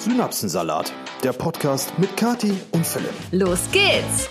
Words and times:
Synapsensalat, 0.00 0.94
der 1.22 1.34
Podcast 1.34 1.92
mit 1.98 2.16
Kati 2.16 2.54
und 2.70 2.86
Philipp. 2.86 3.12
Los 3.32 3.70
geht's! 3.70 4.30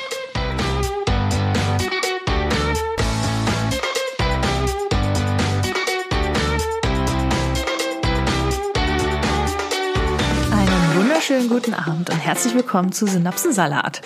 Einen 10.51 10.95
wunderschönen 10.95 11.49
guten 11.49 11.75
Abend 11.75 12.09
und 12.09 12.17
herzlich 12.17 12.55
willkommen 12.55 12.91
zu 12.91 13.05
Synapsensalat. 13.05 14.01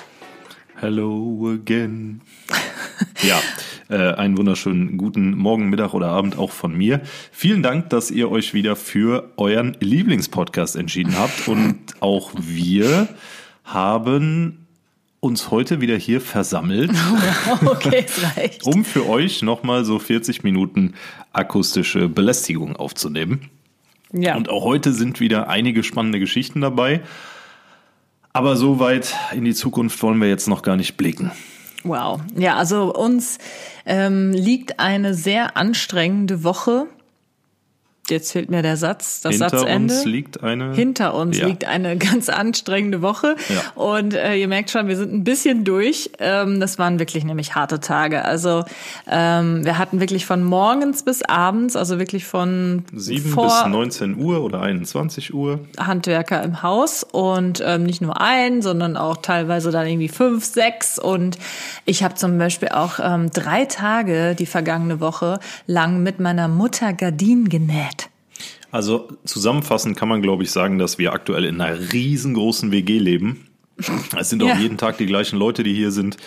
Hello 0.76 1.50
again. 1.54 2.20
ja, 3.22 3.40
einen 3.98 4.38
wunderschönen 4.38 4.98
guten 4.98 5.36
Morgen, 5.38 5.70
Mittag 5.70 5.94
oder 5.94 6.08
Abend 6.08 6.38
auch 6.38 6.52
von 6.52 6.76
mir. 6.76 7.02
Vielen 7.32 7.64
Dank, 7.64 7.90
dass 7.90 8.12
ihr 8.12 8.32
euch 8.32 8.54
wieder 8.54 8.76
für 8.76 9.32
euren 9.38 9.78
Lieblingspodcast 9.80 10.76
entschieden 10.76 11.18
habt. 11.18 11.48
Und 11.48 11.78
auch 12.00 12.32
wir 12.36 13.08
haben 13.64 14.66
uns 15.20 15.52
heute 15.52 15.80
wieder 15.80 15.96
hier 15.96 16.20
versammelt, 16.20 16.92
Okay, 17.66 18.06
es 18.06 18.22
reicht. 18.36 18.64
um 18.66 18.84
für 18.84 19.08
euch 19.08 19.42
nochmal 19.42 19.86
so 19.86 20.00
40 20.00 20.44
Minuten 20.44 20.96
akustische 21.32 22.10
Belästigung 22.10 22.76
aufzunehmen. 22.76 23.50
Ja. 24.12 24.36
Und 24.36 24.50
auch 24.50 24.64
heute 24.66 24.92
sind 24.94 25.20
wieder 25.20 25.48
einige 25.50 25.84
spannende 25.84 26.20
Geschichten 26.20 26.62
dabei. 26.62 27.02
Aber 28.34 28.56
so 28.56 28.80
weit 28.80 29.16
in 29.34 29.46
die 29.46 29.54
Zukunft 29.54 30.02
wollen 30.04 30.20
wir 30.20 30.28
jetzt 30.28 30.48
noch 30.48 30.62
gar 30.62 30.76
nicht 30.76 30.98
blicken. 30.98 31.32
Wow. 31.84 32.22
Ja, 32.36 32.56
also 32.56 32.94
uns 32.94 33.38
ähm, 33.86 34.32
liegt 34.32 34.80
eine 34.80 35.14
sehr 35.14 35.58
anstrengende 35.58 36.44
Woche. 36.44 36.88
Jetzt 38.10 38.34
fehlt 38.34 38.52
mir 38.52 38.62
der 38.62 38.76
Satz, 38.76 39.22
das 39.22 39.36
Hinter 39.36 39.50
Satzende. 39.50 39.94
uns 39.94 40.04
liegt 40.06 40.44
eine. 40.44 40.74
Hinter 40.74 41.14
uns 41.14 41.38
Ja. 41.38 41.48
liegt 41.48 41.64
eine 41.66 41.96
ganz 42.12 42.28
anstrengende 42.28 43.02
Woche. 43.02 43.38
Ja. 43.48 43.62
Und 43.82 44.14
äh, 44.14 44.36
ihr 44.36 44.50
merkt 44.50 44.72
schon, 44.72 44.90
wir 44.90 44.98
sind 44.98 45.14
ein 45.14 45.24
bisschen 45.24 45.64
durch. 45.64 46.12
Ähm, 46.20 46.60
das 46.60 46.78
waren 46.78 47.00
wirklich 47.00 47.24
nämlich 47.24 47.56
harte 47.56 47.80
Tage. 47.80 48.26
Also 48.26 48.66
ähm, 49.10 49.64
wir 49.64 49.78
hatten 49.78 50.02
wirklich 50.02 50.26
von 50.26 50.44
morgens 50.44 51.04
bis 51.04 51.22
abends, 51.24 51.78
also 51.78 51.98
wirklich 51.98 52.26
von 52.26 52.84
7 52.94 53.30
vor 53.30 53.46
bis 53.46 53.72
19 53.72 54.18
Uhr 54.18 54.44
oder 54.44 54.62
21 54.62 55.34
Uhr. 55.34 55.62
Handwerker 55.80 56.44
im 56.44 56.62
Haus 56.62 57.06
und 57.10 57.64
ähm, 57.66 57.84
nicht 57.84 58.02
nur 58.02 58.20
einen, 58.20 58.62
sondern 58.62 58.98
auch 58.98 59.18
teilweise 59.18 59.72
dann 59.72 59.88
irgendwie 59.88 60.10
fünf, 60.10 60.44
sechs. 60.44 61.00
Und 61.00 61.38
ich 61.86 62.04
habe 62.04 62.16
zum 62.16 62.38
Beispiel 62.38 62.68
auch 62.70 63.00
ähm, 63.02 63.32
drei 63.32 63.64
Tage 63.64 64.36
die 64.38 64.46
vergangene 64.46 65.00
Woche 65.00 65.40
lang 65.68 66.04
mit 66.04 66.20
meiner 66.20 66.50
Mutter 66.50 66.92
Gardinen 66.92 67.48
genäht. 67.48 67.93
Also 68.74 69.08
zusammenfassend 69.24 69.96
kann 69.96 70.10
man, 70.10 70.22
glaube 70.24 70.42
ich, 70.44 70.50
sagen, 70.52 70.80
dass 70.80 70.98
wir 70.98 71.14
aktuell 71.14 71.46
in 71.46 71.62
einer 71.62 71.94
riesengroßen 71.94 72.72
WG 72.72 72.98
leben. 72.98 73.46
Es 74.18 74.30
sind 74.30 74.42
auch 74.44 74.48
Ja. 74.48 74.58
jeden 74.58 74.78
Tag 74.78 74.98
die 74.98 75.06
gleichen 75.06 75.38
Leute, 75.38 75.62
die 75.64 75.74
hier 75.74 75.92
sind. 75.92 76.18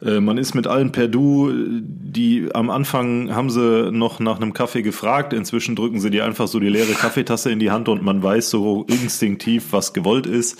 Äh, 0.00 0.20
Man 0.20 0.38
ist 0.38 0.54
mit 0.54 0.68
allen 0.68 0.92
per 0.92 1.08
Du. 1.08 1.50
Die 1.52 2.48
am 2.54 2.70
Anfang 2.70 3.34
haben 3.34 3.50
sie 3.50 3.90
noch 3.90 4.20
nach 4.20 4.36
einem 4.36 4.52
Kaffee 4.52 4.82
gefragt. 4.82 5.32
Inzwischen 5.32 5.74
drücken 5.74 5.98
sie 6.00 6.10
dir 6.10 6.24
einfach 6.24 6.46
so 6.46 6.60
die 6.60 6.68
leere 6.68 6.92
Kaffeetasse 6.92 7.50
in 7.50 7.58
die 7.58 7.72
Hand 7.72 7.88
und 7.88 8.02
man 8.04 8.22
weiß 8.22 8.48
so 8.50 8.84
instinktiv, 8.88 9.66
was 9.72 9.92
gewollt 9.92 10.26
ist. 10.26 10.56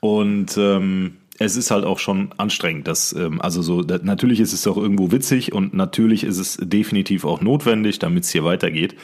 Und 0.00 0.56
ähm, 0.58 1.16
es 1.38 1.56
ist 1.56 1.70
halt 1.70 1.84
auch 1.84 1.98
schon 2.00 2.30
anstrengend. 2.38 2.88
Das, 2.88 3.12
ähm, 3.12 3.40
also 3.40 3.62
so, 3.62 3.82
da, 3.82 3.98
natürlich 4.02 4.40
ist 4.40 4.52
es 4.52 4.66
auch 4.66 4.76
irgendwo 4.76 5.12
witzig 5.12 5.52
und 5.52 5.74
natürlich 5.74 6.24
ist 6.24 6.38
es 6.38 6.58
definitiv 6.60 7.24
auch 7.24 7.40
notwendig, 7.40 7.98
damit 8.00 8.24
es 8.24 8.30
hier 8.30 8.44
weitergeht. 8.44 8.96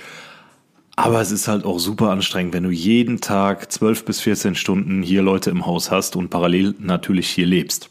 Aber 0.97 1.21
es 1.21 1.31
ist 1.31 1.49
halt 1.49 1.65
auch 1.65 1.79
super 1.79 2.11
anstrengend, 2.11 2.53
wenn 2.55 2.65
du 2.65 2.71
jeden 2.71 3.21
Tag 3.21 3.73
12 3.73 4.05
bis 4.05 4.21
14 4.21 4.55
Stunden 4.55 5.03
hier 5.03 5.23
Leute 5.23 5.51
im 5.51 5.65
Haus 5.65 5.91
hast 5.91 6.17
und 6.17 6.29
parallel 6.29 6.75
natürlich 6.79 7.29
hier 7.29 7.47
lebst. 7.47 7.89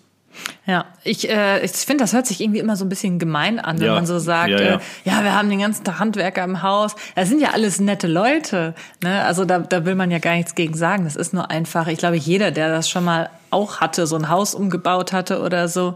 Ja, 0.66 0.86
ich, 1.04 1.30
äh, 1.30 1.64
ich 1.66 1.72
finde, 1.72 2.04
das 2.04 2.14
hört 2.14 2.26
sich 2.26 2.40
irgendwie 2.40 2.60
immer 2.60 2.76
so 2.78 2.86
ein 2.86 2.90
bisschen 2.90 3.20
gemein 3.20 3.60
an, 3.60 3.80
wenn 3.80 3.88
Ja. 3.88 3.96
man 3.96 4.06
so 4.06 4.18
sagt, 4.18 4.50
Ja, 4.52 4.62
ja. 4.62 4.76
Äh, 4.76 4.80
ja, 5.04 5.24
wir 5.24 5.36
haben 5.36 5.50
den 5.50 5.60
ganzen 5.60 5.84
Tag 5.84 6.00
Handwerker 6.00 6.44
im 6.44 6.62
Haus. 6.64 6.96
Das 7.16 7.28
sind 7.28 7.42
ja 7.42 7.50
alles 7.52 7.80
nette 7.82 8.08
Leute. 8.08 8.74
Ne? 9.04 9.24
Also 9.26 9.44
da, 9.46 9.60
da 9.60 9.84
will 9.86 9.96
man 9.96 10.10
ja 10.10 10.20
gar 10.20 10.36
nichts 10.36 10.56
gegen 10.56 10.74
sagen. 10.76 11.04
Das 11.04 11.16
ist 11.18 11.34
nur 11.34 11.52
einfach, 11.52 11.88
ich 11.88 11.98
glaube, 11.98 12.16
jeder, 12.16 12.52
der 12.52 12.70
das 12.70 12.90
schon 12.90 13.04
mal 13.04 13.30
auch 13.50 13.82
hatte, 13.82 14.08
so 14.08 14.16
ein 14.16 14.30
Haus 14.30 14.56
umgebaut 14.56 15.12
hatte 15.12 15.42
oder 15.42 15.68
so, 15.68 15.96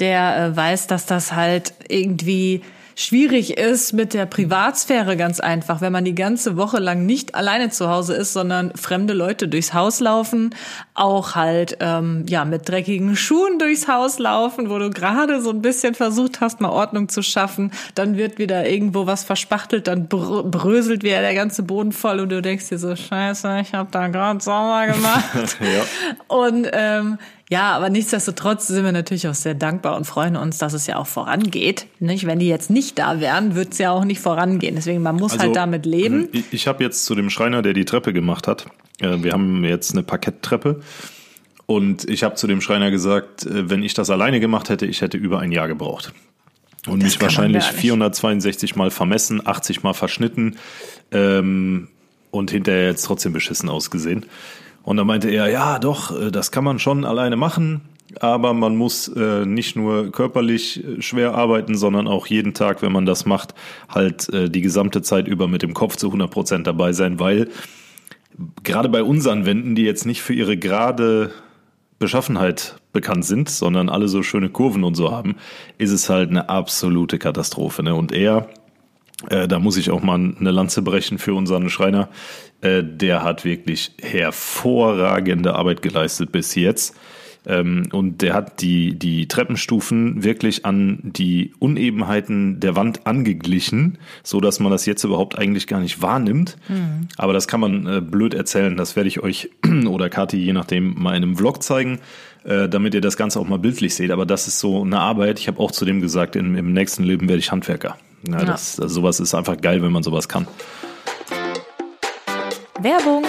der 0.00 0.36
äh, 0.36 0.56
weiß, 0.56 0.88
dass 0.88 1.06
das 1.06 1.32
halt 1.32 1.72
irgendwie 1.88 2.62
schwierig 2.96 3.58
ist 3.58 3.92
mit 3.92 4.14
der 4.14 4.24
Privatsphäre 4.24 5.18
ganz 5.18 5.38
einfach, 5.38 5.82
wenn 5.82 5.92
man 5.92 6.04
die 6.04 6.14
ganze 6.14 6.56
Woche 6.56 6.78
lang 6.78 7.04
nicht 7.04 7.34
alleine 7.34 7.68
zu 7.68 7.90
Hause 7.90 8.14
ist, 8.14 8.32
sondern 8.32 8.72
fremde 8.74 9.12
Leute 9.12 9.48
durchs 9.48 9.74
Haus 9.74 10.00
laufen, 10.00 10.54
auch 10.94 11.34
halt 11.34 11.76
ähm, 11.80 12.24
ja 12.26 12.46
mit 12.46 12.68
dreckigen 12.68 13.14
Schuhen 13.14 13.58
durchs 13.58 13.86
Haus 13.86 14.18
laufen, 14.18 14.70
wo 14.70 14.78
du 14.78 14.88
gerade 14.88 15.42
so 15.42 15.50
ein 15.50 15.60
bisschen 15.60 15.94
versucht 15.94 16.40
hast, 16.40 16.62
mal 16.62 16.70
Ordnung 16.70 17.10
zu 17.10 17.22
schaffen, 17.22 17.70
dann 17.94 18.16
wird 18.16 18.38
wieder 18.38 18.66
irgendwo 18.66 19.06
was 19.06 19.24
verspachtelt, 19.24 19.86
dann 19.86 20.08
br 20.08 20.42
bröselt 20.44 21.02
wieder 21.02 21.20
der 21.20 21.34
ganze 21.34 21.62
Boden 21.62 21.92
voll 21.92 22.20
und 22.20 22.30
du 22.30 22.40
denkst 22.40 22.70
dir 22.70 22.78
so 22.78 22.96
Scheiße, 22.96 23.60
ich 23.60 23.74
habe 23.74 23.90
da 23.92 24.08
gerade 24.08 24.42
sauber 24.42 24.86
gemacht. 24.92 25.58
Ja. 25.60 25.84
Und 26.28 26.66
ähm, 26.72 27.18
ja, 27.48 27.72
aber 27.72 27.90
nichtsdestotrotz 27.90 28.66
sind 28.66 28.84
wir 28.84 28.92
natürlich 28.92 29.28
auch 29.28 29.34
sehr 29.34 29.54
dankbar 29.54 29.96
und 29.96 30.04
freuen 30.04 30.36
uns, 30.36 30.58
dass 30.58 30.72
es 30.72 30.86
ja 30.86 30.96
auch 30.96 31.06
vorangeht. 31.06 31.86
Nicht? 32.00 32.26
Wenn 32.26 32.40
die 32.40 32.48
jetzt 32.48 32.70
nicht 32.70 32.98
da 32.98 33.20
wären, 33.20 33.54
wird 33.54 33.72
es 33.72 33.78
ja 33.78 33.92
auch 33.92 34.04
nicht 34.04 34.20
vorangehen. 34.20 34.74
Deswegen, 34.74 35.02
man 35.02 35.16
muss 35.16 35.38
halt 35.38 35.54
damit 35.54 35.86
leben. 35.86 36.28
Ich, 36.32 36.44
ich 36.50 36.66
habe 36.66 36.82
jetzt 36.82 37.04
zu 37.04 37.14
dem 37.14 37.30
Schreiner, 37.30 37.62
der 37.62 37.72
die 37.72 37.84
Treppe 37.84 38.12
gemacht 38.12 38.48
hat, 38.48 38.66
äh, 39.00 39.22
wir 39.22 39.32
haben 39.32 39.64
jetzt 39.64 39.92
eine 39.92 40.02
Parketttreppe 40.02 40.80
und 41.66 42.08
ich 42.08 42.22
habe 42.22 42.36
zu 42.36 42.46
dem 42.46 42.60
Schreiner 42.60 42.90
gesagt, 42.90 43.44
äh, 43.44 43.68
wenn 43.70 43.82
ich 43.82 43.94
das 43.94 44.10
alleine 44.10 44.40
gemacht 44.40 44.68
hätte, 44.68 44.86
ich 44.86 45.00
hätte 45.00 45.16
über 45.16 45.40
ein 45.40 45.52
Jahr 45.52 45.68
gebraucht. 45.68 46.12
Und 46.86 47.02
mich 47.02 47.18
kann 47.18 47.26
man 47.26 47.36
wahrscheinlich 47.36 47.64
gar 47.64 47.72
nicht. 47.72 47.80
462 47.80 48.76
Mal 48.76 48.90
vermessen, 48.90 49.46
80 49.46 49.82
Mal 49.82 49.92
verschnitten 49.92 50.56
ähm, 51.10 51.88
und 52.30 52.50
hinterher 52.50 52.86
jetzt 52.86 53.04
trotzdem 53.04 53.32
beschissen 53.32 53.68
ausgesehen. 53.68 54.26
Und 54.86 54.98
dann 54.98 55.08
meinte 55.08 55.28
er, 55.28 55.50
ja 55.50 55.80
doch, 55.80 56.16
äh, 56.16 56.30
das 56.30 56.52
kann 56.52 56.62
man 56.62 56.78
schon 56.78 57.04
alleine 57.04 57.36
machen, 57.36 57.80
aber 58.20 58.54
man 58.54 58.76
muss 58.76 59.08
äh, 59.08 59.44
nicht 59.44 59.74
nur 59.74 60.12
körperlich 60.12 60.84
äh, 60.84 61.02
schwer 61.02 61.34
arbeiten, 61.34 61.76
sondern 61.76 62.06
auch 62.06 62.28
jeden 62.28 62.54
Tag, 62.54 62.82
wenn 62.82 62.92
man 62.92 63.04
das 63.04 63.26
macht, 63.26 63.52
halt 63.88 64.30
die 64.32 64.60
gesamte 64.60 65.02
Zeit 65.02 65.26
über 65.26 65.48
mit 65.48 65.62
dem 65.62 65.74
Kopf 65.74 65.96
zu 65.96 66.06
100 66.06 66.30
Prozent 66.30 66.66
dabei 66.68 66.92
sein, 66.92 67.18
weil 67.18 67.48
gerade 68.62 68.88
bei 68.88 69.02
unseren 69.02 69.44
Wänden, 69.44 69.74
die 69.74 69.82
jetzt 69.82 70.06
nicht 70.06 70.22
für 70.22 70.34
ihre 70.34 70.56
gerade 70.56 71.32
Beschaffenheit 71.98 72.76
bekannt 72.92 73.24
sind, 73.24 73.48
sondern 73.48 73.88
alle 73.88 74.06
so 74.06 74.22
schöne 74.22 74.50
Kurven 74.50 74.84
und 74.84 74.94
so 74.94 75.10
haben, 75.10 75.34
ist 75.78 75.90
es 75.90 76.08
halt 76.08 76.30
eine 76.30 76.48
absolute 76.48 77.18
Katastrophe. 77.18 77.82
Ne? 77.82 77.92
Und 77.92 78.12
er, 78.12 78.48
äh, 79.30 79.48
da 79.48 79.58
muss 79.58 79.76
ich 79.76 79.90
auch 79.90 80.02
mal 80.02 80.14
eine 80.14 80.50
Lanze 80.50 80.82
brechen 80.82 81.18
für 81.18 81.34
unseren 81.34 81.68
Schreiner, 81.68 82.08
äh, 82.60 82.82
der 82.84 83.22
hat 83.22 83.44
wirklich 83.44 83.92
hervorragende 84.00 85.54
Arbeit 85.54 85.82
geleistet 85.82 86.32
bis 86.32 86.54
jetzt. 86.54 86.96
Ähm, 87.46 87.88
und 87.92 88.22
der 88.22 88.34
hat 88.34 88.60
die, 88.60 88.98
die 88.98 89.28
Treppenstufen 89.28 90.24
wirklich 90.24 90.64
an 90.64 90.98
die 91.02 91.52
Unebenheiten 91.60 92.58
der 92.58 92.74
Wand 92.74 93.06
angeglichen, 93.06 93.98
so 94.24 94.40
dass 94.40 94.58
man 94.58 94.72
das 94.72 94.84
jetzt 94.84 95.04
überhaupt 95.04 95.38
eigentlich 95.38 95.68
gar 95.68 95.80
nicht 95.80 96.02
wahrnimmt. 96.02 96.56
Aber 97.16 97.32
das 97.32 97.46
kann 97.46 97.60
man 97.60 97.86
äh, 97.86 98.00
blöd 98.00 98.34
erzählen. 98.34 98.76
Das 98.76 98.96
werde 98.96 99.08
ich 99.08 99.20
euch 99.20 99.50
oder 99.86 100.10
Kathi, 100.10 100.38
je 100.38 100.52
nachdem, 100.52 100.94
mal 101.00 101.16
in 101.16 101.22
einem 101.22 101.36
Vlog 101.36 101.62
zeigen, 101.62 102.00
äh, 102.44 102.68
damit 102.68 102.94
ihr 102.94 103.00
das 103.00 103.16
Ganze 103.16 103.38
auch 103.38 103.46
mal 103.46 103.60
bildlich 103.60 103.94
seht. 103.94 104.10
Aber 104.10 104.26
das 104.26 104.48
ist 104.48 104.58
so 104.58 104.82
eine 104.82 104.98
Arbeit. 104.98 105.38
Ich 105.38 105.46
habe 105.46 105.60
auch 105.60 105.70
zu 105.70 105.84
dem 105.84 106.00
gesagt, 106.00 106.34
im, 106.34 106.56
im 106.56 106.72
nächsten 106.72 107.04
Leben 107.04 107.28
werde 107.28 107.38
ich 107.38 107.52
Handwerker. 107.52 107.96
Ja, 108.28 108.44
das, 108.44 108.80
also 108.80 108.94
sowas 108.96 109.20
ist 109.20 109.34
einfach 109.34 109.60
geil, 109.60 109.82
wenn 109.82 109.92
man 109.92 110.02
sowas 110.02 110.28
kann. 110.28 110.46
Werbung. 112.80 113.24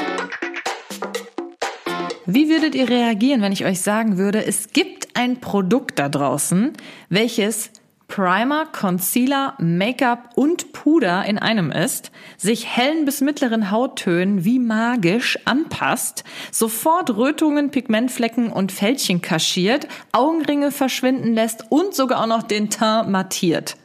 Wie 2.25 2.49
würdet 2.49 2.75
ihr 2.75 2.89
reagieren, 2.89 3.41
wenn 3.41 3.53
ich 3.53 3.65
euch 3.65 3.81
sagen 3.81 4.17
würde, 4.17 4.45
es 4.45 4.73
gibt 4.73 5.15
ein 5.15 5.39
Produkt 5.39 5.97
da 5.97 6.09
draußen, 6.09 6.73
welches 7.09 7.71
Primer, 8.07 8.65
Concealer, 8.65 9.53
Make-up 9.59 10.31
und 10.35 10.71
Puder 10.71 11.25
in 11.25 11.37
einem 11.37 11.71
ist, 11.71 12.11
sich 12.37 12.65
hellen 12.65 13.05
bis 13.05 13.21
mittleren 13.21 13.69
Hauttönen 13.69 14.45
wie 14.45 14.59
magisch 14.59 15.37
anpasst, 15.45 16.23
sofort 16.51 17.15
Rötungen, 17.15 17.69
Pigmentflecken 17.69 18.51
und 18.51 18.71
Fältchen 18.71 19.21
kaschiert, 19.21 19.87
Augenringe 20.13 20.71
verschwinden 20.71 21.33
lässt 21.33 21.65
und 21.69 21.95
sogar 21.95 22.21
auch 22.21 22.27
noch 22.27 22.43
den 22.43 22.69
Teint 22.69 23.09
mattiert. 23.09 23.75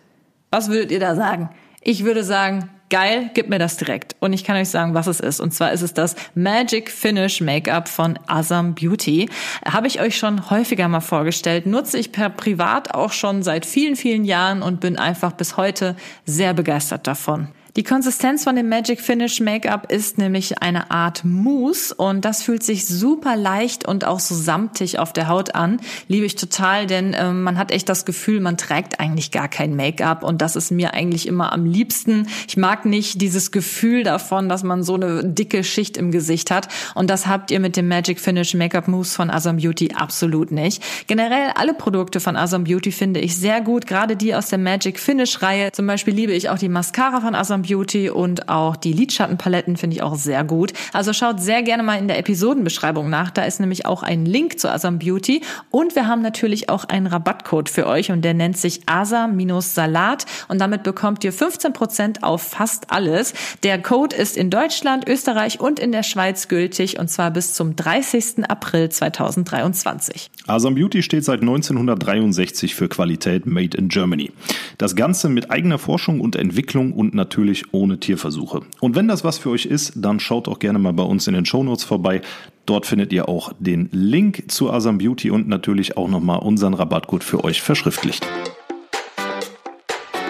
Was 0.53 0.69
würdet 0.69 0.91
ihr 0.91 1.01
da 1.01 1.17
sagen? 1.17 1.49
Ich 1.81 2.05
würde 2.05 2.23
sagen, 2.23 2.69
geil, 2.91 3.31
gib 3.33 3.49
mir 3.49 3.59
das 3.59 3.79
direkt. 3.79 4.17
Und 4.21 4.35
ich 4.35 4.45
kann 4.45 4.55
euch 4.55 4.69
sagen, 4.69 4.93
was 4.93 5.07
es 5.07 5.19
ist. 5.19 5.41
Und 5.41 5.55
zwar 5.55 5.73
ist 5.73 5.81
es 5.81 5.95
das 5.95 6.15
Magic 6.35 6.91
Finish 6.91 7.41
Make-up 7.41 7.89
von 7.89 8.19
Asam 8.27 8.75
Beauty. 8.75 9.31
Habe 9.65 9.87
ich 9.87 9.99
euch 10.03 10.19
schon 10.19 10.51
häufiger 10.51 10.89
mal 10.89 11.01
vorgestellt. 11.01 11.65
Nutze 11.65 11.99
ich 11.99 12.13
per 12.13 12.29
privat 12.29 12.95
auch 12.95 13.13
schon 13.13 13.43
seit 13.43 13.65
vielen, 13.65 13.97
vielen 13.97 14.27
Jahren 14.27 14.61
und 14.63 14.81
bin 14.81 14.99
einfach 14.99 15.33
bis 15.33 15.57
heute 15.57 15.97
sehr 16.27 16.53
begeistert 16.53 17.07
davon. 17.07 17.49
Die 17.75 17.85
Konsistenz 17.85 18.45
von 18.45 18.55
dem 18.55 18.69
Magic 18.69 19.01
Finish 19.01 19.41
Make-up 19.41 19.91
ist 19.91 20.19
nämlich 20.19 20.61
eine 20.61 20.91
Art 20.91 21.25
Mousse 21.25 21.95
und 21.95 22.23
das 22.23 22.43
fühlt 22.43 22.63
sich 22.63 22.87
super 22.87 23.35
leicht 23.35 23.89
und 23.89 24.05
auch 24.05 24.21
so 24.21 24.35
samtig 24.35 24.99
auf 24.99 25.15
der 25.15 25.29
Haut 25.29 25.55
an. 25.55 25.81
Liebe 26.07 26.27
ich 26.27 26.37
total, 26.37 26.87
denn 26.87 27.15
äh, 27.15 27.33
man 27.33 27.57
hat 27.57 27.71
echt 27.71 27.89
das 27.89 28.05
Gefühl, 28.05 28.41
man 28.41 28.59
trägt 28.59 29.01
eigentlich 29.01 29.31
gar 29.31 29.49
kein 29.49 29.75
Make-up 29.75 30.23
und 30.23 30.43
das 30.43 30.55
ist 30.55 30.71
mir 30.71 30.93
eigentlich 30.93 31.27
immer 31.27 31.51
am 31.51 31.65
liebsten. 31.65 32.29
Ich 32.47 32.59
mag 32.59 32.85
nicht 32.85 33.23
dieses 33.23 33.53
Gefühl 33.53 34.03
davon, 34.03 34.51
dass 34.51 34.65
man 34.65 34.83
so 34.83 34.97
eine 34.97 35.25
dicke 35.25 35.65
Schicht 35.65 35.97
im 35.97 36.11
Gesicht 36.11 36.51
hat 36.51 36.69
und 36.95 37.09
das 37.09 37.27
habt 37.27 37.51
ihr 37.51 37.59
mit 37.59 37.79
dem 37.79 37.89
Magic 37.89 38.21
Finish 38.21 38.53
Make-up 38.53 38.87
Mousse 38.87 39.15
von 39.15 39.31
Asam 39.31 39.57
Beauty 39.57 39.93
absolut 39.95 40.51
nicht. 40.51 40.83
Generell 41.07 41.53
alle 41.55 41.73
Produkte 41.73 42.21
von 42.21 42.37
Asam 42.37 42.65
Beauty 42.65 42.93
finde 42.93 43.21
ich 43.21 43.35
sehr 43.35 43.63
gut, 43.63 43.87
gerade 43.87 44.15
die 44.15 44.35
aus 44.35 44.49
der 44.51 44.59
Magic 44.59 45.01
Finish 45.01 45.41
Reihe. 45.41 45.73
Zum 45.73 45.87
Beispiel 45.87 46.13
liebe 46.13 46.35
ich 46.35 46.51
auch 46.51 46.59
die 46.59 46.69
Mascara 46.69 47.23
von 47.23 47.35
Asam 47.35 47.62
Beauty 47.63 48.11
und 48.11 48.49
auch 48.49 48.77
die 48.77 48.93
Lidschattenpaletten 48.93 49.77
finde 49.77 49.97
ich 49.97 50.03
auch 50.03 50.17
sehr 50.17 50.45
gut. 50.45 50.73
Also 50.93 51.13
schaut 51.13 51.41
sehr 51.41 51.63
gerne 51.63 51.83
mal 51.83 51.99
in 51.99 52.09
der 52.09 52.19
Episodenbeschreibung 52.19 53.09
nach. 53.09 53.31
Da 53.31 53.45
ist 53.45 53.61
nämlich 53.61 53.87
auch 53.87 54.03
ein 54.03 54.27
Link 54.27 54.59
zu 54.59 54.71
Asam 54.71 54.99
Beauty 54.99 55.43
und 55.71 55.95
wir 55.95 56.07
haben 56.07 56.23
natürlich 56.23 56.69
auch 56.69 56.85
einen 56.85 57.07
Rabattcode 57.07 57.69
für 57.69 57.87
euch 57.87 58.11
und 58.11 58.23
der 58.23 58.35
nennt 58.35 58.57
sich 58.57 58.83
Asam-Salat 58.87 60.27
und 60.49 60.61
damit 60.61 60.83
bekommt 60.83 61.25
ihr 61.25 61.33
15% 61.33 62.23
auf 62.23 62.43
fast 62.43 62.91
alles. 62.91 63.35
Der 63.63 63.81
Code 63.81 64.15
ist 64.15 64.37
in 64.37 64.51
Deutschland, 64.51 65.09
Österreich 65.09 65.61
und 65.61 65.79
in 65.79 65.93
der 65.93 66.03
Schweiz 66.03 66.49
gültig 66.49 66.99
und 66.99 67.09
zwar 67.09 67.31
bis 67.31 67.55
zum 67.55 67.77
30. 67.77 68.49
April 68.49 68.89
2023. 68.89 70.31
Asam 70.47 70.75
Beauty 70.75 71.03
steht 71.03 71.25
seit 71.25 71.41
1963 71.41 72.75
für 72.75 72.89
Qualität 72.89 73.47
Made 73.47 73.77
in 73.77 73.89
Germany. 73.89 74.33
Das 74.79 74.97
Ganze 74.97 75.29
mit 75.29 75.51
eigener 75.51 75.79
Forschung 75.79 76.21
und 76.21 76.37
Entwicklung 76.37 76.93
und 76.93 77.15
natürlich 77.15 77.52
natürlich 77.53 77.75
ohne 77.75 77.99
Tierversuche. 77.99 78.63
Und 78.81 78.97
wenn 78.97 79.09
das 79.09 79.25
was 79.25 79.39
für 79.39 79.51
euch 79.51 79.67
ist, 79.67 79.93
dann 79.97 80.21
schaut 80.21 80.49
auch 80.49 80.59
gerne 80.59 80.79
mal 80.79 80.93
bei 80.93 81.03
uns 81.03 81.27
in 81.27 81.35
den 81.35 81.45
Shownotes 81.45 81.85
vorbei. 81.85 82.23
Dort 82.65 82.87
findet 82.87 83.13
ihr 83.13 83.29
auch 83.29 83.53
den 83.59 83.89
Link 83.93 84.51
zu 84.51 84.73
Asam 84.73 84.99
Beauty 84.99 85.31
und 85.31 85.49
natürlich 85.49 85.97
auch 85.97 86.09
nochmal 86.09 86.39
unseren 86.39 86.75
Rabattcode 86.75 87.25
für 87.25 87.45
euch 87.45 87.61
verschriftlicht. 87.61 88.27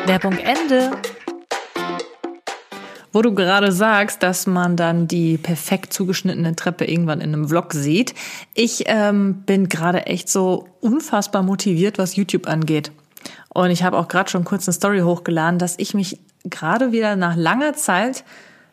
Werbung 0.06 0.36
Ende. 0.38 0.90
Wo 3.12 3.20
du 3.20 3.34
gerade 3.34 3.70
sagst, 3.70 4.22
dass 4.22 4.46
man 4.46 4.76
dann 4.76 5.06
die 5.06 5.36
perfekt 5.36 5.92
zugeschnittene 5.92 6.56
Treppe 6.56 6.86
irgendwann 6.86 7.20
in 7.20 7.34
einem 7.34 7.48
Vlog 7.48 7.74
sieht. 7.74 8.14
Ich 8.54 8.84
ähm, 8.86 9.42
bin 9.44 9.68
gerade 9.68 10.06
echt 10.06 10.30
so 10.30 10.66
unfassbar 10.80 11.42
motiviert, 11.42 11.98
was 11.98 12.16
YouTube 12.16 12.48
angeht. 12.48 12.90
Und 13.50 13.70
ich 13.70 13.82
habe 13.84 13.98
auch 13.98 14.08
gerade 14.08 14.30
schon 14.30 14.44
kurz 14.44 14.66
eine 14.66 14.72
Story 14.72 15.00
hochgeladen, 15.00 15.58
dass 15.58 15.78
ich 15.78 15.92
mich 15.92 16.18
gerade 16.44 16.92
wieder 16.92 17.16
nach 17.16 17.36
langer 17.36 17.74
Zeit 17.74 18.24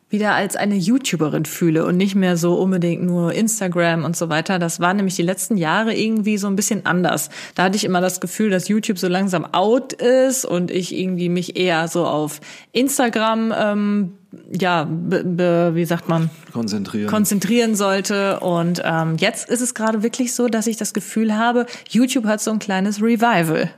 wieder 0.09 0.33
als 0.33 0.55
eine 0.55 0.75
YouTuberin 0.75 1.45
fühle 1.45 1.85
und 1.85 1.95
nicht 1.95 2.15
mehr 2.15 2.35
so 2.35 2.55
unbedingt 2.55 3.03
nur 3.03 3.31
Instagram 3.33 4.03
und 4.05 4.17
so 4.17 4.29
weiter. 4.29 4.57
Das 4.57 4.79
war 4.79 4.93
nämlich 4.93 5.15
die 5.15 5.21
letzten 5.21 5.55
Jahre 5.55 5.93
irgendwie 5.93 6.37
so 6.37 6.47
ein 6.47 6.55
bisschen 6.55 6.85
anders. 6.85 7.29
Da 7.53 7.65
hatte 7.65 7.75
ich 7.75 7.83
immer 7.83 8.01
das 8.01 8.19
Gefühl, 8.19 8.49
dass 8.49 8.67
YouTube 8.67 8.97
so 8.97 9.07
langsam 9.07 9.45
out 9.53 9.93
ist 9.93 10.45
und 10.45 10.71
ich 10.71 10.95
irgendwie 10.97 11.29
mich 11.29 11.55
eher 11.55 11.87
so 11.87 12.05
auf 12.05 12.41
Instagram 12.71 13.53
ähm, 13.55 14.13
ja, 14.51 14.83
be, 14.83 15.23
be, 15.23 15.71
wie 15.73 15.85
sagt 15.85 16.07
man? 16.07 16.29
Konzentrieren. 16.53 17.09
Konzentrieren 17.09 17.75
sollte. 17.75 18.39
Und 18.39 18.81
ähm, 18.83 19.15
jetzt 19.17 19.49
ist 19.49 19.61
es 19.61 19.73
gerade 19.73 20.03
wirklich 20.03 20.33
so, 20.33 20.47
dass 20.47 20.67
ich 20.67 20.77
das 20.77 20.93
Gefühl 20.93 21.35
habe, 21.35 21.65
YouTube 21.89 22.25
hat 22.25 22.41
so 22.41 22.51
ein 22.51 22.59
kleines 22.59 23.01
Revival. 23.01 23.71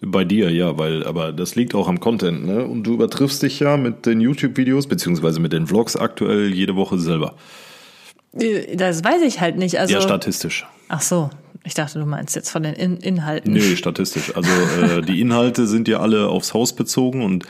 Bei 0.00 0.24
dir, 0.24 0.50
ja, 0.50 0.78
weil, 0.78 1.04
aber 1.04 1.32
das 1.32 1.56
liegt 1.56 1.74
auch 1.74 1.88
am 1.88 1.98
Content, 1.98 2.46
ne? 2.46 2.64
Und 2.64 2.84
du 2.84 2.94
übertriffst 2.94 3.42
dich 3.42 3.58
ja 3.58 3.76
mit 3.76 4.06
den 4.06 4.20
YouTube-Videos, 4.20 4.86
beziehungsweise 4.86 5.40
mit 5.40 5.52
den 5.52 5.66
Vlogs 5.66 5.96
aktuell 5.96 6.54
jede 6.54 6.76
Woche 6.76 6.98
selber. 6.98 7.34
Äh, 8.38 8.76
das 8.76 9.02
weiß 9.02 9.22
ich 9.22 9.40
halt 9.40 9.56
nicht. 9.56 9.80
Also, 9.80 9.94
ja, 9.94 10.00
statistisch. 10.00 10.66
Ach 10.88 11.00
so, 11.00 11.30
ich 11.68 11.74
dachte, 11.74 11.98
du 11.98 12.06
meinst 12.06 12.34
jetzt 12.34 12.50
von 12.50 12.62
den 12.62 12.72
In 12.72 12.96
Inhalten. 12.96 13.52
Nee, 13.52 13.76
statistisch. 13.76 14.34
Also 14.34 14.50
äh, 14.50 15.02
die 15.02 15.20
Inhalte 15.20 15.66
sind 15.66 15.86
ja 15.86 16.00
alle 16.00 16.28
aufs 16.28 16.54
Haus 16.54 16.72
bezogen 16.72 17.22
und 17.22 17.44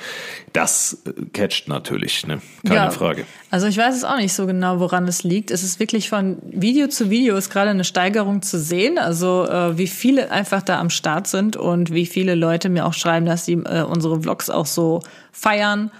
das 0.53 1.03
äh, 1.06 1.25
catcht 1.32 1.69
natürlich, 1.69 2.26
ne? 2.26 2.43
Keine 2.65 2.75
ja, 2.75 2.91
Frage. 2.91 3.26
Also 3.50 3.69
ich 3.69 3.79
weiß 3.79 3.97
es 3.97 4.03
auch 4.03 4.17
nicht 4.17 4.32
so 4.32 4.47
genau, 4.47 4.81
woran 4.81 5.06
es 5.06 5.23
liegt. 5.23 5.53
Es 5.53 5.62
ist 5.62 5.79
wirklich 5.79 6.09
von 6.09 6.38
Video 6.43 6.88
zu 6.88 7.11
Video 7.11 7.37
ist 7.37 7.49
gerade 7.50 7.70
eine 7.70 7.85
Steigerung 7.85 8.43
zu 8.43 8.59
sehen. 8.59 8.99
Also 8.99 9.47
äh, 9.49 9.79
wie 9.79 9.87
viele 9.87 10.32
einfach 10.32 10.62
da 10.62 10.81
am 10.81 10.91
Start 10.91 11.29
sind 11.29 11.56
und 11.56 11.93
wie 11.93 12.05
viele 12.05 12.35
Leute 12.35 12.70
mir 12.70 12.87
auch 12.87 12.94
schreiben, 12.94 13.25
dass 13.25 13.44
sie 13.44 13.53
äh, 13.53 13.82
unsere 13.82 14.20
Vlogs 14.20 14.50
auch 14.50 14.67
so 14.67 15.00
feiern 15.31 15.93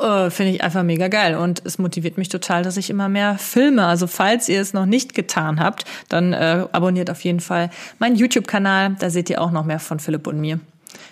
äh, 0.00 0.30
finde 0.30 0.52
ich 0.52 0.62
einfach 0.62 0.82
mega 0.82 1.08
geil. 1.08 1.36
Und 1.36 1.62
es 1.64 1.78
motiviert 1.78 2.18
mich 2.18 2.28
total, 2.28 2.62
dass 2.62 2.76
ich 2.76 2.90
immer 2.90 3.08
mehr 3.08 3.38
filme. 3.38 3.86
Also 3.86 4.06
falls 4.06 4.48
ihr 4.48 4.60
es 4.60 4.72
noch 4.72 4.86
nicht 4.86 5.14
getan 5.14 5.60
habt, 5.60 5.84
dann 6.08 6.32
äh, 6.32 6.66
abonniert 6.72 7.10
auf 7.10 7.22
jeden 7.22 7.40
Fall 7.40 7.70
meinen 7.98 8.16
YouTube-Kanal. 8.16 8.96
Da 8.98 9.10
seht 9.10 9.30
ihr 9.30 9.40
auch 9.40 9.50
noch 9.50 9.64
mehr 9.64 9.80
von 9.80 10.00
Philipp 10.00 10.26
und 10.26 10.40
mir, 10.40 10.60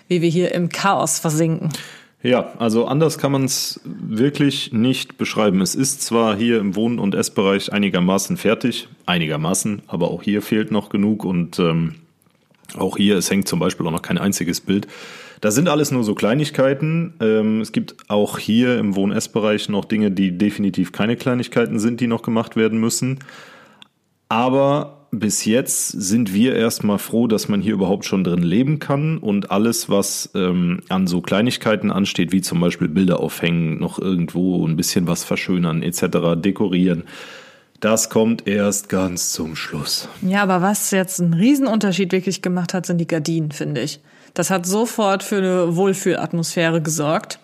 wie 0.07 0.21
wir 0.21 0.29
hier 0.29 0.53
im 0.53 0.69
Chaos 0.69 1.19
versinken. 1.19 1.69
Ja, 2.23 2.53
also 2.57 2.87
anders 2.87 3.19
kann 3.19 3.31
man 3.31 3.45
es 3.45 3.79
wirklich 3.83 4.73
nicht 4.73 5.17
beschreiben. 5.17 5.61
Es 5.61 5.75
ist 5.75 6.01
zwar 6.01 6.35
hier 6.35 6.59
im 6.59 6.75
Wohn- 6.75 6.99
und 6.99 7.13
Essbereich 7.13 7.71
einigermaßen 7.71 8.37
fertig, 8.37 8.87
einigermaßen, 9.05 9.83
aber 9.87 10.09
auch 10.09 10.23
hier 10.23 10.41
fehlt 10.41 10.71
noch 10.71 10.89
genug 10.89 11.23
und 11.23 11.59
ähm, 11.59 11.95
auch 12.75 12.97
hier, 12.97 13.17
es 13.17 13.29
hängt 13.29 13.47
zum 13.47 13.59
Beispiel 13.59 13.85
auch 13.87 13.91
noch 13.91 14.01
kein 14.01 14.17
einziges 14.17 14.61
Bild. 14.61 14.87
Das 15.41 15.55
sind 15.55 15.69
alles 15.69 15.91
nur 15.91 16.03
so 16.03 16.15
Kleinigkeiten. 16.15 17.13
Ähm, 17.19 17.61
es 17.61 17.71
gibt 17.71 17.95
auch 18.07 18.37
hier 18.37 18.77
im 18.79 18.95
Wohn-Ess-Bereich 18.95 19.69
noch 19.69 19.85
Dinge, 19.85 20.11
die 20.11 20.37
definitiv 20.37 20.91
keine 20.91 21.15
Kleinigkeiten 21.15 21.79
sind, 21.79 22.01
die 22.01 22.07
noch 22.07 22.21
gemacht 22.21 22.55
werden 22.55 22.79
müssen. 22.79 23.19
Aber 24.29 25.07
bis 25.11 25.45
jetzt 25.45 25.87
sind 25.89 26.33
wir 26.33 26.55
erstmal 26.55 26.99
froh, 26.99 27.27
dass 27.27 27.47
man 27.47 27.61
hier 27.61 27.73
überhaupt 27.73 28.05
schon 28.05 28.23
drin 28.23 28.43
leben 28.43 28.79
kann 28.79 29.17
und 29.17 29.51
alles, 29.51 29.89
was 29.89 30.31
ähm, 30.35 30.81
an 30.89 31.07
so 31.07 31.21
Kleinigkeiten 31.21 31.91
ansteht, 31.91 32.31
wie 32.33 32.41
zum 32.41 32.59
Beispiel 32.59 32.89
Bilder 32.89 33.19
aufhängen, 33.19 33.79
noch 33.79 33.99
irgendwo 33.99 34.67
ein 34.67 34.75
bisschen 34.75 35.07
was 35.07 35.23
verschönern 35.23 35.81
etc., 35.81 36.35
dekorieren, 36.35 37.03
das 37.79 38.09
kommt 38.09 38.47
erst 38.47 38.89
ganz 38.89 39.31
zum 39.33 39.55
Schluss. 39.55 40.09
Ja, 40.21 40.41
aber 40.43 40.61
was 40.61 40.91
jetzt 40.91 41.21
einen 41.21 41.35
Riesenunterschied 41.35 42.11
wirklich 42.11 42.41
gemacht 42.41 42.73
hat, 42.73 42.87
sind 42.87 42.97
die 42.97 43.07
Gardinen, 43.07 43.51
finde 43.51 43.81
ich. 43.81 43.99
Das 44.37 44.51
hat 44.51 44.67
sofort 44.67 45.23
für 45.23 45.37
eine 45.37 45.75
Wohlfühlatmosphäre 45.75 46.79
gesorgt 46.79 47.39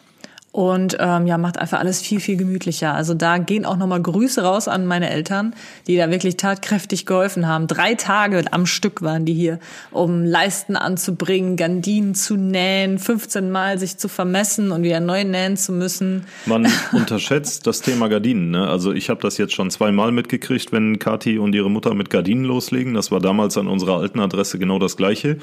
und 0.52 0.96
ähm, 1.00 1.26
ja 1.26 1.40
macht 1.40 1.58
einfach 1.58 1.80
alles 1.80 2.04
viel 2.04 2.20
viel 2.20 2.38
gemütlicher. 2.38 2.94
Also 2.94 3.16
da 3.16 3.40
gehen 3.40 3.66
auch 3.66 3.78
nochmal 3.78 4.00
Grüße 4.00 4.44
raus 4.44 4.68
an 4.68 4.86
meine 4.86 5.10
Eltern, 5.10 5.56
die 5.88 5.98
da 5.98 6.12
wirklich 6.12 6.38
tatkräftig 6.38 7.08
geholfen 7.08 7.48
haben. 7.48 7.66
Drei 7.66 7.96
Tage 7.96 8.46
am 8.52 8.68
Stück 8.68 9.02
waren 9.02 9.26
die 9.26 9.34
hier, 9.34 9.58
um 9.90 10.24
Leisten 10.24 10.76
anzubringen, 10.76 11.58
Gardinen 11.58 12.14
zu 12.14 12.36
nähen, 12.36 13.00
15 13.00 13.50
Mal 13.50 13.80
sich 13.80 13.98
zu 13.98 14.08
vermessen 14.08 14.72
und 14.72 14.84
wieder 14.84 15.00
neu 15.00 15.24
nähen 15.24 15.58
zu 15.58 15.72
müssen. 15.72 16.28
Man 16.46 16.72
unterschätzt 16.92 17.66
das 17.66 17.82
Thema 17.82 18.08
Gardinen. 18.08 18.52
Ne? 18.52 18.68
Also 18.68 18.94
ich 18.94 19.10
habe 19.10 19.22
das 19.22 19.40
jetzt 19.40 19.56
schon 19.56 19.72
zweimal 19.72 20.12
mitgekriegt, 20.12 20.72
wenn 20.72 21.00
Kathi 21.00 21.40
und 21.40 21.56
ihre 21.56 21.72
Mutter 21.72 21.96
mit 21.96 22.12
Gardinen 22.12 22.44
loslegen. 22.44 22.94
Das 22.94 23.10
war 23.10 23.20
damals 23.20 23.58
an 23.58 23.66
unserer 23.66 23.98
alten 23.98 24.20
Adresse 24.20 24.60
genau 24.60 24.78
das 24.78 24.96
gleiche. 24.96 25.40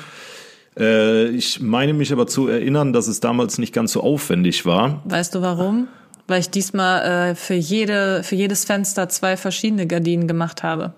Äh, 0.79 1.29
ich 1.29 1.61
meine 1.61 1.93
mich 1.93 2.12
aber 2.12 2.27
zu 2.27 2.49
erinnern, 2.49 2.93
dass 2.93 3.09
es 3.09 3.21
damals 3.21 3.59
nicht 3.59 3.75
ganz 3.75 3.93
so 3.93 4.03
aufwendig 4.03 4.67
war. 4.67 5.03
Weißt 5.05 5.35
du 5.35 5.43
warum? 5.43 5.89
Weil 6.27 6.41
ich 6.41 6.50
diesmal 6.50 7.31
äh, 7.31 7.35
für, 7.35 7.55
jede, 7.55 8.23
für 8.23 8.37
jedes 8.37 8.65
Fenster 8.65 9.09
zwei 9.09 9.37
verschiedene 9.37 9.87
Gardinen 9.87 10.29
gemacht 10.29 10.62
habe. 10.62 10.95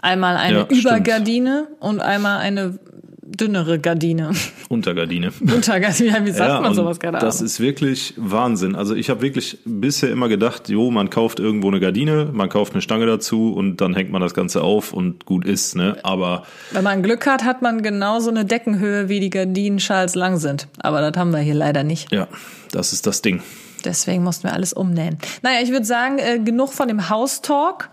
Einmal 0.00 0.36
eine 0.36 0.58
ja, 0.58 0.66
Übergardine 0.68 1.68
und 1.80 2.00
einmal 2.00 2.38
eine 2.38 2.78
dünnere 3.36 3.78
Gardine. 3.78 4.32
Untergardine. 4.68 5.32
Untergardine, 5.40 6.24
wie 6.24 6.30
sagt 6.30 6.50
ja, 6.50 6.60
man 6.60 6.74
sowas 6.74 7.00
gerade? 7.00 7.18
Das 7.18 7.40
ist 7.40 7.60
wirklich 7.60 8.14
Wahnsinn. 8.16 8.74
Also 8.74 8.94
ich 8.94 9.10
habe 9.10 9.22
wirklich 9.22 9.58
bisher 9.64 10.10
immer 10.10 10.28
gedacht, 10.28 10.68
jo, 10.68 10.90
man 10.90 11.10
kauft 11.10 11.40
irgendwo 11.40 11.68
eine 11.68 11.80
Gardine, 11.80 12.30
man 12.32 12.48
kauft 12.48 12.72
eine 12.72 12.82
Stange 12.82 13.06
dazu 13.06 13.52
und 13.52 13.80
dann 13.80 13.94
hängt 13.94 14.10
man 14.10 14.20
das 14.20 14.34
Ganze 14.34 14.62
auf 14.62 14.92
und 14.92 15.24
gut 15.26 15.44
ist, 15.44 15.76
ne? 15.76 15.96
Aber 16.02 16.44
wenn 16.72 16.84
man 16.84 17.02
Glück 17.02 17.26
hat, 17.26 17.44
hat 17.44 17.62
man 17.62 17.82
genauso 17.82 18.30
eine 18.30 18.44
Deckenhöhe, 18.44 19.08
wie 19.08 19.20
die 19.20 19.30
Gardinenschals 19.30 20.14
lang 20.14 20.38
sind. 20.38 20.68
Aber 20.78 21.00
das 21.00 21.18
haben 21.18 21.30
wir 21.30 21.40
hier 21.40 21.54
leider 21.54 21.84
nicht. 21.84 22.12
Ja, 22.12 22.28
das 22.72 22.92
ist 22.92 23.06
das 23.06 23.22
Ding. 23.22 23.42
Deswegen 23.84 24.22
mussten 24.22 24.44
wir 24.44 24.54
alles 24.54 24.72
umnähen. 24.72 25.18
Naja, 25.42 25.60
ich 25.62 25.70
würde 25.70 25.84
sagen, 25.84 26.18
äh, 26.18 26.38
genug 26.38 26.72
von 26.72 26.88
dem 26.88 27.10
Haustalk. 27.10 27.90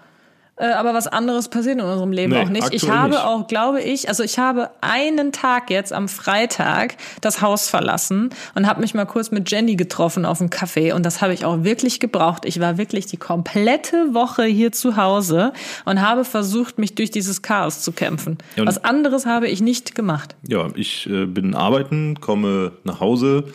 Äh, 0.62 0.74
aber 0.74 0.94
was 0.94 1.08
anderes 1.08 1.48
passiert 1.48 1.80
in 1.80 1.82
unserem 1.82 2.12
Leben 2.12 2.34
nee, 2.34 2.40
auch 2.40 2.50
nicht. 2.50 2.72
Ich 2.72 2.88
habe 2.88 3.12
nicht. 3.12 3.24
auch, 3.24 3.48
glaube 3.48 3.82
ich, 3.82 4.08
also 4.10 4.22
ich 4.24 4.38
habe 4.38 4.70
einen 4.82 5.32
Tag 5.32 5.72
jetzt 5.72 5.92
am 5.92 6.08
Freitag 6.08 6.98
das 7.20 7.42
Haus 7.42 7.68
verlassen 7.68 8.30
und 8.54 8.68
habe 8.68 8.80
mich 8.82 8.94
mal 8.94 9.06
kurz 9.06 9.32
mit 9.32 9.50
Jenny 9.50 9.76
getroffen 9.76 10.24
auf 10.24 10.38
dem 10.38 10.50
Café 10.50 10.94
und 10.94 11.04
das 11.04 11.22
habe 11.22 11.34
ich 11.34 11.46
auch 11.46 11.64
wirklich 11.64 12.00
gebraucht. 12.00 12.46
Ich 12.46 12.60
war 12.60 12.78
wirklich 12.78 13.08
die 13.08 13.18
komplette 13.18 14.14
Woche 14.14 14.44
hier 14.44 14.72
zu 14.72 14.98
Hause 14.98 15.52
und 15.86 16.00
habe 16.00 16.24
versucht, 16.24 16.78
mich 16.78 16.94
durch 16.94 17.10
dieses 17.10 17.42
Chaos 17.42 17.82
zu 17.82 17.92
kämpfen. 17.92 18.38
Ja, 18.56 18.68
was 18.68 18.84
anderes 18.84 19.26
habe 19.26 19.48
ich 19.48 19.62
nicht 19.62 19.96
gemacht. 19.96 20.36
Ja, 20.48 20.68
ich 20.76 21.10
äh, 21.10 21.26
bin 21.26 21.56
arbeiten, 21.56 22.20
komme 22.22 22.74
nach 22.84 23.00
Hause 23.00 23.46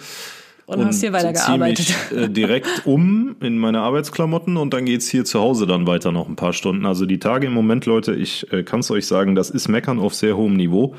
und, 0.67 0.85
hast 0.85 1.01
hier 1.01 1.13
weitergearbeitet. 1.13 1.95
Mich, 2.11 2.21
äh, 2.21 2.29
direkt 2.29 2.87
um 2.87 3.37
in 3.41 3.57
meine 3.57 3.81
Arbeitsklamotten 3.81 4.57
und 4.57 4.75
dann 4.75 4.85
geht's 4.85 5.09
hier 5.09 5.25
zu 5.25 5.41
Hause 5.41 5.67
dann 5.67 5.87
weiter 5.87 6.11
noch 6.11 6.29
ein 6.29 6.37
paar 6.37 6.53
Stunden. 6.53 6.87
Also 6.87 7.07
die 7.07 7.19
Tage 7.19 7.47
im 7.47 7.53
Moment, 7.53 7.87
Leute, 7.87 8.15
ich 8.15 8.53
äh, 8.53 8.65
kann 8.65 8.81
es 8.81 8.91
euch 8.91 9.07
sagen, 9.07 9.35
das 9.35 9.51
ist 9.51 9.69
Meckern 9.69 10.01
auf 10.01 10.15
sehr 10.15 10.37
hohem 10.37 10.55
Niveau. 10.55 10.95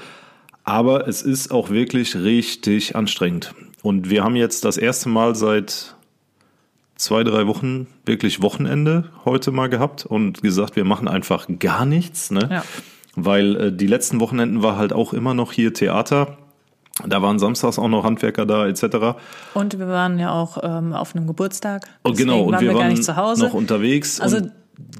Aber 0.63 1.07
es 1.07 1.21
ist 1.21 1.51
auch 1.51 1.69
wirklich 1.69 2.15
richtig 2.15 2.95
anstrengend. 2.95 3.53
Und 3.83 4.09
wir 4.09 4.23
haben 4.23 4.35
jetzt 4.35 4.65
das 4.65 4.77
erste 4.77 5.09
Mal 5.09 5.35
seit 5.35 5.95
zwei, 6.95 7.23
drei 7.23 7.47
Wochen 7.47 7.87
wirklich 8.05 8.41
Wochenende 8.41 9.05
heute 9.23 9.51
mal 9.51 9.67
gehabt 9.67 10.05
und 10.05 10.41
gesagt, 10.41 10.75
wir 10.75 10.83
machen 10.83 11.07
einfach 11.07 11.47
gar 11.59 11.85
nichts. 11.85 12.31
Ne? 12.31 12.47
Ja. 12.51 12.63
Weil 13.15 13.55
äh, 13.55 13.71
die 13.71 13.87
letzten 13.87 14.19
Wochenenden 14.19 14.63
war 14.63 14.77
halt 14.77 14.93
auch 14.93 15.13
immer 15.13 15.33
noch 15.33 15.51
hier 15.51 15.73
Theater. 15.73 16.37
Da 17.05 17.21
waren 17.21 17.37
samstags 17.39 17.77
auch 17.77 17.87
noch 17.87 18.03
Handwerker 18.03 18.45
da 18.45 18.67
etc. 18.67 19.17
Und 19.53 19.77
wir 19.77 19.87
waren 19.87 20.17
ja 20.17 20.31
auch 20.31 20.57
ähm, 20.63 20.93
auf 20.93 21.15
einem 21.15 21.27
Geburtstag. 21.27 21.87
Und 22.03 22.17
genau, 22.17 22.43
und 22.43 22.53
waren 22.53 22.61
wir 22.61 22.67
wir 22.69 22.73
gar 22.73 22.81
waren 22.83 22.91
nicht 22.91 23.03
zu 23.03 23.15
Hause. 23.15 23.45
noch 23.45 23.53
unterwegs. 23.53 24.19
Also- 24.19 24.49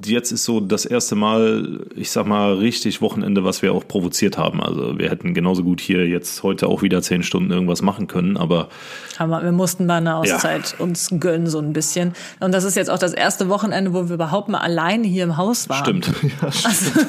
jetzt 0.06 0.32
ist 0.32 0.44
so 0.44 0.60
das 0.60 0.86
erste 0.86 1.16
Mal, 1.16 1.82
ich 1.96 2.10
sag 2.12 2.26
mal, 2.26 2.54
richtig 2.56 3.02
Wochenende, 3.02 3.44
was 3.44 3.62
wir 3.62 3.74
auch 3.74 3.88
provoziert 3.88 4.38
haben. 4.38 4.62
Also 4.62 4.98
wir 4.98 5.10
hätten 5.10 5.34
genauso 5.34 5.64
gut 5.64 5.82
hier 5.82 6.08
jetzt 6.08 6.42
heute 6.44 6.68
auch 6.68 6.82
wieder 6.82 7.02
zehn 7.02 7.22
Stunden 7.24 7.52
irgendwas 7.52 7.82
machen 7.82 8.08
können, 8.08 8.38
aber 8.38 8.70
Aber 9.18 9.44
wir 9.44 9.52
mussten 9.52 9.86
mal 9.86 9.98
eine 9.98 10.16
Auszeit 10.16 10.76
uns 10.80 11.10
gönnen, 11.20 11.48
so 11.48 11.60
ein 11.60 11.74
bisschen. 11.74 12.14
Und 12.40 12.54
das 12.54 12.64
ist 12.64 12.76
jetzt 12.76 12.90
auch 12.90 12.98
das 13.00 13.14
erste 13.14 13.50
Wochenende, 13.50 13.94
wo 13.94 14.08
wir 14.08 14.16
überhaupt 14.16 14.50
mal 14.50 14.60
alleine 14.60 15.08
hier 15.08 15.24
im 15.24 15.38
Haus 15.38 15.70
waren. 15.70 15.84
stimmt. 15.84 16.12
Ja, 16.42 16.52
stimmt. 16.52 17.06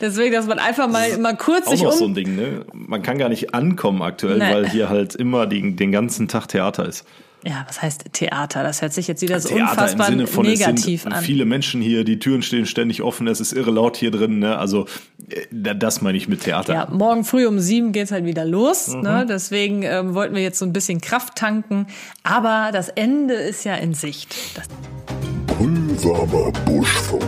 Deswegen, 0.00 0.34
dass 0.34 0.46
man 0.46 0.58
einfach 0.58 0.88
mal, 0.88 1.16
mal 1.18 1.36
kurz 1.36 1.66
auch 1.66 1.70
sich 1.72 1.82
noch 1.82 1.92
um. 1.92 1.98
so 1.98 2.04
ein 2.06 2.14
Ding, 2.14 2.34
ne? 2.34 2.64
Man 2.72 3.02
kann 3.02 3.18
gar 3.18 3.28
nicht 3.28 3.54
ankommen 3.54 4.02
aktuell, 4.02 4.38
Nee. 4.38 4.52
weil 4.52 4.68
hier 4.68 4.88
halt 4.88 5.14
immer 5.14 5.46
die, 5.46 5.76
den 5.76 5.92
ganzen 5.92 6.28
Tag 6.28 6.48
Theater 6.48 6.86
ist. 6.88 7.04
Ja, 7.44 7.64
was 7.66 7.82
heißt 7.82 8.12
Theater? 8.12 8.62
Das 8.62 8.82
hört 8.82 8.92
sich 8.92 9.08
jetzt 9.08 9.20
wieder 9.22 9.40
so 9.40 9.48
Theater 9.48 9.72
unfassbar 9.72 10.08
im 10.08 10.12
Sinne 10.12 10.26
von 10.28 10.46
negativ 10.46 11.00
es 11.00 11.02
sind 11.02 11.12
an. 11.12 11.24
viele 11.24 11.44
Menschen 11.44 11.82
hier, 11.82 12.04
die 12.04 12.18
Türen 12.18 12.42
stehen 12.42 12.66
ständig 12.66 13.02
offen, 13.02 13.26
es 13.26 13.40
ist 13.40 13.52
irre 13.52 13.72
laut 13.72 13.96
hier 13.96 14.12
drin, 14.12 14.38
ne? 14.38 14.58
Also 14.58 14.86
äh, 15.28 15.74
das 15.74 16.02
meine 16.02 16.16
ich 16.16 16.28
mit 16.28 16.42
Theater. 16.42 16.72
Ja, 16.72 16.88
morgen 16.90 17.24
früh 17.24 17.46
um 17.46 17.58
sieben 17.58 17.92
geht's 17.92 18.12
halt 18.12 18.24
wieder 18.24 18.44
los. 18.44 18.88
Mhm. 18.88 19.00
Ne? 19.00 19.26
Deswegen 19.28 19.82
ähm, 19.82 20.14
wollten 20.14 20.34
wir 20.34 20.42
jetzt 20.42 20.58
so 20.58 20.64
ein 20.64 20.72
bisschen 20.72 21.00
Kraft 21.00 21.36
tanken. 21.36 21.86
Aber 22.22 22.70
das 22.72 22.88
Ende 22.88 23.34
ist 23.34 23.64
ja 23.64 23.74
in 23.74 23.94
Sicht. 23.94 24.34
Das 24.54 24.68
Brühwarmer 25.46 26.52
Buschfunk. 26.64 27.22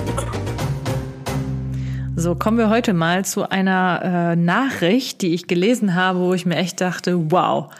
So, 2.17 2.37
kommen 2.37 2.59
wir 2.59 2.71
heute 2.71 2.95
mal 2.95 3.25
zu 3.25 3.51
einer 3.51 4.33
äh, 4.33 4.37
Nachricht, 4.37 5.21
die 5.23 5.35
ich 5.35 5.49
gelesen 5.49 5.97
habe, 5.97 6.21
wo 6.21 6.33
ich 6.33 6.47
mir 6.47 6.57
echt 6.57 6.81
dachte, 6.81 7.33
wow, 7.33 7.73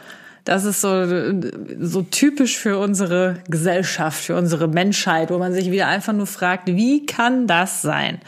das 0.45 0.63
ist 0.63 0.79
so, 0.79 1.05
so 1.79 2.01
typisch 2.03 2.57
für 2.57 2.77
unsere 2.77 3.39
Gesellschaft, 3.49 4.23
für 4.23 4.35
unsere 4.35 4.67
Menschheit, 4.67 5.31
wo 5.31 5.37
man 5.39 5.53
sich 5.53 5.71
wieder 5.71 5.87
einfach 5.87 6.13
nur 6.13 6.27
fragt, 6.27 6.67
wie 6.67 7.05
kann 7.05 7.47
das 7.47 7.81
sein? 7.81 8.19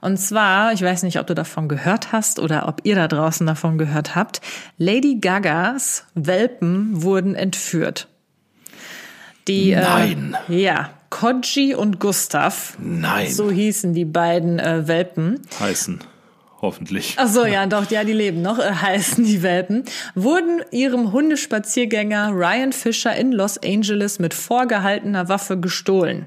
Und 0.00 0.18
zwar, 0.18 0.72
ich 0.72 0.82
weiß 0.82 1.02
nicht, 1.02 1.18
ob 1.18 1.26
du 1.26 1.34
davon 1.34 1.68
gehört 1.68 2.12
hast 2.12 2.38
oder 2.38 2.68
ob 2.68 2.82
ihr 2.84 2.94
da 2.94 3.08
draußen 3.08 3.46
davon 3.46 3.76
gehört 3.78 4.14
habt, 4.14 4.40
Lady 4.78 5.16
Gagas 5.20 6.04
Welpen 6.14 7.02
wurden 7.02 7.34
entführt. 7.34 8.06
Die, 9.48 9.74
Nein. 9.74 10.36
Äh, 10.48 10.62
ja, 10.62 10.90
Koji 11.10 11.74
und 11.74 12.00
Gustav. 12.00 12.76
Nein. 12.78 13.30
So 13.30 13.50
hießen 13.50 13.94
die 13.94 14.04
beiden 14.04 14.58
äh, 14.58 14.86
Welpen. 14.86 15.40
Heißen. 15.58 16.00
Hoffentlich. 16.64 17.16
Ach 17.18 17.28
so, 17.28 17.44
ja, 17.44 17.66
doch, 17.66 17.90
ja, 17.90 18.04
die 18.04 18.14
leben 18.14 18.40
noch, 18.40 18.58
äh, 18.58 18.72
heißen 18.72 19.22
die 19.22 19.42
Welpen, 19.42 19.84
wurden 20.14 20.62
ihrem 20.70 21.12
Hundespaziergänger 21.12 22.30
Ryan 22.32 22.72
Fisher 22.72 23.14
in 23.14 23.32
Los 23.32 23.58
Angeles 23.62 24.18
mit 24.18 24.32
vorgehaltener 24.32 25.28
Waffe 25.28 25.60
gestohlen. 25.60 26.24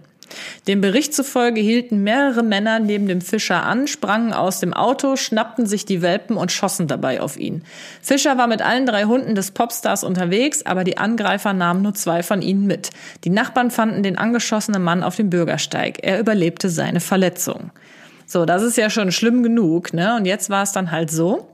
Dem 0.67 0.79
Bericht 0.79 1.15
zufolge 1.15 1.59
hielten 1.59 2.03
mehrere 2.03 2.43
Männer 2.43 2.77
neben 2.77 3.07
dem 3.07 3.21
Fischer 3.21 3.63
an, 3.63 3.87
sprangen 3.87 4.31
aus 4.31 4.59
dem 4.59 4.75
Auto, 4.75 5.15
schnappten 5.15 5.65
sich 5.65 5.85
die 5.85 6.03
Welpen 6.03 6.37
und 6.37 6.51
schossen 6.51 6.85
dabei 6.85 7.19
auf 7.19 7.37
ihn. 7.37 7.63
Fischer 8.03 8.37
war 8.37 8.45
mit 8.45 8.61
allen 8.61 8.85
drei 8.85 9.05
Hunden 9.05 9.33
des 9.33 9.49
Popstars 9.49 10.03
unterwegs, 10.03 10.63
aber 10.67 10.83
die 10.83 10.99
Angreifer 10.99 11.53
nahmen 11.53 11.81
nur 11.81 11.95
zwei 11.95 12.21
von 12.21 12.43
ihnen 12.43 12.67
mit. 12.67 12.91
Die 13.23 13.31
Nachbarn 13.31 13.71
fanden 13.71 14.03
den 14.03 14.19
angeschossenen 14.19 14.83
Mann 14.83 15.01
auf 15.01 15.15
dem 15.15 15.31
Bürgersteig. 15.31 15.97
Er 16.03 16.19
überlebte 16.19 16.69
seine 16.69 16.99
Verletzung. 16.99 17.71
So, 18.29 18.43
das 18.45 18.61
ist 18.61 18.75
ja 18.77 18.89
schon 18.89 19.11
schlimm 19.11 19.41
genug, 19.41 19.93
ne? 19.93 20.15
Und 20.17 20.25
jetzt 20.25 20.49
war 20.49 20.61
es 20.63 20.73
dann 20.73 20.91
halt 20.91 21.09
so, 21.09 21.47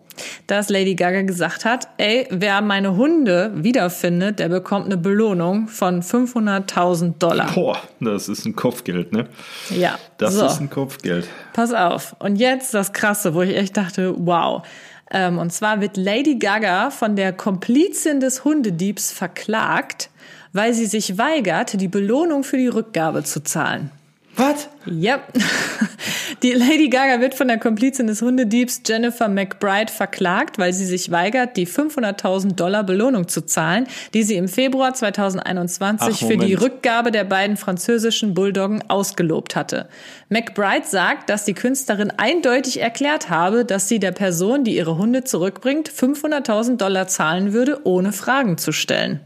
dass 0.48 0.70
Lady 0.70 0.96
Gaga 0.96 1.22
gesagt 1.22 1.66
hat, 1.66 1.88
ey, 1.98 2.28
wer 2.32 2.62
meine 2.62 2.96
Hunde 2.98 3.52
wiederfindet, 3.56 4.40
der 4.40 4.50
bekommt 4.50 4.88
eine 4.88 4.98
Belohnung 4.98 5.68
von 5.68 6.02
500.000 6.02 7.18
Dollar. 7.20 7.52
Boah, 7.54 7.78
das 8.00 8.28
ist 8.30 8.46
ein 8.46 8.56
Kopfgeld, 8.56 9.12
ne? 9.12 9.28
Ja, 9.70 9.98
Das 10.18 10.34
so. 10.34 10.46
ist 10.48 10.60
ein 10.60 10.70
Kopfgeld. 10.70 11.28
Pass 11.54 11.74
auf. 11.74 12.16
Und 12.20 12.38
jetzt 12.38 12.74
das 12.74 12.92
Krasse, 12.92 13.34
wo 13.36 13.42
ich 13.44 13.56
echt 13.56 13.78
dachte, 13.78 14.14
wow. 14.18 14.64
Ähm, 15.12 15.38
und 15.38 15.52
zwar 15.54 15.80
wird 15.80 15.96
Lady 15.96 16.36
Gaga 16.40 16.90
von 16.90 17.16
der 17.16 17.34
Komplizin 17.34 18.20
des 18.20 18.44
Hundediebs 18.44 19.12
verklagt, 19.12 20.10
weil 20.54 20.74
sie 20.74 20.86
sich 20.88 21.18
weigert, 21.20 21.80
die 21.80 21.88
Belohnung 21.88 22.44
für 22.44 22.58
die 22.58 22.68
Rückgabe 22.68 23.24
zu 23.24 23.44
zahlen. 23.44 23.92
Was? 24.36 24.70
Ja. 24.86 25.22
Die 26.44 26.52
Lady 26.52 26.90
Gaga 26.90 27.22
wird 27.22 27.36
von 27.36 27.48
der 27.48 27.58
Komplizin 27.58 28.08
des 28.08 28.22
Hundediebs 28.22 28.82
Jennifer 28.86 29.30
McBride 29.30 29.92
verklagt, 29.92 30.58
weil 30.58 30.74
sie 30.74 30.86
sich 30.86 31.12
weigert, 31.12 31.56
die 31.56 31.68
500.000 31.68 32.56
Dollar 32.56 32.84
Belohnung 32.84 33.28
zu 33.28 33.46
zahlen, 33.46 33.88
die 34.14 34.24
sie 34.24 34.36
im 34.36 34.48
Februar 34.48 34.94
2021 34.94 36.10
Ach, 36.12 36.28
für 36.28 36.38
die. 36.38 36.54
Rückgabe 36.56 37.12
der 37.12 37.24
beiden 37.24 37.58
französischen 37.58 38.34
Bulldoggen 38.34 38.84
ausgelobt 38.90 39.56
hatte. 39.56 39.88
McBride 40.30 40.86
sagt, 40.86 41.30
dass 41.30 41.46
die 41.46 41.54
Künstlerin 41.54 42.12
eindeutig 42.18 42.82
erklärt 42.82 43.30
habe, 43.30 43.66
dass 43.66 43.88
sie 43.88 44.00
der 44.00 44.12
Person, 44.12 44.64
die 44.64 44.76
ihre 44.76 44.98
Hunde 44.98 45.24
zurückbringt, 45.24 45.90
500.000 45.90 46.78
Dollar 46.78 47.08
zahlen 47.08 47.54
würde, 47.54 47.82
ohne 47.86 48.12
Fragen 48.12 48.58
zu 48.58 48.72
stellen. 48.72 49.22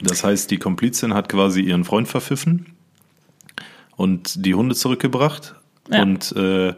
Das 0.00 0.24
heißt, 0.24 0.50
die 0.50 0.58
Komplizin 0.58 1.14
hat 1.14 1.28
quasi 1.28 1.60
ihren 1.60 1.84
Freund 1.84 2.08
verpfiffen 2.08 2.77
und 3.98 4.46
die 4.46 4.54
Hunde 4.54 4.74
zurückgebracht. 4.74 5.56
Ja. 5.90 6.02
Und 6.02 6.32
äh, 6.36 6.72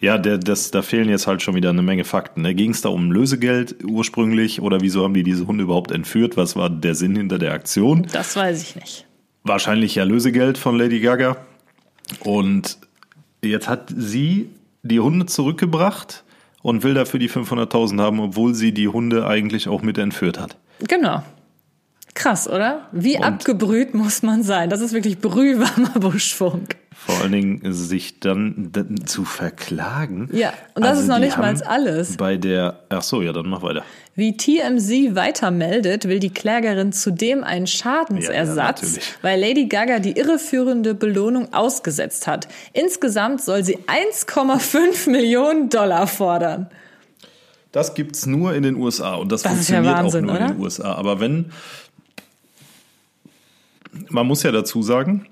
ja, 0.00 0.18
der, 0.18 0.38
das, 0.38 0.72
da 0.72 0.82
fehlen 0.82 1.08
jetzt 1.08 1.28
halt 1.28 1.42
schon 1.42 1.54
wieder 1.54 1.70
eine 1.70 1.82
Menge 1.82 2.04
Fakten. 2.04 2.42
Ging 2.56 2.72
es 2.72 2.80
da 2.80 2.88
um 2.88 3.12
Lösegeld 3.12 3.84
ursprünglich 3.84 4.60
oder 4.60 4.80
wieso 4.80 5.04
haben 5.04 5.14
die 5.14 5.22
diese 5.22 5.46
Hunde 5.46 5.62
überhaupt 5.62 5.92
entführt? 5.92 6.36
Was 6.36 6.56
war 6.56 6.70
der 6.70 6.96
Sinn 6.96 7.14
hinter 7.14 7.38
der 7.38 7.52
Aktion? 7.52 8.08
Das 8.10 8.34
weiß 8.34 8.62
ich 8.62 8.74
nicht. 8.74 9.06
Wahrscheinlich 9.44 9.94
ja 9.94 10.04
Lösegeld 10.04 10.58
von 10.58 10.76
Lady 10.76 10.98
Gaga. 11.00 11.36
Und 12.20 12.78
jetzt 13.42 13.68
hat 13.68 13.92
sie 13.94 14.48
die 14.82 14.98
Hunde 14.98 15.26
zurückgebracht 15.26 16.24
und 16.62 16.82
will 16.82 16.94
dafür 16.94 17.20
die 17.20 17.30
500.000 17.30 18.00
haben, 18.00 18.18
obwohl 18.18 18.54
sie 18.54 18.72
die 18.72 18.88
Hunde 18.88 19.26
eigentlich 19.26 19.68
auch 19.68 19.82
mit 19.82 19.98
entführt 19.98 20.40
hat. 20.40 20.56
Genau. 20.88 21.22
Krass, 22.14 22.48
oder? 22.48 22.88
Wie 22.92 23.18
abgebrüht 23.18 23.94
muss 23.94 24.22
man 24.22 24.42
sein? 24.42 24.68
Das 24.68 24.80
ist 24.80 24.92
wirklich 24.92 25.18
brühwarmer 25.18 25.98
Buschfunk. 25.98 26.76
Vor 26.94 27.16
allen 27.20 27.32
Dingen 27.32 27.72
sich 27.72 28.20
dann 28.20 28.70
zu 29.06 29.24
verklagen. 29.24 30.28
Also 30.30 30.36
Ja, 30.38 30.52
und 30.74 30.84
das 30.84 31.00
ist 31.00 31.08
noch 31.08 31.18
nicht 31.18 31.36
mal 31.38 31.54
alles. 31.62 32.16
Bei 32.16 32.36
der, 32.36 32.80
ach 32.90 33.02
so, 33.02 33.22
ja, 33.22 33.32
dann 33.32 33.48
mach 33.48 33.62
weiter. 33.62 33.82
Wie 34.14 34.36
TMZ 34.36 35.16
weiter 35.16 35.50
meldet, 35.50 36.06
will 36.06 36.20
die 36.20 36.30
Klägerin 36.32 36.92
zudem 36.92 37.42
einen 37.42 37.64
Ja, 37.66 37.72
ja, 37.72 37.78
Schadensersatz, 37.78 38.82
natürlich. 38.82 39.14
weil 39.22 39.40
Lady 39.40 39.66
Gaga 39.66 39.98
die 39.98 40.12
irreführende 40.12 40.94
Belohnung 40.94 41.52
ausgesetzt 41.54 42.26
hat. 42.28 42.46
Insgesamt 42.74 43.40
soll 43.40 43.64
sie 43.64 43.78
1,5 43.78 45.10
Millionen 45.10 45.70
Dollar 45.70 46.06
fordern. 46.06 46.68
Das 47.72 47.94
gibt's 47.94 48.26
nur 48.26 48.54
in 48.54 48.62
den 48.64 48.76
USA 48.76 49.14
und 49.14 49.32
das, 49.32 49.42
Das 49.42 49.58
ist 49.58 49.70
ja 49.70 49.76
funktioniert 49.82 50.04
Wahnsinn, 50.04 50.24
auch 50.24 50.32
nur 50.34 50.36
in 50.40 50.44
oder? 50.44 50.54
den 50.54 50.62
USA. 50.62 50.92
Aber 50.94 51.20
wenn, 51.20 51.52
man 54.10 54.26
muss 54.26 54.42
ja 54.42 54.52
dazu 54.52 54.82
sagen, 54.82 55.26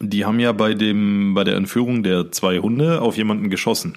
die 0.00 0.24
haben 0.24 0.40
ja 0.40 0.52
bei 0.52 0.74
dem, 0.74 1.34
bei 1.34 1.44
der 1.44 1.56
Entführung 1.56 2.02
der 2.02 2.30
zwei 2.32 2.58
Hunde 2.58 3.00
auf 3.00 3.16
jemanden 3.16 3.48
geschossen. 3.50 3.96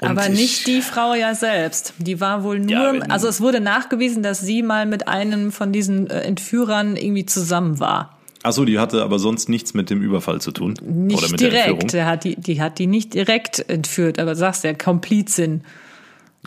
Und 0.00 0.08
Aber 0.08 0.28
ich- 0.28 0.38
nicht 0.38 0.66
die 0.66 0.80
Frau 0.80 1.14
ja 1.14 1.34
selbst. 1.34 1.92
Die 1.98 2.20
war 2.20 2.42
wohl 2.42 2.58
nur, 2.58 2.70
Ja, 2.70 2.92
also 3.10 3.28
es 3.28 3.40
wurde 3.40 3.60
nachgewiesen, 3.60 4.22
dass 4.22 4.40
sie 4.40 4.62
mal 4.62 4.86
mit 4.86 5.08
einem 5.08 5.52
von 5.52 5.72
diesen 5.72 6.08
äh, 6.08 6.22
Entführern 6.22 6.96
irgendwie 6.96 7.26
zusammen 7.26 7.78
war. 7.80 8.16
Ach 8.42 8.52
so, 8.52 8.64
die 8.64 8.78
hatte 8.78 9.02
aber 9.02 9.18
sonst 9.18 9.50
nichts 9.50 9.74
mit 9.74 9.90
dem 9.90 10.00
Überfall 10.00 10.40
zu 10.40 10.52
tun. 10.52 10.72
Nicht 10.82 11.18
oder 11.18 11.28
mit 11.30 11.40
der 11.42 11.50
direkt. 11.50 11.68
Entführung. 11.68 11.88
Der 11.88 12.06
hat 12.06 12.24
die, 12.24 12.36
die 12.36 12.62
hat 12.62 12.78
die 12.78 12.86
nicht 12.86 13.12
direkt 13.12 13.68
entführt, 13.68 14.18
aber 14.18 14.34
sagst 14.34 14.64
ja 14.64 14.72
Komplizin. 14.72 15.60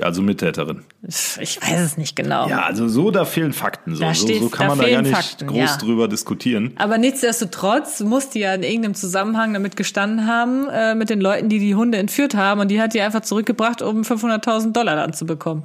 Also 0.01 0.23
Mittäterin. 0.23 0.81
Ich 1.07 1.61
weiß 1.61 1.79
es 1.81 1.97
nicht 1.97 2.15
genau. 2.15 2.47
Ja, 2.49 2.63
also 2.63 2.87
so, 2.87 3.11
da 3.11 3.25
fehlen 3.25 3.53
Fakten. 3.53 3.93
So, 3.93 4.01
Da 4.01 4.13
so, 4.15 4.25
steht- 4.25 4.41
so 4.41 4.49
kann 4.49 4.67
man 4.67 4.79
da 4.79 4.89
gar 4.89 5.03
nicht 5.03 5.13
Fakten, 5.15 5.45
groß 5.47 5.57
ja. 5.69 5.77
drüber 5.77 6.07
diskutieren. 6.07 6.71
Aber 6.77 6.97
nichtsdestotrotz 6.97 7.99
muss 7.99 8.29
die 8.31 8.39
ja 8.39 8.55
in 8.55 8.63
irgendeinem 8.63 8.95
Zusammenhang 8.95 9.53
damit 9.53 9.75
gestanden 9.75 10.25
haben, 10.27 10.67
äh, 10.69 10.95
mit 10.95 11.11
den 11.11 11.21
Leuten, 11.21 11.47
die 11.47 11.59
die 11.59 11.75
Hunde 11.75 11.99
entführt 11.99 12.33
haben. 12.33 12.59
Und 12.59 12.69
die 12.69 12.81
hat 12.81 12.95
die 12.95 13.01
einfach 13.01 13.21
zurückgebracht, 13.21 13.83
um 13.83 14.01
500.000 14.01 14.73
Dollar 14.73 14.95
dann 14.95 15.13
zu 15.13 15.25
bekommen. 15.27 15.63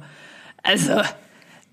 Also, 0.61 1.01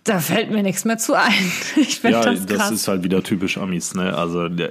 Da 0.04 0.20
fällt 0.20 0.50
mir 0.50 0.62
nichts 0.62 0.84
mehr 0.86 0.96
zu 0.98 1.12
ein. 1.14 1.32
Ich 1.76 2.00
finde 2.00 2.16
Ja, 2.18 2.24
das 2.24 2.46
das, 2.46 2.56
krass. 2.58 2.70
ist 2.70 2.88
halt 2.88 3.02
wieder 3.04 3.22
typisch 3.22 3.58
Amis, 3.58 3.94
ne? 3.94 4.16
Also 4.16 4.48
das 4.48 4.70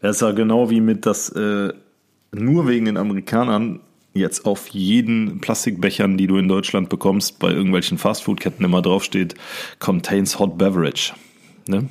ist 0.00 0.22
ja 0.22 0.30
genau 0.30 0.70
wie 0.70 0.80
mit 0.80 1.04
das 1.04 1.28
äh, 1.30 1.72
nur 2.32 2.68
wegen 2.68 2.86
den 2.86 2.96
Amerikanern 2.96 3.80
jetzt 4.14 4.44
auf 4.44 4.68
jeden 4.68 5.40
Plastikbechern, 5.40 6.16
die 6.16 6.26
du 6.26 6.36
in 6.36 6.48
Deutschland 6.48 6.88
bekommst, 6.88 7.38
bei 7.38 7.50
irgendwelchen 7.50 7.98
Fastfood-Ketten 7.98 8.64
immer 8.64 8.82
draufsteht, 8.82 9.34
contains 9.78 10.38
hot 10.38 10.58
beverage. 10.58 11.14
Ne? 11.66 11.88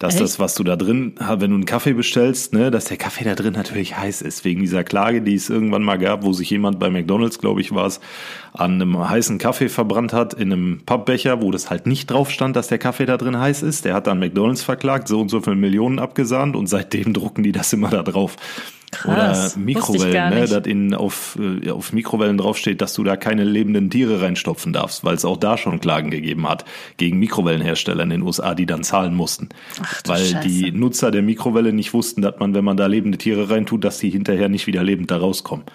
Dass 0.00 0.14
Echt? 0.14 0.24
das, 0.24 0.38
was 0.40 0.56
du 0.56 0.64
da 0.64 0.74
drin, 0.74 1.14
wenn 1.18 1.50
du 1.50 1.56
einen 1.56 1.66
Kaffee 1.66 1.92
bestellst, 1.92 2.52
ne, 2.52 2.72
dass 2.72 2.86
der 2.86 2.96
Kaffee 2.96 3.22
da 3.22 3.36
drin 3.36 3.52
natürlich 3.52 3.96
heiß 3.96 4.22
ist, 4.22 4.44
wegen 4.44 4.60
dieser 4.60 4.82
Klage, 4.82 5.22
die 5.22 5.36
es 5.36 5.48
irgendwann 5.48 5.84
mal 5.84 5.98
gab, 5.98 6.24
wo 6.24 6.32
sich 6.32 6.50
jemand 6.50 6.80
bei 6.80 6.90
McDonalds, 6.90 7.38
glaube 7.38 7.60
ich, 7.60 7.72
war 7.72 7.86
es, 7.86 8.00
an 8.52 8.72
einem 8.72 9.08
heißen 9.08 9.38
Kaffee 9.38 9.68
verbrannt 9.68 10.12
hat, 10.12 10.34
in 10.34 10.52
einem 10.52 10.80
Pappbecher, 10.84 11.42
wo 11.42 11.52
das 11.52 11.70
halt 11.70 11.86
nicht 11.86 12.10
drauf 12.10 12.30
stand, 12.30 12.56
dass 12.56 12.66
der 12.66 12.78
Kaffee 12.78 13.06
da 13.06 13.16
drin 13.16 13.38
heiß 13.38 13.62
ist. 13.62 13.84
Der 13.84 13.94
hat 13.94 14.08
dann 14.08 14.18
McDonalds 14.18 14.64
verklagt, 14.64 15.06
so 15.06 15.20
und 15.20 15.28
so 15.28 15.40
viele 15.40 15.56
Millionen 15.56 16.00
abgesahnt 16.00 16.56
und 16.56 16.66
seitdem 16.66 17.12
drucken 17.12 17.44
die 17.44 17.52
das 17.52 17.72
immer 17.72 17.90
da 17.90 18.02
drauf. 18.02 18.36
Krass, 18.94 19.56
Oder 19.56 19.64
Mikrowellen, 19.64 20.34
ne, 20.34 20.46
dass 20.46 20.66
in, 20.66 20.94
auf, 20.94 21.38
äh, 21.40 21.70
auf 21.70 21.92
Mikrowellen 21.92 22.38
draufsteht, 22.38 22.80
dass 22.80 22.94
du 22.94 23.04
da 23.04 23.16
keine 23.16 23.44
lebenden 23.44 23.90
Tiere 23.90 24.22
reinstopfen 24.22 24.72
darfst, 24.72 25.04
weil 25.04 25.14
es 25.14 25.24
auch 25.24 25.36
da 25.36 25.56
schon 25.56 25.80
Klagen 25.80 26.10
gegeben 26.10 26.48
hat 26.48 26.64
gegen 26.96 27.18
Mikrowellenhersteller 27.18 28.02
in 28.04 28.10
den 28.10 28.22
USA, 28.22 28.54
die 28.54 28.66
dann 28.66 28.84
zahlen 28.84 29.14
mussten. 29.14 29.48
Ach 29.82 30.02
weil 30.06 30.24
Scheiße. 30.24 30.48
die 30.48 30.72
Nutzer 30.72 31.10
der 31.10 31.22
Mikrowelle 31.22 31.72
nicht 31.72 31.92
wussten, 31.92 32.22
dass 32.22 32.38
man, 32.38 32.54
wenn 32.54 32.64
man 32.64 32.76
da 32.76 32.86
lebende 32.86 33.18
Tiere 33.18 33.50
reintut, 33.50 33.84
dass 33.84 33.98
die 33.98 34.10
hinterher 34.10 34.48
nicht 34.48 34.66
wieder 34.66 34.82
lebend 34.82 35.10
da 35.10 35.18
rauskommen. 35.18 35.66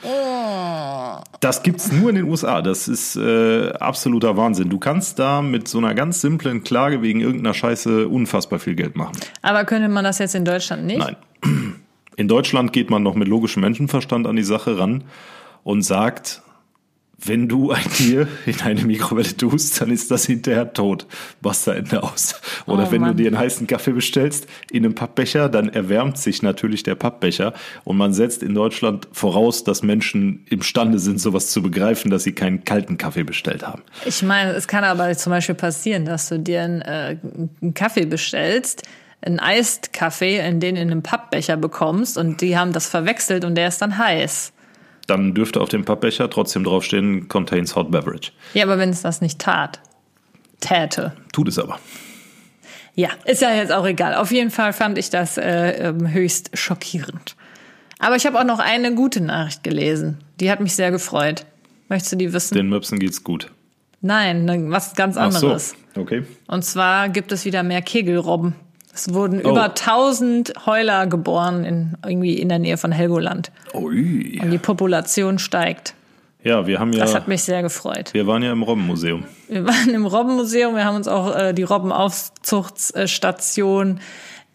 Das 1.40 1.64
gibt's 1.64 1.92
nur 1.92 2.10
in 2.10 2.16
den 2.16 2.26
USA. 2.26 2.62
Das 2.62 2.88
ist 2.88 3.16
äh, 3.16 3.72
absoluter 3.72 4.36
Wahnsinn. 4.36 4.70
Du 4.70 4.78
kannst 4.78 5.20
da 5.20 5.42
mit 5.42 5.68
so 5.68 5.78
einer 5.78 5.94
ganz 5.94 6.22
simplen 6.22 6.64
Klage 6.64 7.02
wegen 7.02 7.22
irgendeiner 7.22 7.54
Scheiße 7.54 8.08
unfassbar 8.08 8.60
viel 8.60 8.76
Geld 8.76 8.96
machen. 8.96 9.14
Aber 9.42 9.64
könnte 9.64 9.88
man 9.88 10.04
das 10.04 10.20
jetzt 10.20 10.36
in 10.36 10.44
Deutschland 10.46 10.86
nicht? 10.86 11.00
Nein. 11.00 11.76
In 12.20 12.28
Deutschland 12.28 12.74
geht 12.74 12.90
man 12.90 13.02
noch 13.02 13.16
mit 13.16 13.30
logischem 13.30 13.62
Menschenverstand 13.62 14.28
an 14.28 14.36
die 14.36 14.44
Sache 14.44 14.78
ran 14.78 15.06
und 15.64 15.84
sagt, 15.84 16.42
wenn 17.18 17.48
du 17.48 17.72
ein 17.72 17.90
Tier 17.94 18.28
in 18.46 18.60
eine 18.60 18.82
Mikrowelle 18.84 19.38
tust, 19.38 19.80
dann 19.80 19.90
ist 19.90 20.12
das 20.12 20.26
hinterher 20.26 20.74
tot. 20.74 21.08
Basta 21.42 21.74
Ende 21.76 22.04
aus. 22.04 22.42
Oder 22.66 22.88
Oh 22.90 22.92
wenn 22.92 23.02
Mann. 23.02 23.16
du 23.16 23.24
dir 23.24 23.28
einen 23.28 23.38
heißen 23.38 23.68
Kaffee 23.68 23.94
bestellst 23.94 24.48
in 24.70 24.84
einem 24.84 24.96
Pappbecher, 24.96 25.48
dann 25.48 25.70
erwärmt 25.70 26.18
sich 26.18 26.42
natürlich 26.42 26.84
der 26.84 26.96
Pappbecher. 26.96 27.54
Und 27.86 27.96
man 27.96 28.12
setzt 28.12 28.44
in 28.44 28.54
Deutschland 28.54 29.08
voraus, 29.14 29.64
dass 29.64 29.82
Menschen 29.82 30.46
imstande 30.50 31.00
sind, 31.00 31.22
sowas 31.22 31.52
zu 31.52 31.62
begreifen, 31.62 32.12
dass 32.12 32.24
sie 32.24 32.34
keinen 32.34 32.66
kalten 32.66 32.98
Kaffee 32.98 33.24
bestellt 33.24 33.66
haben. 33.66 33.84
Ich 34.06 34.24
meine, 34.24 34.52
es 34.52 34.68
kann 34.68 34.84
aber 34.84 35.16
zum 35.16 35.32
Beispiel 35.32 35.56
passieren, 35.56 36.04
dass 36.04 36.28
du 36.28 36.38
dir 36.38 36.64
einen, 36.64 36.82
äh, 36.82 37.16
einen 37.62 37.74
Kaffee 37.74 38.06
bestellst, 38.06 38.84
einen 39.22 39.40
Eist-Kaffee, 39.40 40.40
in 40.40 40.60
den 40.60 40.76
in 40.76 40.92
einem 40.92 41.04
Pappbecher 41.04 41.58
bekommst 41.58 42.18
und 42.18 42.42
die 42.42 42.58
haben 42.58 42.72
das 42.72 42.88
verwechselt 42.88 43.44
und 43.46 43.56
der 43.56 43.68
ist 43.68 43.82
dann 43.82 43.98
heiß. 43.98 44.54
Dann 45.08 45.34
dürfte 45.34 45.60
auf 45.60 45.70
dem 45.70 45.86
Pappbecher 45.86 46.30
trotzdem 46.30 46.64
draufstehen, 46.64 47.28
contains 47.28 47.76
hot 47.76 47.92
beverage. 47.92 48.32
Ja, 48.54 48.64
aber 48.64 48.78
wenn 48.78 48.90
es 48.90 49.02
das 49.02 49.22
nicht 49.22 49.40
tat, 49.40 49.80
täte. 50.62 51.14
Tut 51.32 51.48
es 51.48 51.58
aber. 51.58 51.80
Ja, 52.96 53.10
ist 53.26 53.42
ja 53.42 53.54
jetzt 53.54 53.72
auch 53.72 53.86
egal. 53.86 54.14
Auf 54.16 54.32
jeden 54.32 54.52
Fall 54.52 54.74
fand 54.74 54.98
ich 54.98 55.10
das 55.10 55.38
äh, 55.38 55.88
ähm, 55.88 56.12
höchst 56.12 56.52
schockierend. 56.58 57.36
Aber 57.98 58.16
ich 58.16 58.26
habe 58.26 58.40
auch 58.40 58.46
noch 58.46 58.60
eine 58.60 58.94
gute 58.94 59.22
Nachricht 59.22 59.64
gelesen. 59.64 60.18
Die 60.40 60.52
hat 60.52 60.60
mich 60.60 60.76
sehr 60.76 60.92
gefreut. 60.92 61.46
Möchtest 61.90 62.14
du 62.14 62.16
die 62.18 62.32
wissen? 62.34 62.56
Den 62.56 62.70
Möpsen 62.70 63.00
geht's 63.00 63.24
gut. 63.24 63.52
Nein, 64.02 64.46
ne, 64.46 64.66
was 64.70 64.96
ganz 64.96 65.18
Ach 65.18 65.32
so, 65.32 65.48
anderes. 65.48 65.76
okay. 65.96 66.24
Und 66.48 66.64
zwar 66.64 67.10
gibt 67.10 67.32
es 67.32 67.46
wieder 67.46 67.64
mehr 67.64 67.82
Kegelrobben. 67.82 68.56
Es 69.08 69.14
wurden 69.14 69.42
Oh. 69.46 69.52
über 69.52 69.76
1000 69.76 70.54
Heuler 70.66 71.08
geboren 71.08 71.64
in, 71.66 71.94
irgendwie 72.06 72.34
in 72.34 72.50
der 72.50 72.60
Nähe 72.60 72.78
von 72.78 72.92
Helgoland. 72.92 73.52
Ui. 73.74 74.40
Und 74.42 74.52
die 74.52 74.58
Population 74.58 75.40
steigt. 75.40 75.94
Ja, 76.44 76.66
wir 76.68 76.80
haben 76.80 76.94
ja, 76.94 77.00
Das 77.02 77.14
hat 77.16 77.28
mich 77.28 77.44
sehr 77.44 77.62
gefreut. 77.62 78.14
wir 78.14 78.26
waren 78.26 78.42
ja 78.44 78.54
im 78.54 78.64
Robbenmuseum. 78.64 79.26
Wir 79.50 79.68
waren 79.68 79.90
im 79.94 80.06
Robbenmuseum, 80.06 80.74
wir 80.76 80.86
haben 80.86 80.96
uns 80.96 81.08
auch 81.10 81.36
äh, 81.36 81.54
die 81.54 81.64
Robbenaufzuchtstation 81.64 84.00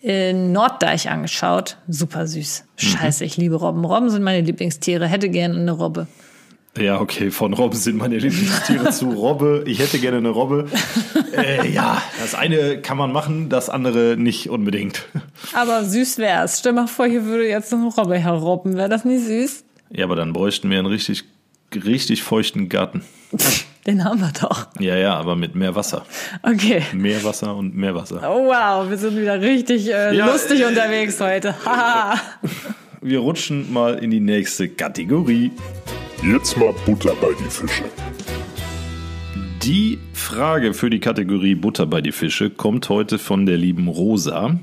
in 0.00 0.52
Norddeich 0.52 1.10
angeschaut. 1.10 1.76
Super 1.88 2.26
süß. 2.26 2.64
Scheiße, 2.76 3.24
ich 3.24 3.36
liebe 3.36 3.56
Robben. 3.56 3.84
Robben 3.84 4.08
sind 4.10 4.22
meine 4.22 4.40
Lieblingstiere. 4.42 5.06
Hätte 5.06 5.28
gerne 5.30 5.58
eine 5.58 5.72
Robbe. 5.72 6.06
Ja, 6.78 7.00
okay, 7.00 7.30
von 7.30 7.52
Robben 7.54 7.78
sind 7.78 7.96
meine 7.96 8.18
Lieblingstiere 8.18 8.90
zu 8.90 9.10
Robbe. 9.10 9.62
Ich 9.66 9.78
hätte 9.78 9.98
gerne 9.98 10.18
eine 10.18 10.30
Robbe. 10.30 10.66
Äh, 11.34 11.68
ja, 11.68 12.00
das 12.20 12.36
eine 12.36 12.80
kann 12.80 12.96
man 12.96 13.10
machen, 13.10 13.48
das 13.48 13.68
andere 13.68 14.14
nicht 14.16 14.50
unbedingt. 14.50 15.04
Aber 15.52 15.84
süß 15.84 16.18
wär's. 16.18 16.60
Stell 16.60 16.72
mal 16.74 16.86
vor, 16.86 17.06
hier 17.06 17.24
würde 17.24 17.48
jetzt 17.48 17.74
eine 17.74 17.86
Robbe 17.86 18.16
herrobben. 18.16 18.76
Wäre 18.76 18.88
das 18.88 19.04
nicht 19.04 19.26
süß? 19.26 19.64
Ja, 19.90 20.04
aber 20.04 20.14
dann 20.14 20.32
bräuchten 20.32 20.70
wir 20.70 20.78
einen 20.78 20.86
richtig, 20.86 21.24
richtig 21.74 22.22
feuchten 22.22 22.68
Garten. 22.68 23.02
Den 23.86 24.04
haben 24.04 24.20
wir 24.20 24.30
doch. 24.40 24.68
Ja, 24.78 24.96
ja, 24.96 25.14
aber 25.14 25.34
mit 25.34 25.56
mehr 25.56 25.74
Wasser. 25.74 26.06
Okay. 26.42 26.82
Mehr 26.92 27.24
Wasser 27.24 27.56
und 27.56 27.76
mehr 27.76 27.96
Wasser. 27.96 28.22
Oh 28.24 28.46
wow, 28.46 28.88
wir 28.88 28.96
sind 28.96 29.16
wieder 29.16 29.40
richtig 29.40 29.88
äh, 29.88 30.14
Ja, 30.14 30.26
lustig 30.26 30.60
äh, 30.60 30.66
unterwegs 30.66 31.20
heute. 31.20 31.54
Haha. 31.66 32.20
Wir 33.02 33.18
rutschen 33.18 33.72
mal 33.72 33.96
in 33.96 34.10
die 34.10 34.20
nächste 34.20 34.68
Kategorie. 34.68 35.50
Jetzt 36.26 36.56
mal 36.56 36.74
Butter 36.86 37.14
bei 37.20 37.34
die 37.38 37.50
Fische. 37.50 37.84
Die 39.62 39.98
Frage 40.14 40.72
für 40.72 40.88
die 40.88 40.98
Kategorie 40.98 41.54
Butter 41.54 41.84
bei 41.84 42.00
die 42.00 42.12
Fische 42.12 42.48
kommt 42.48 42.88
heute 42.88 43.18
von 43.18 43.44
der 43.44 43.58
lieben 43.58 43.88
Rosa. 43.88 44.58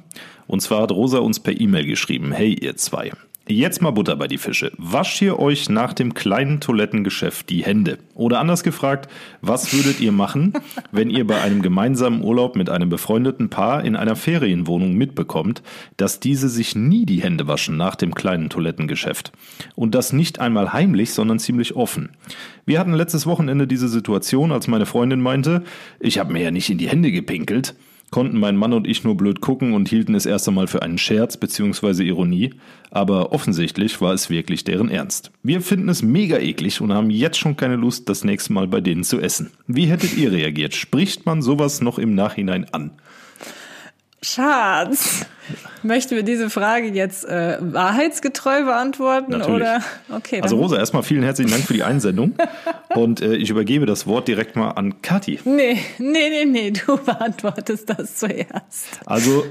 Und 0.48 0.62
zwar 0.62 0.82
hat 0.82 0.92
Rosa 0.92 1.20
uns 1.20 1.40
per 1.40 1.60
E-Mail 1.60 1.86
geschrieben, 1.86 2.32
hey 2.32 2.54
ihr 2.54 2.78
zwei. 2.78 3.12
Jetzt 3.48 3.82
mal 3.82 3.90
Butter 3.90 4.16
bei 4.18 4.28
die 4.28 4.38
Fische. 4.38 4.72
Wascht 4.78 5.20
ihr 5.20 5.40
euch 5.40 5.68
nach 5.68 5.94
dem 5.94 6.14
kleinen 6.14 6.60
Toilettengeschäft 6.60 7.50
die 7.50 7.66
Hände? 7.66 7.98
Oder 8.14 8.40
anders 8.40 8.62
gefragt, 8.62 9.10
was 9.42 9.74
würdet 9.74 10.00
ihr 10.00 10.12
machen, 10.12 10.54
wenn 10.92 11.10
ihr 11.10 11.26
bei 11.26 11.42
einem 11.42 11.64
gemeinsamen 11.64 12.24
Urlaub 12.24 12.56
mit 12.56 12.70
einem 12.70 12.90
befreundeten 12.90 13.50
Paar 13.50 13.84
in 13.84 13.96
einer 13.96 14.16
Ferienwohnung 14.16 14.94
mitbekommt, 14.94 15.64
dass 15.98 16.20
diese 16.20 16.50
sich 16.50 16.76
nie 16.76 17.08
die 17.08 17.24
Hände 17.24 17.48
waschen 17.48 17.78
nach 17.78 17.96
dem 17.96 18.14
kleinen 18.14 18.50
Toilettengeschäft? 18.50 19.32
Und 19.76 19.96
das 19.96 20.14
nicht 20.14 20.40
einmal 20.40 20.72
heimlich, 20.72 21.12
sondern 21.12 21.40
ziemlich 21.40 21.76
offen. 21.76 22.10
Wir 22.68 22.80
hatten 22.80 22.94
letztes 22.94 23.26
Wochenende 23.26 23.66
diese 23.66 23.90
Situation, 23.90 24.52
als 24.52 24.68
meine 24.68 24.86
Freundin 24.86 25.20
meinte, 25.20 25.64
ich 26.00 26.20
habe 26.20 26.32
mir 26.32 26.44
ja 26.44 26.52
nicht 26.52 26.70
in 26.70 26.78
die 26.78 26.90
Hände 26.90 27.12
gepinkelt 27.12 27.74
konnten 28.12 28.38
mein 28.38 28.58
Mann 28.58 28.74
und 28.74 28.88
ich 28.88 29.04
nur 29.04 29.16
blöd 29.18 29.42
gucken 29.42 29.74
und 29.74 29.90
hielten 29.90 30.14
es 30.14 30.26
erst 30.26 30.48
einmal 30.48 30.68
für 30.68 30.82
einen 30.82 30.98
Scherz 30.98 31.38
bzw. 31.38 32.04
Ironie, 32.04 32.54
aber 32.92 33.32
offensichtlich 33.32 34.00
war 34.02 34.14
es 34.14 34.30
wirklich 34.30 34.64
deren 34.64 34.90
Ernst. 34.90 35.32
Wir 35.42 35.62
finden 35.62 35.90
es 35.90 36.04
mega 36.04 36.38
eklig 36.38 36.82
und 36.82 36.94
haben 36.94 37.10
jetzt 37.10 37.40
schon 37.40 37.58
keine 37.58 37.78
Lust, 37.78 38.10
das 38.10 38.24
nächste 38.24 38.54
Mal 38.54 38.68
bei 38.68 38.82
denen 38.82 39.04
zu 39.04 39.20
essen. 39.20 39.52
Wie 39.66 39.86
hättet 39.86 40.18
ihr 40.18 40.32
reagiert? 40.32 40.76
Spricht 40.76 41.26
man 41.26 41.42
sowas 41.42 41.82
noch 41.82 41.98
im 41.98 42.14
Nachhinein 42.14 42.66
an? 42.72 42.92
Schatz, 44.24 45.26
möchten 45.82 46.16
wir 46.16 46.22
diese 46.22 46.52
Frage 46.52 46.88
jetzt 46.90 47.26
äh, 47.26 47.58
wahrheitsgetreu 47.60 48.66
beantworten 48.66 49.32
Natürlich. 49.32 49.62
oder? 49.62 49.84
Okay, 50.10 50.42
Also 50.42 50.58
Rosa, 50.58 50.78
erstmal 50.78 51.02
vielen 51.02 51.24
herzlichen 51.24 51.50
Dank 51.50 51.64
für 51.64 51.74
die 51.74 51.82
Einsendung 51.84 52.36
und 52.96 53.22
äh, 53.22 53.36
ich 53.36 53.50
übergebe 53.50 53.88
das 53.88 54.06
Wort 54.06 54.28
direkt 54.28 54.56
mal 54.56 54.70
an 54.72 55.02
Kathi. 55.02 55.40
nee, 55.46 55.80
nee, 55.98 56.30
nee, 56.30 56.46
nee, 56.46 56.72
du 56.72 56.98
beantwortest 57.04 57.90
das 57.90 58.18
zuerst. 58.18 59.00
Also 59.08 59.44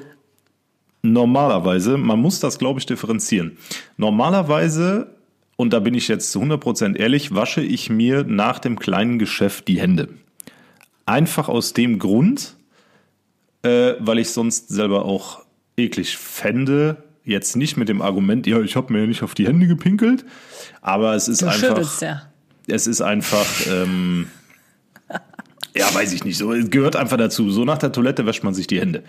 normalerweise, 1.02 1.96
man 1.96 2.20
muss 2.20 2.38
das, 2.38 2.58
glaube 2.58 2.78
ich, 2.78 2.86
differenzieren. 2.86 3.56
Normalerweise, 3.96 5.14
und 5.56 5.72
da 5.72 5.80
bin 5.80 5.94
ich 5.94 6.06
jetzt 6.06 6.30
zu 6.30 6.40
100% 6.42 6.96
ehrlich, 6.96 7.34
wasche 7.34 7.60
ich 7.60 7.90
mir 7.90 8.22
nach 8.22 8.60
dem 8.60 8.78
kleinen 8.78 9.18
Geschäft 9.18 9.66
die 9.66 9.80
Hände. 9.80 10.10
Einfach 11.06 11.48
aus 11.48 11.72
dem 11.72 11.98
Grund, 11.98 12.54
äh, 13.62 13.94
weil 13.98 14.18
ich 14.18 14.30
sonst 14.30 14.68
selber 14.68 15.04
auch 15.04 15.42
eklig 15.76 16.16
fände. 16.16 17.04
Jetzt 17.24 17.56
nicht 17.56 17.76
mit 17.76 17.88
dem 17.88 18.02
Argument, 18.02 18.46
ja, 18.46 18.60
ich 18.60 18.76
habe 18.76 18.92
mir 18.92 19.00
ja 19.00 19.06
nicht 19.06 19.22
auf 19.22 19.34
die 19.34 19.46
Hände 19.46 19.66
gepinkelt, 19.66 20.24
aber 20.80 21.14
es 21.14 21.28
ist 21.28 21.42
Du 21.42 21.46
einfach 21.46 22.00
ja. 22.00 22.22
es 22.66 22.86
ist 22.86 23.02
einfach, 23.02 23.46
ähm, 23.70 24.26
ja, 25.76 25.94
weiß 25.94 26.12
ich 26.14 26.24
nicht, 26.24 26.38
so, 26.38 26.52
es 26.52 26.70
gehört 26.70 26.96
einfach 26.96 27.18
dazu. 27.18 27.50
So 27.50 27.64
nach 27.64 27.78
der 27.78 27.92
Toilette 27.92 28.26
wäscht 28.26 28.42
man 28.42 28.54
sich 28.54 28.66
die 28.66 28.80
Hände. 28.80 29.04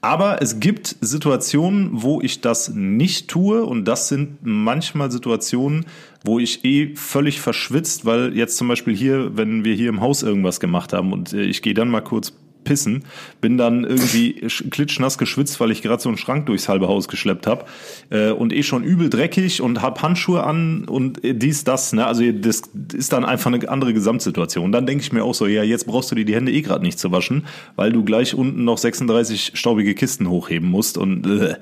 Aber 0.00 0.40
es 0.40 0.60
gibt 0.60 0.96
Situationen, 1.00 1.90
wo 1.92 2.22
ich 2.22 2.40
das 2.40 2.70
nicht 2.70 3.28
tue 3.28 3.64
und 3.64 3.84
das 3.84 4.08
sind 4.08 4.38
manchmal 4.42 5.10
Situationen, 5.10 5.84
wo 6.24 6.38
ich 6.38 6.64
eh 6.64 6.94
völlig 6.94 7.40
verschwitzt, 7.40 8.06
weil 8.06 8.36
jetzt 8.36 8.56
zum 8.56 8.68
Beispiel 8.68 8.96
hier, 8.96 9.36
wenn 9.36 9.64
wir 9.64 9.74
hier 9.74 9.88
im 9.88 10.00
Haus 10.00 10.22
irgendwas 10.22 10.60
gemacht 10.60 10.92
haben 10.92 11.12
und 11.12 11.32
äh, 11.32 11.42
ich 11.42 11.60
gehe 11.60 11.74
dann 11.74 11.88
mal 11.88 12.00
kurz 12.00 12.32
pissen, 12.64 13.04
bin 13.40 13.56
dann 13.58 13.84
irgendwie 13.84 14.42
sch- 14.46 14.68
klitschnass 14.70 15.18
geschwitzt, 15.18 15.58
weil 15.60 15.70
ich 15.70 15.82
gerade 15.82 16.02
so 16.02 16.08
einen 16.08 16.18
Schrank 16.18 16.46
durchs 16.46 16.68
halbe 16.68 16.88
Haus 16.88 17.08
geschleppt 17.08 17.46
habe 17.46 17.64
äh, 18.10 18.30
und 18.30 18.52
eh 18.52 18.62
schon 18.62 18.84
übel 18.84 19.08
dreckig 19.10 19.62
und 19.62 19.80
hab 19.82 20.02
Handschuhe 20.02 20.42
an 20.44 20.84
und 20.84 21.24
äh, 21.24 21.34
dies, 21.34 21.64
das. 21.64 21.92
Ne? 21.92 22.06
Also 22.06 22.30
das 22.32 22.62
ist 22.92 23.12
dann 23.12 23.24
einfach 23.24 23.52
eine 23.52 23.68
andere 23.68 23.94
Gesamtsituation. 23.94 24.64
Und 24.64 24.72
dann 24.72 24.86
denke 24.86 25.02
ich 25.02 25.12
mir 25.12 25.24
auch 25.24 25.34
so, 25.34 25.46
ja, 25.46 25.62
jetzt 25.62 25.86
brauchst 25.86 26.10
du 26.10 26.14
dir 26.14 26.24
die 26.24 26.34
Hände 26.34 26.52
eh 26.52 26.62
gerade 26.62 26.84
nicht 26.84 26.98
zu 26.98 27.10
waschen, 27.12 27.46
weil 27.76 27.92
du 27.92 28.04
gleich 28.04 28.34
unten 28.34 28.64
noch 28.64 28.78
36 28.78 29.52
staubige 29.54 29.94
Kisten 29.94 30.28
hochheben 30.28 30.68
musst 30.68 30.98
und 30.98 31.26
äh, 31.26 31.56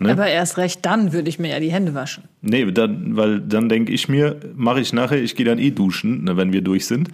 ne? 0.00 0.12
Aber 0.12 0.26
erst 0.26 0.56
recht 0.58 0.84
dann 0.84 1.12
würde 1.12 1.28
ich 1.28 1.38
mir 1.38 1.48
ja 1.48 1.60
die 1.60 1.70
Hände 1.72 1.94
waschen. 1.94 2.24
Nee, 2.42 2.70
dann, 2.72 3.16
weil 3.16 3.40
dann 3.40 3.68
denke 3.68 3.92
ich 3.92 4.08
mir, 4.08 4.36
mache 4.54 4.80
ich 4.80 4.92
nachher, 4.92 5.22
ich 5.22 5.34
gehe 5.36 5.46
dann 5.46 5.58
eh 5.58 5.70
duschen, 5.70 6.24
ne, 6.24 6.36
wenn 6.36 6.52
wir 6.52 6.62
durch 6.62 6.86
sind. 6.86 7.08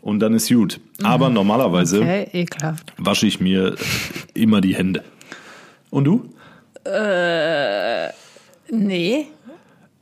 Und 0.00 0.20
dann 0.20 0.34
ist 0.34 0.48
gut. 0.48 0.80
Aber 1.02 1.28
normalerweise 1.30 2.00
Okay, 2.00 2.28
ekelhaft. 2.32 2.92
wasche 2.98 3.26
ich 3.26 3.40
mir 3.40 3.76
immer 4.34 4.60
die 4.60 4.74
Hände. 4.74 5.02
Und 5.90 6.04
du? 6.04 6.28
Nee, 8.70 9.26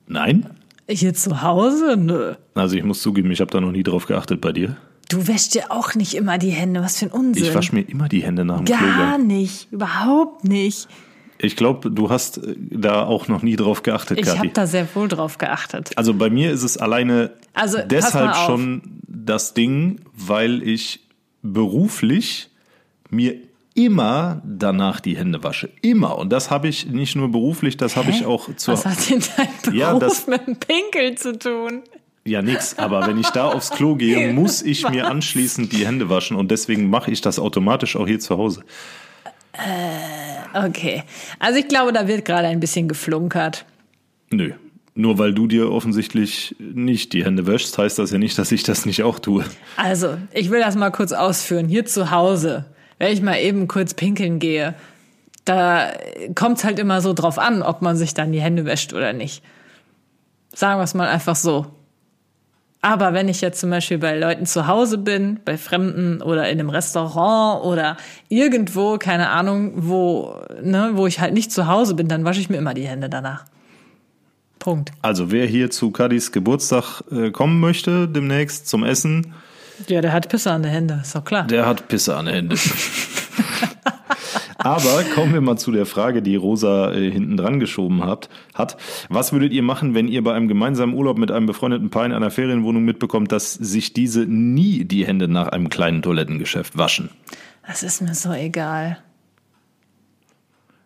Nein? 0.06 0.46
hier 0.88 1.14
zu 1.14 1.42
Hause? 1.42 1.96
Nö. 1.98 2.34
Also 2.54 2.76
ich 2.76 2.84
muss 2.84 3.00
zugeben, 3.02 3.30
ich 3.30 3.40
habe 3.40 3.50
da 3.50 3.60
noch 3.60 3.72
nie 3.72 3.82
drauf 3.82 4.06
geachtet 4.06 4.40
bei 4.40 4.52
dir. 4.52 4.76
Du 5.08 5.26
wäschst 5.26 5.54
dir 5.54 5.70
auch 5.70 5.94
nicht 5.94 6.14
immer 6.14 6.38
die 6.38 6.50
Hände. 6.50 6.80
Was 6.82 6.98
für 6.98 7.06
ein 7.06 7.10
Unsinn. 7.12 7.44
Ich 7.44 7.54
wasche 7.54 7.74
mir 7.74 7.82
immer 7.82 8.08
die 8.08 8.22
Hände 8.22 8.44
nach 8.44 8.58
dem 8.58 8.64
Gar 8.66 8.78
Klogang. 8.78 9.26
nicht. 9.26 9.68
Überhaupt 9.72 10.44
nicht. 10.44 10.88
Ich 11.42 11.56
glaube, 11.56 11.90
du 11.90 12.10
hast 12.10 12.38
äh, 12.38 12.54
da 12.70 13.04
auch 13.04 13.28
noch 13.28 13.42
nie 13.42 13.56
drauf 13.56 13.82
geachtet, 13.82 14.18
Ich 14.20 14.28
habe 14.38 14.48
da 14.48 14.66
sehr 14.66 14.86
wohl 14.94 15.08
drauf 15.08 15.38
geachtet. 15.38 15.90
Also 15.96 16.14
bei 16.14 16.28
mir 16.30 16.50
ist 16.52 16.62
es 16.62 16.76
alleine 16.76 17.30
Also, 17.54 17.78
deshalb 17.84 18.36
schon 18.36 18.82
das 19.06 19.54
Ding, 19.54 20.00
weil 20.12 20.62
ich 20.62 21.00
beruflich 21.42 22.50
mir 23.10 23.34
immer 23.74 24.42
danach 24.44 25.00
die 25.00 25.16
Hände 25.16 25.42
wasche. 25.42 25.70
Immer. 25.82 26.18
Und 26.18 26.30
das 26.30 26.50
habe 26.50 26.68
ich 26.68 26.86
nicht 26.86 27.16
nur 27.16 27.30
beruflich, 27.30 27.76
das 27.76 27.96
habe 27.96 28.10
ich 28.10 28.26
auch 28.26 28.54
zur. 28.56 28.74
Was 28.74 28.84
hat 28.86 29.10
denn 29.10 29.22
dein 29.36 29.48
Beruf 29.62 29.74
Ja, 29.74 29.98
das- 29.98 30.26
mit 30.26 30.46
dem 30.46 30.56
Pinkeln 30.56 31.16
zu 31.16 31.38
tun? 31.38 31.82
Ja, 32.24 32.42
nix. 32.42 32.78
Aber 32.78 33.06
wenn 33.06 33.18
ich 33.18 33.30
da 33.30 33.46
aufs 33.50 33.70
Klo 33.70 33.94
gehe, 33.96 34.32
muss 34.34 34.60
ich 34.62 34.86
mir 34.88 35.08
anschließend 35.08 35.72
die 35.72 35.86
Hände 35.86 36.10
waschen. 36.10 36.36
Und 36.36 36.50
deswegen 36.50 36.90
mache 36.90 37.10
ich 37.10 37.22
das 37.22 37.38
automatisch 37.38 37.96
auch 37.96 38.06
hier 38.06 38.20
zu 38.20 38.36
Hause. 38.36 38.62
Okay. 40.54 41.02
Also 41.38 41.58
ich 41.58 41.68
glaube, 41.68 41.92
da 41.92 42.06
wird 42.08 42.24
gerade 42.24 42.48
ein 42.48 42.60
bisschen 42.60 42.88
geflunkert. 42.88 43.64
Nö. 44.30 44.52
Nur 44.94 45.18
weil 45.18 45.32
du 45.32 45.46
dir 45.46 45.70
offensichtlich 45.70 46.56
nicht 46.58 47.12
die 47.12 47.24
Hände 47.24 47.46
wäschst, 47.46 47.78
heißt 47.78 47.98
das 47.98 48.10
ja 48.10 48.18
nicht, 48.18 48.38
dass 48.38 48.52
ich 48.52 48.64
das 48.64 48.86
nicht 48.86 49.02
auch 49.02 49.18
tue. 49.18 49.44
Also, 49.76 50.18
ich 50.32 50.50
will 50.50 50.60
das 50.60 50.76
mal 50.76 50.90
kurz 50.90 51.12
ausführen. 51.12 51.68
Hier 51.68 51.86
zu 51.86 52.10
Hause, 52.10 52.66
wenn 52.98 53.12
ich 53.12 53.22
mal 53.22 53.38
eben 53.38 53.68
kurz 53.68 53.94
pinkeln 53.94 54.40
gehe, 54.40 54.74
da 55.44 55.92
kommt 56.34 56.58
es 56.58 56.64
halt 56.64 56.78
immer 56.78 57.00
so 57.00 57.12
drauf 57.12 57.38
an, 57.38 57.62
ob 57.62 57.82
man 57.82 57.96
sich 57.96 58.14
dann 58.14 58.32
die 58.32 58.40
Hände 58.40 58.64
wäscht 58.64 58.92
oder 58.92 59.12
nicht. 59.12 59.42
Sagen 60.54 60.80
wir 60.80 60.84
es 60.84 60.94
mal 60.94 61.08
einfach 61.08 61.36
so. 61.36 61.66
Aber 62.82 63.12
wenn 63.12 63.28
ich 63.28 63.42
jetzt 63.42 63.60
zum 63.60 63.68
Beispiel 63.68 63.98
bei 63.98 64.18
Leuten 64.18 64.46
zu 64.46 64.66
Hause 64.66 64.96
bin, 64.96 65.38
bei 65.44 65.58
Fremden 65.58 66.22
oder 66.22 66.48
in 66.48 66.58
einem 66.58 66.70
Restaurant 66.70 67.62
oder 67.64 67.98
irgendwo, 68.28 68.96
keine 68.96 69.28
Ahnung, 69.28 69.72
wo, 69.76 70.34
ne, 70.62 70.92
wo 70.94 71.06
ich 71.06 71.20
halt 71.20 71.34
nicht 71.34 71.52
zu 71.52 71.66
Hause 71.66 71.94
bin, 71.94 72.08
dann 72.08 72.24
wasche 72.24 72.40
ich 72.40 72.48
mir 72.48 72.56
immer 72.56 72.72
die 72.72 72.86
Hände 72.86 73.10
danach. 73.10 73.44
Punkt. 74.58 74.92
Also 75.02 75.30
wer 75.30 75.46
hier 75.46 75.70
zu 75.70 75.90
Kadis 75.90 76.32
Geburtstag 76.32 77.02
äh, 77.10 77.30
kommen 77.30 77.60
möchte, 77.60 78.08
demnächst 78.08 78.66
zum 78.68 78.84
Essen, 78.84 79.34
Ja, 79.86 80.00
der 80.00 80.12
hat 80.12 80.28
Pisse 80.28 80.50
an 80.50 80.62
den 80.62 80.72
Händen, 80.72 81.00
ist 81.00 81.14
doch 81.14 81.24
klar. 81.24 81.46
der 81.46 81.66
hat 81.66 81.88
Pisse 81.88 82.16
an 82.16 82.26
den 82.26 82.34
Händen. 82.34 82.58
Aber 84.58 85.02
kommen 85.14 85.32
wir 85.32 85.40
mal 85.40 85.56
zu 85.56 85.72
der 85.72 85.86
Frage, 85.86 86.20
die 86.22 86.36
Rosa 86.36 86.92
äh, 86.92 87.10
hinten 87.10 87.36
dran 87.36 87.60
geschoben 87.60 88.04
hat, 88.04 88.28
hat. 88.54 88.76
Was 89.08 89.32
würdet 89.32 89.52
ihr 89.52 89.62
machen, 89.62 89.94
wenn 89.94 90.06
ihr 90.08 90.22
bei 90.22 90.34
einem 90.34 90.48
gemeinsamen 90.48 90.94
Urlaub 90.94 91.18
mit 91.18 91.30
einem 91.30 91.46
befreundeten 91.46 91.88
Paar 91.90 92.04
in 92.04 92.12
einer 92.12 92.30
Ferienwohnung 92.30 92.84
mitbekommt, 92.84 93.32
dass 93.32 93.54
sich 93.54 93.94
diese 93.94 94.20
nie 94.26 94.84
die 94.84 95.06
Hände 95.06 95.28
nach 95.28 95.48
einem 95.48 95.70
kleinen 95.70 96.02
Toilettengeschäft 96.02 96.76
waschen? 96.76 97.08
Das 97.66 97.82
ist 97.82 98.02
mir 98.02 98.14
so 98.14 98.32
egal. 98.32 98.98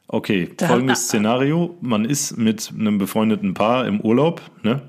Okay, 0.07 0.51
Da- 0.57 0.69
folgendes 0.69 1.05
Szenario. 1.05 1.77
Man 1.81 2.05
ist 2.05 2.37
mit 2.37 2.73
einem 2.79 2.99
befreundeten 2.99 3.55
Paar 3.55 3.87
im 3.87 4.01
Urlaub, 4.01 4.43
ne? 4.63 4.83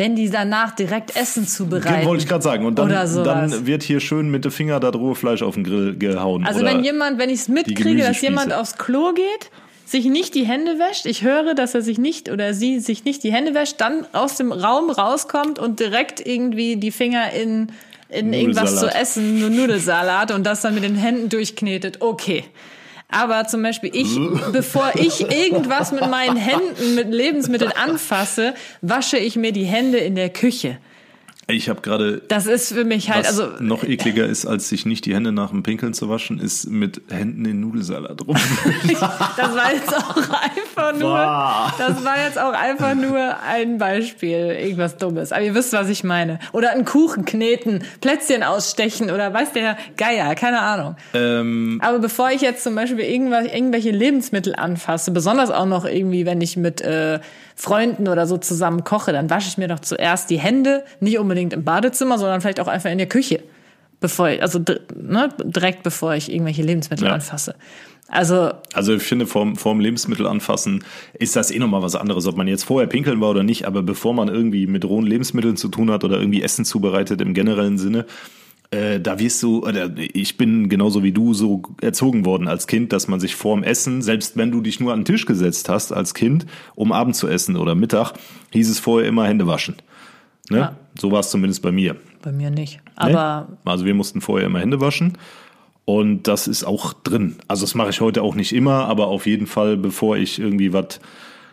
Wenn 0.00 0.16
die 0.16 0.30
danach 0.30 0.74
direkt 0.74 1.14
Essen 1.14 1.46
zubereiten. 1.46 2.06
Wollte 2.06 2.22
ich 2.22 2.28
gerade 2.28 2.42
sagen. 2.42 2.64
Und 2.64 2.78
dann, 2.78 2.88
dann 2.88 3.66
wird 3.66 3.82
hier 3.82 4.00
schön 4.00 4.30
mit 4.30 4.46
dem 4.46 4.50
Finger 4.50 4.80
da 4.80 4.88
rohe 4.88 5.14
Fleisch 5.14 5.42
auf 5.42 5.56
den 5.56 5.64
Grill 5.64 5.94
gehauen. 5.94 6.46
Also 6.46 6.64
wenn 6.64 6.82
jemand, 6.82 7.18
wenn 7.18 7.28
ich 7.28 7.40
es 7.40 7.48
mitkriege, 7.48 8.02
dass 8.02 8.18
jemand 8.22 8.54
aufs 8.54 8.78
Klo 8.78 9.12
geht, 9.12 9.50
sich 9.84 10.06
nicht 10.06 10.34
die 10.34 10.46
Hände 10.46 10.78
wäscht, 10.78 11.04
ich 11.04 11.22
höre, 11.22 11.54
dass 11.54 11.74
er 11.74 11.82
sich 11.82 11.98
nicht 11.98 12.30
oder 12.30 12.54
sie 12.54 12.80
sich 12.80 13.04
nicht 13.04 13.22
die 13.24 13.30
Hände 13.30 13.52
wäscht, 13.52 13.74
dann 13.82 14.06
aus 14.14 14.36
dem 14.36 14.52
Raum 14.52 14.88
rauskommt 14.88 15.58
und 15.58 15.80
direkt 15.80 16.26
irgendwie 16.26 16.76
die 16.76 16.92
Finger 16.92 17.34
in, 17.34 17.70
in 18.08 18.32
irgendwas 18.32 18.80
zu 18.80 18.86
essen, 18.86 19.38
nur 19.38 19.50
Nudelsalat 19.50 20.30
und 20.30 20.46
das 20.46 20.62
dann 20.62 20.72
mit 20.72 20.82
den 20.82 20.94
Händen 20.94 21.28
durchknetet, 21.28 21.98
okay. 22.00 22.44
Aber 23.10 23.46
zum 23.46 23.62
Beispiel 23.62 23.90
ich, 23.92 24.18
bevor 24.52 24.92
ich 24.94 25.20
irgendwas 25.20 25.92
mit 25.92 26.08
meinen 26.08 26.36
Händen, 26.36 26.94
mit 26.94 27.08
Lebensmitteln 27.12 27.72
anfasse, 27.72 28.54
wasche 28.80 29.18
ich 29.18 29.36
mir 29.36 29.52
die 29.52 29.64
Hände 29.64 29.98
in 29.98 30.14
der 30.14 30.30
Küche. 30.30 30.78
Ich 31.52 31.68
habe 31.68 31.80
gerade 31.80 32.22
Das 32.28 32.46
ist 32.46 32.72
für 32.72 32.84
mich 32.84 33.10
halt, 33.10 33.26
Was 33.26 33.38
also 33.40 33.62
noch 33.62 33.84
ekliger 33.84 34.26
ist, 34.26 34.46
als 34.46 34.68
sich 34.68 34.86
nicht 34.86 35.04
die 35.06 35.14
Hände 35.14 35.32
nach 35.32 35.50
dem 35.50 35.62
Pinkeln 35.62 35.94
zu 35.94 36.08
waschen, 36.08 36.38
ist 36.38 36.68
mit 36.70 37.00
Händen 37.10 37.44
in 37.44 37.60
Nudelsalat 37.60 38.26
rum. 38.26 38.36
Das 39.36 39.54
war 39.54 39.72
jetzt 39.72 39.94
auch 39.96 40.16
einfach 40.16 40.92
nur, 40.92 41.10
Boah. 41.10 41.72
das 41.78 42.04
war 42.04 42.22
jetzt 42.24 42.38
auch 42.38 42.52
einfach 42.52 42.94
nur 42.94 43.36
ein 43.48 43.78
Beispiel, 43.78 44.56
irgendwas 44.60 44.96
Dummes. 44.96 45.32
Aber 45.32 45.42
ihr 45.42 45.54
wisst, 45.54 45.72
was 45.72 45.88
ich 45.88 46.04
meine. 46.04 46.38
Oder 46.52 46.72
einen 46.72 46.84
Kuchen 46.84 47.24
kneten, 47.24 47.82
Plätzchen 48.00 48.42
ausstechen 48.42 49.10
oder 49.10 49.32
weiß 49.32 49.52
der 49.52 49.76
Geier, 49.96 50.34
keine 50.34 50.60
Ahnung. 50.60 50.96
ähm, 51.14 51.80
Aber 51.82 51.98
bevor 51.98 52.30
ich 52.30 52.40
jetzt 52.42 52.62
zum 52.64 52.74
Beispiel 52.74 53.00
irgendwas, 53.04 53.46
irgendwelche 53.46 53.90
Lebensmittel 53.90 54.54
anfasse, 54.54 55.10
besonders 55.10 55.50
auch 55.50 55.66
noch 55.66 55.84
irgendwie, 55.84 56.26
wenn 56.26 56.40
ich 56.40 56.56
mit 56.56 56.80
äh, 56.80 57.20
Freunden 57.56 58.08
oder 58.08 58.26
so 58.26 58.38
zusammen 58.38 58.84
koche, 58.84 59.12
dann 59.12 59.28
wasche 59.30 59.48
ich 59.48 59.58
mir 59.58 59.68
doch 59.68 59.80
zuerst 59.80 60.30
die 60.30 60.38
Hände, 60.38 60.84
nicht 61.00 61.18
unbedingt 61.18 61.39
im 61.48 61.64
Badezimmer, 61.64 62.18
sondern 62.18 62.40
vielleicht 62.40 62.60
auch 62.60 62.68
einfach 62.68 62.90
in 62.90 62.98
der 62.98 63.08
Küche. 63.08 63.42
Bevor 64.00 64.30
ich, 64.30 64.42
also 64.42 64.58
ne, 64.58 65.28
direkt 65.44 65.82
bevor 65.82 66.14
ich 66.14 66.32
irgendwelche 66.32 66.62
Lebensmittel 66.62 67.06
Ja. 67.06 67.12
anfasse. 67.14 67.54
Also 68.08 68.50
also 68.72 68.94
ich 68.94 69.02
finde, 69.02 69.26
vorm, 69.26 69.56
vorm 69.56 69.78
Lebensmittel 69.78 70.26
anfassen 70.26 70.84
ist 71.18 71.36
das 71.36 71.50
eh 71.50 71.58
nochmal 71.58 71.82
was 71.82 71.94
anderes, 71.94 72.26
ob 72.26 72.36
man 72.36 72.48
jetzt 72.48 72.64
vorher 72.64 72.88
pinkeln 72.88 73.20
war 73.20 73.30
oder 73.30 73.44
nicht, 73.44 73.66
aber 73.66 73.82
bevor 73.82 74.14
man 74.14 74.28
irgendwie 74.28 74.66
mit 74.66 74.84
rohen 74.84 75.06
Lebensmitteln 75.06 75.56
zu 75.56 75.68
tun 75.68 75.90
hat 75.90 76.02
oder 76.02 76.18
irgendwie 76.18 76.42
Essen 76.42 76.64
zubereitet 76.64 77.20
im 77.20 77.34
generellen 77.34 77.78
Sinne, 77.78 78.06
äh, 78.72 79.00
da 79.00 79.18
wirst 79.18 79.42
du, 79.42 79.64
oder 79.66 79.90
ich 79.96 80.36
bin 80.36 80.68
genauso 80.68 81.02
wie 81.02 81.12
du 81.12 81.34
so 81.34 81.62
erzogen 81.80 82.24
worden 82.24 82.48
als 82.48 82.66
Kind, 82.66 82.92
dass 82.92 83.06
man 83.08 83.20
sich 83.20 83.34
vorm 83.36 83.62
Essen, 83.62 84.02
selbst 84.02 84.36
wenn 84.36 84.50
du 84.50 84.60
dich 84.60 84.80
nur 84.80 84.92
an 84.92 85.00
den 85.00 85.04
Tisch 85.04 85.26
gesetzt 85.26 85.68
hast 85.68 85.92
als 85.92 86.14
Kind, 86.14 86.46
um 86.74 86.92
Abend 86.92 87.14
zu 87.16 87.28
essen 87.28 87.56
oder 87.56 87.74
Mittag, 87.74 88.12
hieß 88.52 88.70
es 88.70 88.78
vorher 88.78 89.08
immer 89.08 89.26
Hände 89.26 89.46
waschen. 89.46 89.76
Ne? 90.50 90.58
Ja. 90.58 90.76
So 90.98 91.10
war 91.12 91.20
es 91.20 91.30
zumindest 91.30 91.62
bei 91.62 91.72
mir. 91.72 91.96
bei 92.22 92.32
mir 92.32 92.50
nicht. 92.50 92.76
Ne? 92.76 92.80
Aber 92.96 93.48
Also 93.64 93.84
wir 93.84 93.94
mussten 93.94 94.20
vorher 94.20 94.46
immer 94.46 94.58
Hände 94.58 94.80
waschen. 94.80 95.16
Und 95.84 96.24
das 96.28 96.46
ist 96.46 96.64
auch 96.64 96.92
drin. 96.92 97.36
Also 97.48 97.64
das 97.64 97.74
mache 97.74 97.90
ich 97.90 98.00
heute 98.00 98.22
auch 98.22 98.34
nicht 98.34 98.52
immer, 98.52 98.84
aber 98.84 99.06
auf 99.08 99.26
jeden 99.26 99.46
Fall, 99.46 99.76
bevor 99.76 100.16
ich 100.16 100.38
irgendwie 100.38 100.72
was, 100.72 101.00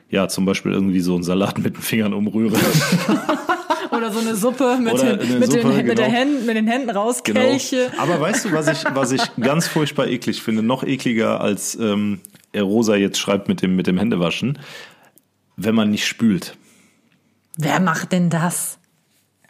ja, 0.10 0.27
zum 0.27 0.45
Beispiel 0.45 0.73
irgendwie 0.73 0.99
so 0.99 1.15
einen 1.15 1.23
Salat 1.23 1.57
mit 1.57 1.75
den 1.75 1.81
Fingern 1.81 2.13
umrühre. 2.13 2.57
Oder 3.91 4.12
so 4.12 4.19
eine 4.19 4.36
Suppe 4.36 4.77
mit, 4.79 4.93
den, 5.01 5.19
eine 5.19 5.39
mit, 5.39 5.51
Suppe, 5.51 5.69
den, 5.69 5.86
mit, 5.88 5.97
genau. 5.97 6.10
Händen, 6.10 6.45
mit 6.45 6.55
den 6.55 6.67
Händen 6.67 6.89
rauskelche. 6.89 7.91
Aber 7.97 8.19
weißt 8.19 8.45
du, 8.45 8.51
was 8.51 8.67
ich, 8.67 8.83
was 8.93 9.12
ich 9.12 9.21
ganz 9.39 9.67
furchtbar 9.67 10.07
eklig 10.07 10.41
finde, 10.43 10.62
noch 10.62 10.83
ekliger 10.83 11.41
als 11.41 11.75
ähm, 11.75 12.19
Rosa 12.55 12.95
jetzt 12.95 13.17
schreibt 13.17 13.47
mit 13.47 13.62
dem, 13.62 13.75
mit 13.75 13.88
dem 13.88 13.97
Händewaschen, 13.97 14.60
wenn 15.55 15.73
man 15.73 15.89
nicht 15.89 16.05
spült. 16.05 16.57
Wer 17.57 17.79
macht 17.79 18.12
denn 18.12 18.29
das? 18.29 18.76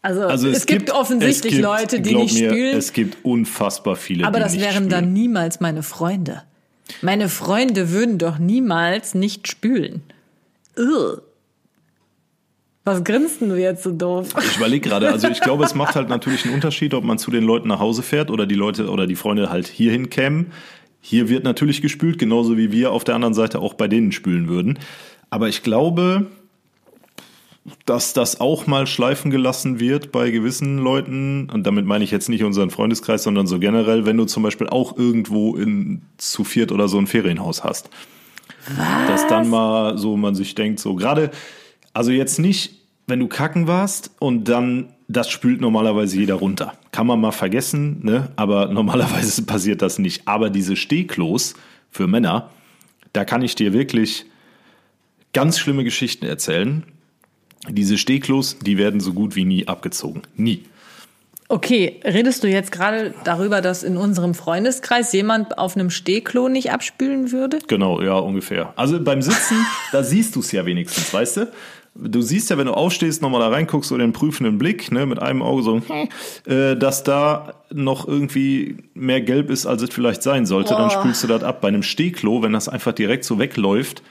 Also, 0.01 0.21
Also 0.23 0.47
es, 0.49 0.65
gibt, 0.65 0.91
offensichtlich 0.91 1.53
es 1.53 1.59
gibt, 1.59 1.63
Leute, 1.63 1.99
die 2.01 2.15
nicht 2.15 2.39
mir, 2.39 2.49
spülen, 2.49 2.77
Es 2.77 2.93
gibt 2.93 3.17
unfassbar 3.25 3.95
viele, 3.95 4.25
aber 4.25 4.37
die 4.37 4.43
das 4.43 4.59
wären 4.59 4.73
spülen. 4.73 4.89
dann 4.89 5.13
niemals 5.13 5.59
meine 5.59 5.83
Freunde. 5.83 6.43
Meine 7.01 7.29
Freunde 7.29 7.91
würden 7.91 8.17
doch 8.17 8.37
niemals 8.39 9.15
nicht 9.15 9.47
spülen. 9.47 10.03
Ugh. 10.77 11.21
Was 12.85 13.03
grinst 13.03 13.41
denn 13.41 13.49
du 13.49 13.59
jetzt 13.59 13.83
so 13.83 13.91
doof? 13.91 14.29
Ich 14.41 14.55
überlege 14.55 14.87
gerade, 14.87 15.09
also 15.11 15.27
ich 15.27 15.41
glaube, 15.41 15.65
es 15.65 15.75
macht 15.75 15.95
halt 15.95 16.07
natürlich 16.07 16.45
einen 16.45 16.53
Unterschied, 16.53 16.93
ob 16.93 17.03
man 17.03 17.17
zu 17.17 17.31
den 17.31 17.43
Leuten 17.43 17.67
nach 17.67 17.79
Hause 17.79 18.01
fährt 18.01 18.31
oder 18.31 18.45
die 18.45 18.55
Leute 18.55 18.89
oder 18.89 19.07
die 19.07 19.15
Freunde 19.15 19.49
halt 19.49 19.67
hierhin 19.67 20.09
kämen. 20.09 20.53
Hier 21.01 21.27
wird 21.27 21.43
natürlich 21.43 21.81
gespült, 21.81 22.17
genauso 22.17 22.55
wie 22.55 22.71
wir 22.71 22.91
auf 22.91 23.03
der 23.03 23.15
anderen 23.15 23.33
Seite 23.33 23.59
auch 23.59 23.73
bei 23.73 23.89
denen 23.89 24.13
spülen 24.13 24.47
würden. 24.47 24.79
Aber 25.29 25.49
ich 25.49 25.63
glaube, 25.63 26.27
dass 27.85 28.13
das 28.13 28.39
auch 28.39 28.67
mal 28.67 28.87
schleifen 28.87 29.31
gelassen 29.31 29.79
wird 29.79 30.11
bei 30.11 30.31
gewissen 30.31 30.77
Leuten. 30.77 31.49
Und 31.49 31.65
damit 31.65 31.85
meine 31.85 32.03
ich 32.03 32.11
jetzt 32.11 32.29
nicht 32.29 32.43
unseren 32.43 32.69
Freundeskreis, 32.69 33.23
sondern 33.23 33.47
so 33.47 33.59
generell, 33.59 34.05
wenn 34.05 34.17
du 34.17 34.25
zum 34.25 34.43
Beispiel 34.43 34.67
auch 34.67 34.97
irgendwo 34.97 35.55
in 35.55 36.01
zu 36.17 36.43
viert 36.43 36.71
oder 36.71 36.87
so 36.87 36.97
ein 36.97 37.07
Ferienhaus 37.07 37.63
hast. 37.63 37.89
Was? 38.75 39.07
Dass 39.07 39.27
dann 39.27 39.49
mal 39.49 39.97
so 39.97 40.17
man 40.17 40.35
sich 40.35 40.55
denkt, 40.55 40.79
so 40.79 40.95
gerade, 40.95 41.31
also 41.93 42.11
jetzt 42.11 42.39
nicht, 42.39 42.75
wenn 43.07 43.19
du 43.19 43.27
kacken 43.27 43.67
warst 43.67 44.11
und 44.19 44.45
dann 44.45 44.89
das 45.07 45.29
spült 45.29 45.61
normalerweise 45.61 46.17
jeder 46.17 46.35
runter. 46.35 46.73
Kann 46.91 47.07
man 47.07 47.19
mal 47.19 47.31
vergessen, 47.31 47.99
ne? 48.03 48.29
aber 48.35 48.67
normalerweise 48.71 49.43
passiert 49.43 49.81
das 49.81 49.99
nicht. 49.99 50.27
Aber 50.27 50.49
diese 50.49 50.75
Stehklos 50.75 51.55
für 51.89 52.07
Männer, 52.07 52.49
da 53.13 53.23
kann 53.25 53.41
ich 53.41 53.55
dir 53.55 53.73
wirklich 53.73 54.25
ganz 55.33 55.59
schlimme 55.59 55.83
Geschichten 55.83 56.25
erzählen. 56.25 56.83
Diese 57.69 57.97
Stehklos, 57.97 58.57
die 58.59 58.77
werden 58.77 58.99
so 58.99 59.13
gut 59.13 59.35
wie 59.35 59.45
nie 59.45 59.67
abgezogen. 59.67 60.21
Nie. 60.35 60.63
Okay, 61.49 62.01
redest 62.03 62.43
du 62.43 62.49
jetzt 62.49 62.73
gerade 62.73 63.13
darüber, 63.23 63.61
dass 63.61 63.83
in 63.83 63.95
unserem 63.95 64.33
Freundeskreis 64.33 65.13
jemand 65.13 65.57
auf 65.57 65.77
einem 65.77 65.89
Stehklo 65.89 66.49
nicht 66.49 66.71
abspülen 66.71 67.31
würde? 67.31 67.59
Genau, 67.67 68.01
ja, 68.01 68.15
ungefähr. 68.15 68.73
Also 68.75 69.01
beim 69.01 69.21
Sitzen, 69.21 69.55
da 69.93 70.03
siehst 70.03 70.35
du 70.35 70.41
es 70.41 70.51
ja 70.51 70.65
wenigstens, 70.65 71.13
weißt 71.13 71.37
du? 71.37 71.51
Du 71.95 72.21
siehst 72.21 72.49
ja, 72.49 72.57
wenn 72.57 72.67
du 72.67 72.73
aufstehst, 72.73 73.21
nochmal 73.21 73.39
da 73.39 73.47
reinguckst, 73.47 73.89
so 73.89 73.97
den 73.97 74.13
prüfenden 74.13 74.57
Blick, 74.57 74.91
ne, 74.91 75.05
mit 75.05 75.19
einem 75.19 75.41
Auge 75.41 75.63
so, 75.63 75.81
äh, 76.45 76.75
dass 76.75 77.03
da 77.03 77.53
noch 77.71 78.07
irgendwie 78.07 78.83
mehr 78.93 79.21
gelb 79.21 79.49
ist, 79.49 79.65
als 79.65 79.81
es 79.81 79.89
vielleicht 79.89 80.21
sein 80.21 80.45
sollte, 80.45 80.75
oh. 80.75 80.77
dann 80.77 80.91
spülst 80.91 81.23
du 81.23 81.27
das 81.27 81.43
ab. 81.43 81.61
Bei 81.61 81.69
einem 81.69 81.81
Stehklo, 81.81 82.43
wenn 82.43 82.53
das 82.53 82.69
einfach 82.69 82.93
direkt 82.93 83.23
so 83.23 83.39
wegläuft, 83.39 84.03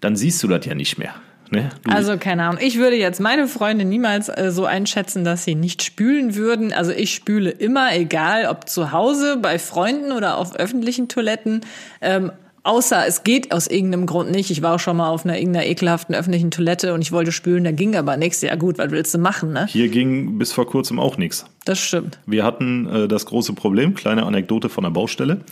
dann 0.00 0.16
siehst 0.16 0.42
du 0.42 0.48
das 0.48 0.64
ja 0.64 0.74
nicht 0.74 0.98
mehr. 0.98 1.14
Ne? 1.50 1.70
Also 1.88 2.16
keine 2.18 2.44
Ahnung. 2.44 2.60
Ich 2.62 2.78
würde 2.78 2.96
jetzt 2.96 3.20
meine 3.20 3.46
Freunde 3.46 3.84
niemals 3.84 4.28
äh, 4.28 4.50
so 4.50 4.64
einschätzen, 4.64 5.24
dass 5.24 5.44
sie 5.44 5.54
nicht 5.54 5.82
spülen 5.82 6.34
würden. 6.34 6.72
Also 6.72 6.92
ich 6.92 7.14
spüle 7.14 7.50
immer, 7.50 7.94
egal 7.94 8.46
ob 8.46 8.68
zu 8.68 8.92
Hause, 8.92 9.38
bei 9.40 9.58
Freunden 9.58 10.12
oder 10.12 10.38
auf 10.38 10.56
öffentlichen 10.56 11.08
Toiletten. 11.08 11.60
Ähm, 12.00 12.32
außer 12.66 13.06
es 13.06 13.22
geht 13.22 13.52
aus 13.52 13.66
irgendeinem 13.68 14.06
Grund 14.06 14.30
nicht. 14.30 14.50
Ich 14.50 14.62
war 14.62 14.74
auch 14.74 14.80
schon 14.80 14.96
mal 14.96 15.08
auf 15.08 15.24
einer 15.24 15.38
irgendeiner 15.38 15.66
ekelhaften 15.66 16.14
öffentlichen 16.14 16.50
Toilette 16.50 16.92
und 16.94 17.00
ich 17.00 17.12
wollte 17.12 17.32
spülen, 17.32 17.64
da 17.64 17.70
ging 17.70 17.96
aber 17.96 18.16
nichts. 18.16 18.42
Ja 18.42 18.56
gut, 18.56 18.78
was 18.78 18.90
willst 18.90 19.14
du 19.14 19.18
machen, 19.18 19.52
ne? 19.52 19.66
Hier 19.68 19.88
ging 19.88 20.38
bis 20.38 20.52
vor 20.52 20.66
kurzem 20.66 20.98
auch 20.98 21.16
nichts. 21.16 21.46
Das 21.64 21.78
stimmt. 21.78 22.18
Wir 22.26 22.44
hatten 22.44 22.86
äh, 22.88 23.08
das 23.08 23.26
große 23.26 23.52
Problem, 23.52 23.94
kleine 23.94 24.24
Anekdote 24.24 24.68
von 24.68 24.84
der 24.84 24.90
Baustelle. 24.90 25.40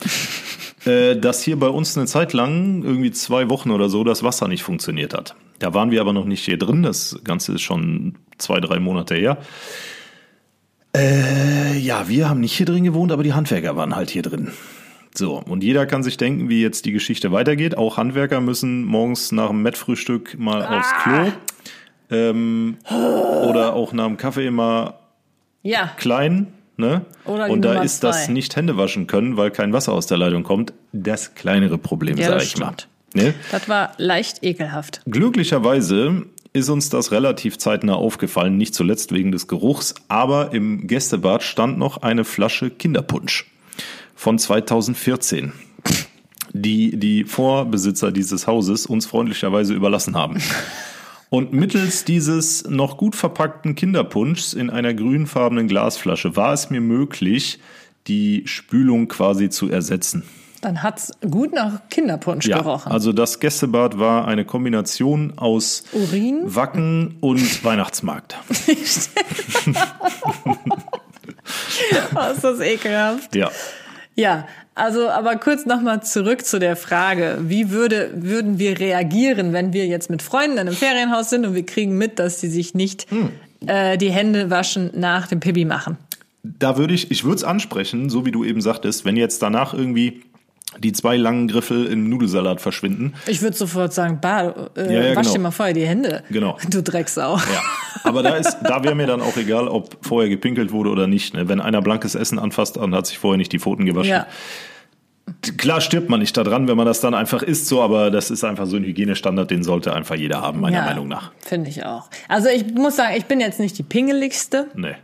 Äh, 0.86 1.16
dass 1.16 1.42
hier 1.42 1.58
bei 1.58 1.68
uns 1.68 1.96
eine 1.96 2.06
Zeit 2.06 2.34
lang, 2.34 2.82
irgendwie 2.84 3.10
zwei 3.10 3.48
Wochen 3.48 3.70
oder 3.70 3.88
so, 3.88 4.04
das 4.04 4.22
Wasser 4.22 4.48
nicht 4.48 4.62
funktioniert 4.62 5.14
hat. 5.14 5.34
Da 5.64 5.72
waren 5.72 5.90
wir 5.90 6.02
aber 6.02 6.12
noch 6.12 6.26
nicht 6.26 6.44
hier 6.44 6.58
drin. 6.58 6.82
Das 6.82 7.18
Ganze 7.24 7.54
ist 7.54 7.62
schon 7.62 8.16
zwei, 8.36 8.60
drei 8.60 8.80
Monate 8.80 9.14
her. 9.14 9.38
Äh, 10.94 11.78
ja, 11.78 12.06
wir 12.06 12.28
haben 12.28 12.40
nicht 12.40 12.54
hier 12.54 12.66
drin 12.66 12.84
gewohnt, 12.84 13.10
aber 13.10 13.22
die 13.22 13.32
Handwerker 13.32 13.74
waren 13.74 13.96
halt 13.96 14.10
hier 14.10 14.20
drin. 14.20 14.52
So, 15.14 15.38
und 15.38 15.64
jeder 15.64 15.86
kann 15.86 16.02
sich 16.02 16.18
denken, 16.18 16.50
wie 16.50 16.60
jetzt 16.60 16.84
die 16.84 16.92
Geschichte 16.92 17.32
weitergeht. 17.32 17.78
Auch 17.78 17.96
Handwerker 17.96 18.42
müssen 18.42 18.84
morgens 18.84 19.32
nach 19.32 19.48
dem 19.48 19.62
Mettfrühstück 19.62 20.38
mal 20.38 20.62
ah. 20.62 20.78
aufs 20.80 20.92
Klo. 21.02 21.32
Ähm, 22.10 22.76
oder 23.48 23.72
auch 23.72 23.94
nach 23.94 24.08
dem 24.08 24.18
Kaffee 24.18 24.50
mal 24.50 24.98
ja. 25.62 25.92
klein. 25.96 26.52
Ne? 26.76 27.06
Oder 27.24 27.48
und 27.48 27.62
da 27.62 27.82
ist 27.82 28.00
zwei. 28.00 28.08
das 28.08 28.28
nicht 28.28 28.54
Hände 28.54 28.76
waschen 28.76 29.06
können, 29.06 29.38
weil 29.38 29.50
kein 29.50 29.72
Wasser 29.72 29.94
aus 29.94 30.06
der 30.06 30.18
Leitung 30.18 30.42
kommt, 30.42 30.74
das 30.92 31.34
kleinere 31.34 31.78
Problem, 31.78 32.18
ja, 32.18 32.26
sag 32.26 32.42
ich 32.42 32.58
mal. 32.58 32.74
Ne? 33.14 33.34
Das 33.50 33.68
war 33.68 33.92
leicht 33.96 34.42
ekelhaft. 34.42 35.00
Glücklicherweise 35.06 36.26
ist 36.52 36.68
uns 36.68 36.88
das 36.90 37.10
relativ 37.10 37.58
zeitnah 37.58 37.94
aufgefallen, 37.94 38.56
nicht 38.56 38.74
zuletzt 38.74 39.12
wegen 39.12 39.32
des 39.32 39.48
Geruchs, 39.48 39.94
aber 40.08 40.52
im 40.52 40.86
Gästebad 40.86 41.42
stand 41.42 41.78
noch 41.78 42.02
eine 42.02 42.24
Flasche 42.24 42.70
Kinderpunsch 42.70 43.50
von 44.14 44.38
2014, 44.38 45.52
die 46.52 46.96
die 46.96 47.24
Vorbesitzer 47.24 48.12
dieses 48.12 48.46
Hauses 48.46 48.86
uns 48.86 49.06
freundlicherweise 49.06 49.74
überlassen 49.74 50.16
haben. 50.16 50.40
Und 51.30 51.52
mittels 51.52 52.04
dieses 52.04 52.68
noch 52.68 52.96
gut 52.96 53.16
verpackten 53.16 53.74
Kinderpunschs 53.74 54.54
in 54.54 54.70
einer 54.70 54.94
grünfarbenen 54.94 55.66
Glasflasche 55.66 56.36
war 56.36 56.52
es 56.52 56.70
mir 56.70 56.80
möglich, 56.80 57.58
die 58.06 58.42
Spülung 58.46 59.08
quasi 59.08 59.50
zu 59.50 59.68
ersetzen. 59.68 60.22
Dann 60.64 60.82
hat 60.82 60.98
es 60.98 61.12
gut 61.30 61.52
nach 61.52 61.82
Kinderpunsch 61.90 62.46
ja, 62.46 62.56
gerochen. 62.56 62.90
Also 62.90 63.12
das 63.12 63.38
Gästebad 63.38 63.98
war 63.98 64.26
eine 64.26 64.46
Kombination 64.46 65.34
aus 65.36 65.84
Urin, 65.92 66.40
Wacken 66.46 67.18
und 67.20 67.62
Weihnachtsmarkt. 67.64 68.38
oh, 72.14 72.32
ist 72.32 72.44
das 72.44 72.60
ekelhaft. 72.60 73.36
Ja. 73.36 73.50
Ja, 74.16 74.46
also 74.74 75.10
aber 75.10 75.36
kurz 75.36 75.66
nochmal 75.66 76.02
zurück 76.02 76.46
zu 76.46 76.58
der 76.58 76.76
Frage, 76.76 77.40
wie 77.42 77.70
würde, 77.70 78.10
würden 78.14 78.58
wir 78.58 78.80
reagieren, 78.80 79.52
wenn 79.52 79.74
wir 79.74 79.84
jetzt 79.86 80.08
mit 80.08 80.22
Freunden 80.22 80.52
in 80.52 80.60
einem 80.60 80.74
Ferienhaus 80.74 81.28
sind 81.28 81.44
und 81.44 81.54
wir 81.54 81.66
kriegen 81.66 81.98
mit, 81.98 82.18
dass 82.18 82.40
sie 82.40 82.48
sich 82.48 82.72
nicht 82.72 83.10
hm. 83.10 83.28
äh, 83.66 83.98
die 83.98 84.10
Hände 84.10 84.48
waschen 84.48 84.92
nach 84.94 85.26
dem 85.26 85.40
Pipi 85.40 85.66
machen? 85.66 85.98
Da 86.42 86.78
würde 86.78 86.94
ich, 86.94 87.10
ich 87.10 87.24
würde 87.24 87.36
es 87.36 87.44
ansprechen, 87.44 88.08
so 88.08 88.24
wie 88.24 88.30
du 88.30 88.44
eben 88.44 88.62
sagtest, 88.62 89.04
wenn 89.04 89.16
jetzt 89.16 89.42
danach 89.42 89.74
irgendwie 89.74 90.22
die 90.78 90.92
zwei 90.92 91.16
langen 91.16 91.48
Griffel 91.48 91.86
im 91.86 92.08
Nudelsalat 92.08 92.60
verschwinden. 92.60 93.14
Ich 93.26 93.42
würde 93.42 93.56
sofort 93.56 93.92
sagen, 93.92 94.18
bah, 94.20 94.70
äh, 94.76 94.92
ja, 94.92 95.02
ja, 95.02 95.16
wasch 95.16 95.26
genau. 95.26 95.34
dir 95.34 95.40
mal 95.40 95.50
vorher 95.50 95.74
die 95.74 95.86
Hände. 95.86 96.22
Genau. 96.30 96.58
Du 96.70 96.82
Drecksau. 96.82 97.36
Ja. 97.36 97.62
Aber 98.04 98.22
da 98.22 98.36
ist, 98.36 98.58
da 98.62 98.84
wäre 98.84 98.94
mir 98.94 99.06
dann 99.06 99.22
auch 99.22 99.36
egal, 99.36 99.68
ob 99.68 99.96
vorher 100.02 100.28
gepinkelt 100.28 100.72
wurde 100.72 100.90
oder 100.90 101.06
nicht. 101.06 101.34
Ne? 101.34 101.48
Wenn 101.48 101.60
einer 101.60 101.80
blankes 101.80 102.14
Essen 102.14 102.38
anfasst 102.38 102.76
und 102.76 102.94
hat 102.94 103.06
sich 103.06 103.18
vorher 103.18 103.38
nicht 103.38 103.52
die 103.52 103.58
Pfoten 103.58 103.86
gewaschen. 103.86 104.10
Ja. 104.10 104.26
Klar 105.56 105.80
stirbt 105.80 106.10
man 106.10 106.20
nicht 106.20 106.36
daran, 106.36 106.68
wenn 106.68 106.76
man 106.76 106.84
das 106.84 107.00
dann 107.00 107.14
einfach 107.14 107.42
isst, 107.42 107.66
so, 107.66 107.80
aber 107.80 108.10
das 108.10 108.30
ist 108.30 108.44
einfach 108.44 108.66
so 108.66 108.76
ein 108.76 108.84
Hygienestandard, 108.84 109.50
den 109.50 109.62
sollte 109.62 109.94
einfach 109.94 110.16
jeder 110.16 110.42
haben, 110.42 110.60
meiner 110.60 110.78
ja, 110.78 110.84
Meinung 110.84 111.08
nach. 111.08 111.32
Finde 111.38 111.70
ich 111.70 111.84
auch. 111.84 112.10
Also 112.28 112.48
ich 112.48 112.66
muss 112.74 112.96
sagen, 112.96 113.14
ich 113.16 113.24
bin 113.24 113.40
jetzt 113.40 113.58
nicht 113.58 113.78
die 113.78 113.82
pingeligste. 113.82 114.68
Nee. 114.74 114.96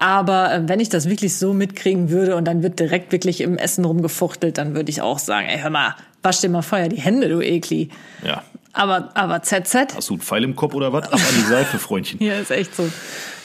Aber 0.00 0.52
äh, 0.52 0.62
wenn 0.66 0.80
ich 0.80 0.88
das 0.88 1.10
wirklich 1.10 1.36
so 1.36 1.52
mitkriegen 1.52 2.08
würde 2.08 2.34
und 2.34 2.46
dann 2.46 2.62
wird 2.62 2.80
direkt 2.80 3.12
wirklich 3.12 3.42
im 3.42 3.58
Essen 3.58 3.84
rumgefuchtelt, 3.84 4.56
dann 4.56 4.74
würde 4.74 4.90
ich 4.90 5.02
auch 5.02 5.18
sagen, 5.18 5.46
ey, 5.46 5.58
hör 5.60 5.68
mal, 5.68 5.94
wasch 6.22 6.40
dir 6.40 6.48
mal 6.48 6.62
vorher 6.62 6.88
die 6.88 6.96
Hände, 6.96 7.28
du 7.28 7.42
Ekli. 7.42 7.90
Ja. 8.24 8.42
Aber, 8.72 9.10
aber 9.14 9.42
ZZ. 9.42 9.94
Hast 9.94 10.08
du 10.08 10.14
einen 10.14 10.22
Pfeil 10.22 10.44
im 10.44 10.56
Kopf 10.56 10.72
oder 10.72 10.90
was? 10.94 11.04
Ab 11.12 11.20
an 11.20 11.34
die 11.36 11.46
Seife, 11.46 11.78
Freundchen. 11.78 12.18
ja, 12.24 12.38
ist 12.38 12.50
echt 12.50 12.74
so. 12.74 12.88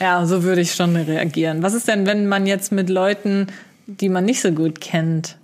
Ja, 0.00 0.24
so 0.24 0.44
würde 0.44 0.62
ich 0.62 0.72
schon 0.72 0.96
reagieren. 0.96 1.62
Was 1.62 1.74
ist 1.74 1.88
denn, 1.88 2.06
wenn 2.06 2.26
man 2.26 2.46
jetzt 2.46 2.72
mit 2.72 2.88
Leuten, 2.88 3.48
die 3.86 4.08
man 4.08 4.24
nicht 4.24 4.40
so 4.40 4.50
gut 4.50 4.80
kennt, 4.80 5.36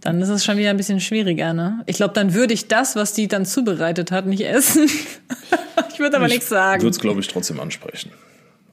dann 0.00 0.22
ist 0.22 0.28
es 0.28 0.44
schon 0.44 0.58
wieder 0.58 0.70
ein 0.70 0.76
bisschen 0.76 1.00
schwieriger, 1.00 1.54
ne? 1.54 1.82
Ich 1.86 1.96
glaube, 1.96 2.14
dann 2.14 2.34
würde 2.34 2.54
ich 2.54 2.68
das, 2.68 2.94
was 2.94 3.14
die 3.14 3.26
dann 3.26 3.46
zubereitet 3.46 4.12
hat, 4.12 4.26
nicht 4.26 4.46
essen. 4.46 4.84
ich 5.92 5.98
würde 5.98 6.18
aber 6.18 6.26
ich 6.26 6.34
nichts 6.34 6.50
sagen. 6.50 6.78
Ich 6.78 6.84
würde 6.84 6.94
es, 6.94 7.00
glaube 7.00 7.20
ich, 7.20 7.26
trotzdem 7.26 7.58
ansprechen. 7.58 8.12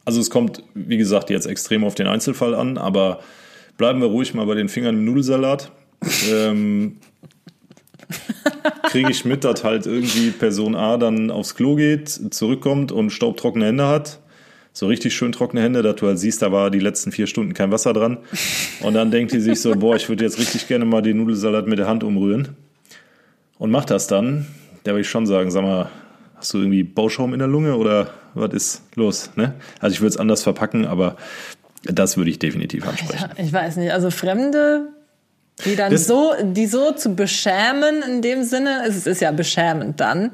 Also 0.05 0.19
es 0.19 0.29
kommt, 0.29 0.63
wie 0.73 0.97
gesagt, 0.97 1.29
jetzt 1.29 1.45
extrem 1.45 1.83
auf 1.83 1.95
den 1.95 2.07
Einzelfall 2.07 2.55
an, 2.55 2.77
aber 2.77 3.19
bleiben 3.77 4.01
wir 4.01 4.07
ruhig 4.07 4.33
mal 4.33 4.45
bei 4.45 4.55
den 4.55 4.69
Fingern 4.69 4.95
im 4.95 5.05
Nudelsalat. 5.05 5.71
ähm, 6.31 6.97
Kriege 8.83 9.11
ich 9.11 9.25
mit, 9.25 9.43
dass 9.43 9.63
halt 9.63 9.85
irgendwie 9.85 10.31
Person 10.31 10.75
A 10.75 10.97
dann 10.97 11.31
aufs 11.31 11.55
Klo 11.55 11.75
geht, 11.75 12.09
zurückkommt 12.09 12.91
und 12.91 13.09
staubtrockene 13.11 13.65
Hände 13.65 13.87
hat. 13.87 14.19
So 14.73 14.87
richtig 14.87 15.13
schön 15.13 15.33
trockene 15.33 15.61
Hände, 15.61 15.81
dass 15.81 15.97
du 15.97 16.07
halt 16.07 16.19
siehst, 16.19 16.41
da 16.41 16.51
war 16.51 16.71
die 16.71 16.79
letzten 16.79 17.11
vier 17.11 17.27
Stunden 17.27 17.53
kein 17.53 17.71
Wasser 17.71 17.91
dran. 17.91 18.17
Und 18.81 18.93
dann 18.93 19.11
denkt 19.11 19.33
die 19.33 19.39
sich 19.41 19.59
so, 19.59 19.75
boah, 19.75 19.95
ich 19.95 20.07
würde 20.07 20.23
jetzt 20.23 20.39
richtig 20.39 20.67
gerne 20.67 20.85
mal 20.85 21.01
den 21.01 21.17
Nudelsalat 21.17 21.67
mit 21.67 21.77
der 21.77 21.87
Hand 21.87 22.03
umrühren. 22.03 22.49
Und 23.57 23.69
macht 23.69 23.91
das 23.91 24.07
dann. 24.07 24.47
Da 24.83 24.91
würde 24.91 25.01
ich 25.01 25.09
schon 25.09 25.25
sagen, 25.25 25.51
sag 25.51 25.63
mal, 25.63 25.89
Hast 26.41 26.55
du 26.55 26.57
irgendwie 26.57 26.83
Bauschaum 26.83 27.33
in 27.33 27.39
der 27.39 27.47
Lunge 27.47 27.75
oder 27.75 28.09
was 28.33 28.51
ist 28.51 28.81
los? 28.95 29.29
Ne? 29.35 29.53
Also 29.79 29.93
ich 29.93 30.01
würde 30.01 30.09
es 30.09 30.17
anders 30.17 30.41
verpacken, 30.41 30.87
aber 30.87 31.17
das 31.83 32.17
würde 32.17 32.31
ich 32.31 32.39
definitiv 32.39 32.87
ansprechen. 32.87 33.29
Ja, 33.37 33.43
ich 33.43 33.53
weiß 33.53 33.75
nicht. 33.75 33.93
Also 33.93 34.09
Fremde, 34.09 34.87
die 35.65 35.75
dann 35.75 35.91
das, 35.91 36.07
so, 36.07 36.33
die 36.41 36.65
so 36.65 36.93
zu 36.93 37.13
beschämen 37.13 38.01
in 38.01 38.23
dem 38.23 38.43
Sinne, 38.43 38.85
es 38.87 39.05
ist 39.05 39.21
ja 39.21 39.31
beschämend 39.31 39.99
dann, 39.99 40.31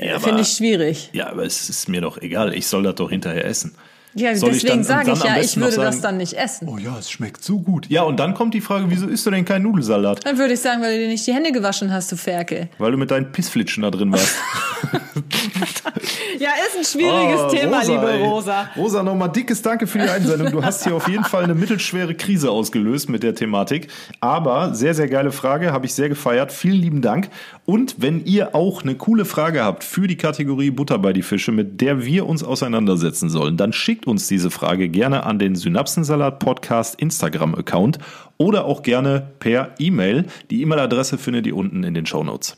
ja, 0.00 0.18
finde 0.18 0.40
ich 0.40 0.48
schwierig. 0.48 1.10
Ja, 1.12 1.28
aber 1.28 1.44
es 1.44 1.68
ist 1.68 1.90
mir 1.90 2.00
doch 2.00 2.16
egal. 2.22 2.54
Ich 2.54 2.66
soll 2.66 2.82
das 2.82 2.94
doch 2.94 3.10
hinterher 3.10 3.44
essen. 3.44 3.76
Ja, 4.18 4.34
Soll 4.34 4.52
deswegen 4.52 4.82
sage 4.82 5.12
ich 5.12 5.22
ja, 5.22 5.36
ich 5.36 5.58
würde 5.58 5.72
sagen, 5.72 5.84
das 5.84 6.00
dann 6.00 6.16
nicht 6.16 6.32
essen. 6.32 6.66
Oh 6.68 6.78
ja, 6.78 6.98
es 6.98 7.10
schmeckt 7.10 7.44
so 7.44 7.60
gut. 7.60 7.90
Ja, 7.90 8.02
und 8.02 8.18
dann 8.18 8.32
kommt 8.32 8.54
die 8.54 8.62
Frage, 8.62 8.86
wieso 8.88 9.08
isst 9.08 9.26
du 9.26 9.30
denn 9.30 9.44
keinen 9.44 9.64
Nudelsalat? 9.64 10.24
Dann 10.24 10.38
würde 10.38 10.54
ich 10.54 10.60
sagen, 10.60 10.80
weil 10.80 10.94
du 10.94 11.02
dir 11.02 11.08
nicht 11.08 11.26
die 11.26 11.34
Hände 11.34 11.52
gewaschen 11.52 11.92
hast, 11.92 12.10
du 12.12 12.16
Ferkel. 12.16 12.70
Weil 12.78 12.92
du 12.92 12.96
mit 12.96 13.10
deinen 13.10 13.30
Pissflitschen 13.30 13.82
da 13.82 13.90
drin 13.90 14.10
warst. 14.10 14.34
Ja, 16.38 16.50
ist 16.66 16.76
ein 16.76 16.84
schwieriges 16.84 17.40
Oh, 17.40 17.48
Thema, 17.48 17.78
Rosa, 17.78 17.92
liebe 17.92 18.10
ey. 18.12 18.22
Rosa. 18.22 18.68
Rosa, 18.76 19.02
nochmal 19.02 19.30
dickes 19.30 19.62
Danke 19.62 19.86
für 19.86 19.98
die 19.98 20.08
Einsendung. 20.08 20.50
Du 20.50 20.62
hast 20.62 20.84
hier 20.84 20.94
auf 20.94 21.08
jeden 21.08 21.24
Fall 21.24 21.44
eine 21.44 21.54
mittelschwere 21.54 22.14
Krise 22.14 22.50
ausgelöst 22.50 23.08
mit 23.08 23.22
der 23.22 23.34
Thematik. 23.34 23.88
Aber 24.20 24.74
sehr, 24.74 24.94
sehr 24.94 25.08
geile 25.08 25.32
Frage, 25.32 25.72
habe 25.72 25.86
ich 25.86 25.94
sehr 25.94 26.08
gefeiert. 26.08 26.52
Vielen 26.52 26.76
lieben 26.80 27.00
Dank. 27.02 27.30
Und 27.64 27.96
wenn 27.98 28.24
ihr 28.26 28.54
auch 28.54 28.82
eine 28.82 28.96
coole 28.96 29.24
Frage 29.24 29.62
habt 29.64 29.82
für 29.82 30.06
die 30.06 30.16
Kategorie 30.16 30.70
Butter 30.70 30.98
bei 30.98 31.12
die 31.12 31.22
Fische, 31.22 31.52
mit 31.52 31.80
der 31.80 32.04
wir 32.04 32.26
uns 32.26 32.44
auseinandersetzen 32.44 33.30
sollen, 33.30 33.56
dann 33.56 33.72
schickt 33.72 34.06
uns 34.06 34.28
diese 34.28 34.50
Frage 34.50 34.88
gerne 34.88 35.24
an 35.24 35.38
den 35.38 35.56
Synapsensalat 35.56 36.38
Podcast 36.38 37.00
Instagram-Account 37.00 37.98
oder 38.36 38.66
auch 38.66 38.82
gerne 38.82 39.30
per 39.38 39.70
E-Mail. 39.78 40.26
Die 40.50 40.60
E-Mail-Adresse 40.62 41.16
findet 41.16 41.46
ihr 41.46 41.56
unten 41.56 41.82
in 41.82 41.94
den 41.94 42.04
Shownotes. 42.04 42.56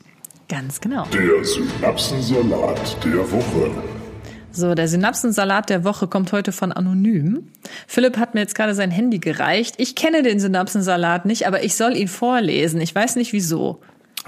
Ganz 0.49 0.81
genau. 0.81 1.05
Der 1.13 1.45
Synapsensalat 1.45 2.97
der 3.05 3.31
Woche. 3.31 3.71
So, 4.51 4.73
der 4.73 4.87
Synapsensalat 4.87 5.69
der 5.69 5.83
Woche 5.83 6.07
kommt 6.07 6.31
heute 6.31 6.51
von 6.51 6.71
Anonym. 6.71 7.47
Philipp 7.85 8.17
hat 8.17 8.33
mir 8.33 8.41
jetzt 8.41 8.55
gerade 8.55 8.73
sein 8.73 8.89
Handy 8.89 9.19
gereicht. 9.19 9.75
Ich 9.77 9.93
kenne 9.95 10.23
den 10.23 10.39
Synapsensalat 10.39 11.25
nicht, 11.25 11.45
aber 11.45 11.63
ich 11.63 11.75
soll 11.75 11.95
ihn 11.95 12.07
vorlesen. 12.07 12.81
Ich 12.81 12.95
weiß 12.95 13.15
nicht 13.15 13.31
wieso. 13.31 13.79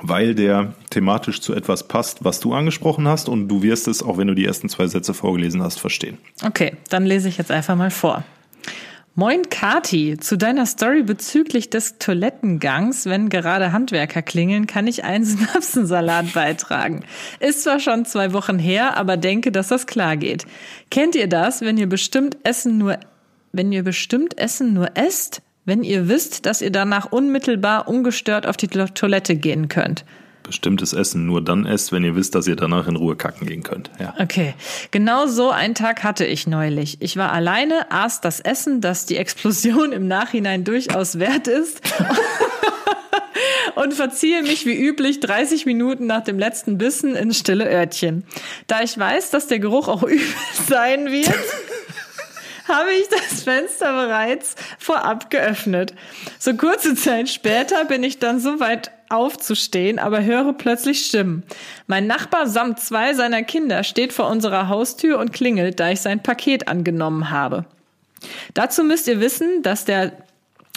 weil 0.01 0.35
der 0.35 0.73
thematisch 0.89 1.41
zu 1.41 1.53
etwas 1.53 1.87
passt, 1.87 2.23
was 2.23 2.39
du 2.39 2.53
angesprochen 2.53 3.07
hast 3.07 3.27
und 3.29 3.47
du 3.47 3.61
wirst 3.63 3.87
es, 3.87 4.01
auch 4.03 4.17
wenn 4.17 4.27
du 4.27 4.35
die 4.35 4.45
ersten 4.45 4.69
zwei 4.69 4.87
Sätze 4.87 5.13
vorgelesen 5.13 5.61
hast, 5.61 5.79
verstehen. 5.79 6.17
Okay, 6.45 6.73
dann 6.89 7.05
lese 7.05 7.29
ich 7.29 7.37
jetzt 7.37 7.51
einfach 7.51 7.75
mal 7.75 7.91
vor. 7.91 8.23
Moin 9.13 9.49
Kati, 9.49 10.17
zu 10.17 10.37
deiner 10.37 10.65
Story 10.65 11.03
bezüglich 11.03 11.69
des 11.69 11.97
Toilettengangs, 11.97 13.07
wenn 13.07 13.27
gerade 13.27 13.73
Handwerker 13.73 14.21
klingeln, 14.21 14.67
kann 14.67 14.87
ich 14.87 15.03
einen 15.03 15.25
Synapsensalat 15.25 16.31
beitragen. 16.31 17.03
Ist 17.41 17.63
zwar 17.63 17.81
schon 17.81 18.05
zwei 18.05 18.31
Wochen 18.31 18.57
her, 18.57 18.95
aber 18.95 19.17
denke, 19.17 19.51
dass 19.51 19.67
das 19.67 19.85
klar 19.85 20.15
geht. 20.15 20.45
Kennt 20.91 21.15
ihr 21.15 21.27
das, 21.27 21.59
wenn 21.59 21.77
ihr 21.77 21.89
bestimmt 21.89 22.37
Essen 22.43 22.77
nur, 22.77 22.99
wenn 23.51 23.73
ihr 23.73 23.83
bestimmt 23.83 24.37
Essen 24.37 24.73
nur 24.73 24.95
esst, 24.95 25.41
wenn 25.65 25.83
ihr 25.83 26.07
wisst, 26.07 26.45
dass 26.45 26.61
ihr 26.61 26.71
danach 26.71 27.11
unmittelbar 27.11 27.89
ungestört 27.89 28.47
auf 28.47 28.55
die 28.55 28.69
Toilette 28.69 29.35
gehen 29.35 29.67
könnt? 29.67 30.05
Bestimmtes 30.43 30.93
Essen 30.93 31.25
nur 31.25 31.43
dann 31.43 31.65
esst, 31.65 31.91
wenn 31.91 32.03
ihr 32.03 32.15
wisst, 32.15 32.35
dass 32.35 32.47
ihr 32.47 32.55
danach 32.55 32.87
in 32.87 32.95
Ruhe 32.95 33.15
kacken 33.15 33.47
gehen 33.47 33.63
könnt. 33.63 33.91
Ja. 33.99 34.13
Okay, 34.19 34.53
genau 34.91 35.27
so 35.27 35.49
einen 35.49 35.75
Tag 35.75 36.03
hatte 36.03 36.25
ich 36.25 36.47
neulich. 36.47 36.97
Ich 36.99 37.17
war 37.17 37.31
alleine, 37.31 37.91
aß 37.91 38.21
das 38.21 38.39
Essen, 38.39 38.81
das 38.81 39.05
die 39.05 39.17
Explosion 39.17 39.91
im 39.91 40.07
Nachhinein 40.07 40.63
durchaus 40.63 41.19
wert 41.19 41.47
ist. 41.47 41.81
und 43.75 43.93
verziehe 43.93 44.41
mich 44.43 44.65
wie 44.65 44.75
üblich 44.75 45.19
30 45.19 45.65
Minuten 45.65 46.05
nach 46.05 46.23
dem 46.23 46.37
letzten 46.39 46.77
Bissen 46.77 47.15
in 47.15 47.33
stille 47.33 47.69
Örtchen. 47.69 48.23
Da 48.67 48.81
ich 48.81 48.97
weiß, 48.97 49.29
dass 49.31 49.47
der 49.47 49.59
Geruch 49.59 49.87
auch 49.87 50.03
übel 50.03 50.21
sein 50.67 51.11
wird, 51.11 51.33
habe 52.67 52.91
ich 52.93 53.07
das 53.09 53.43
Fenster 53.43 53.93
bereits 53.93 54.55
vorab 54.79 55.29
geöffnet. 55.29 55.93
So 56.39 56.53
kurze 56.55 56.95
Zeit 56.95 57.29
später 57.29 57.85
bin 57.85 58.03
ich 58.03 58.19
dann 58.19 58.39
so 58.39 58.59
weit 58.59 58.91
aufzustehen, 59.11 59.99
aber 59.99 60.23
höre 60.23 60.53
plötzlich 60.53 61.05
Stimmen. 61.05 61.43
Mein 61.87 62.07
Nachbar 62.07 62.47
samt 62.47 62.79
zwei 62.79 63.13
seiner 63.13 63.43
Kinder 63.43 63.83
steht 63.83 64.13
vor 64.13 64.29
unserer 64.29 64.67
Haustür 64.67 65.19
und 65.19 65.33
klingelt, 65.33 65.79
da 65.79 65.89
ich 65.91 66.01
sein 66.01 66.23
Paket 66.23 66.67
angenommen 66.67 67.29
habe. 67.29 67.65
Dazu 68.53 68.83
müsst 68.83 69.07
ihr 69.07 69.19
wissen, 69.19 69.63
dass 69.63 69.85
der 69.85 70.13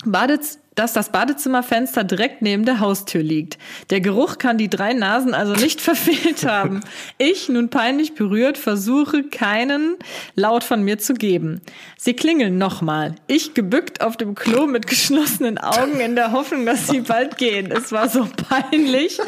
Badez 0.05 0.59
dass 0.75 0.93
das 0.93 1.11
Badezimmerfenster 1.11 2.05
direkt 2.05 2.43
neben 2.43 2.65
der 2.65 2.81
Haustür 2.81 3.23
liegt. 3.23 3.59
Der 3.91 4.01
Geruch 4.01 4.39
kann 4.39 4.59
die 4.59 4.69
drei 4.69 4.93
Nasen 4.93 5.35
also 5.35 5.55
nicht 5.55 5.81
verfehlt 5.81 6.47
haben. 6.47 6.81
Ich, 7.19 7.49
nun 7.49 7.71
peinlich 7.71 8.15
berührt, 8.15 8.59
versuche 8.59 9.25
keinen 9.25 9.97
Laut 10.35 10.65
von 10.65 10.83
mir 10.83 10.99
zu 10.99 11.15
geben. 11.15 11.61
Sie 11.97 12.15
klingeln 12.15 12.59
nochmal. 12.59 13.15
Ich 13.27 13.55
gebückt 13.55 14.01
auf 14.01 14.17
dem 14.17 14.35
Klo 14.35 14.67
mit 14.67 14.87
geschlossenen 14.87 15.59
Augen 15.59 16.01
in 16.01 16.17
der 16.17 16.33
Hoffnung, 16.33 16.67
dass 16.67 16.89
sie 16.89 17.01
bald 17.01 17.39
gehen. 17.39 17.71
Es 17.71 17.93
war 17.93 18.09
so 18.09 18.27
peinlich. 18.49 19.19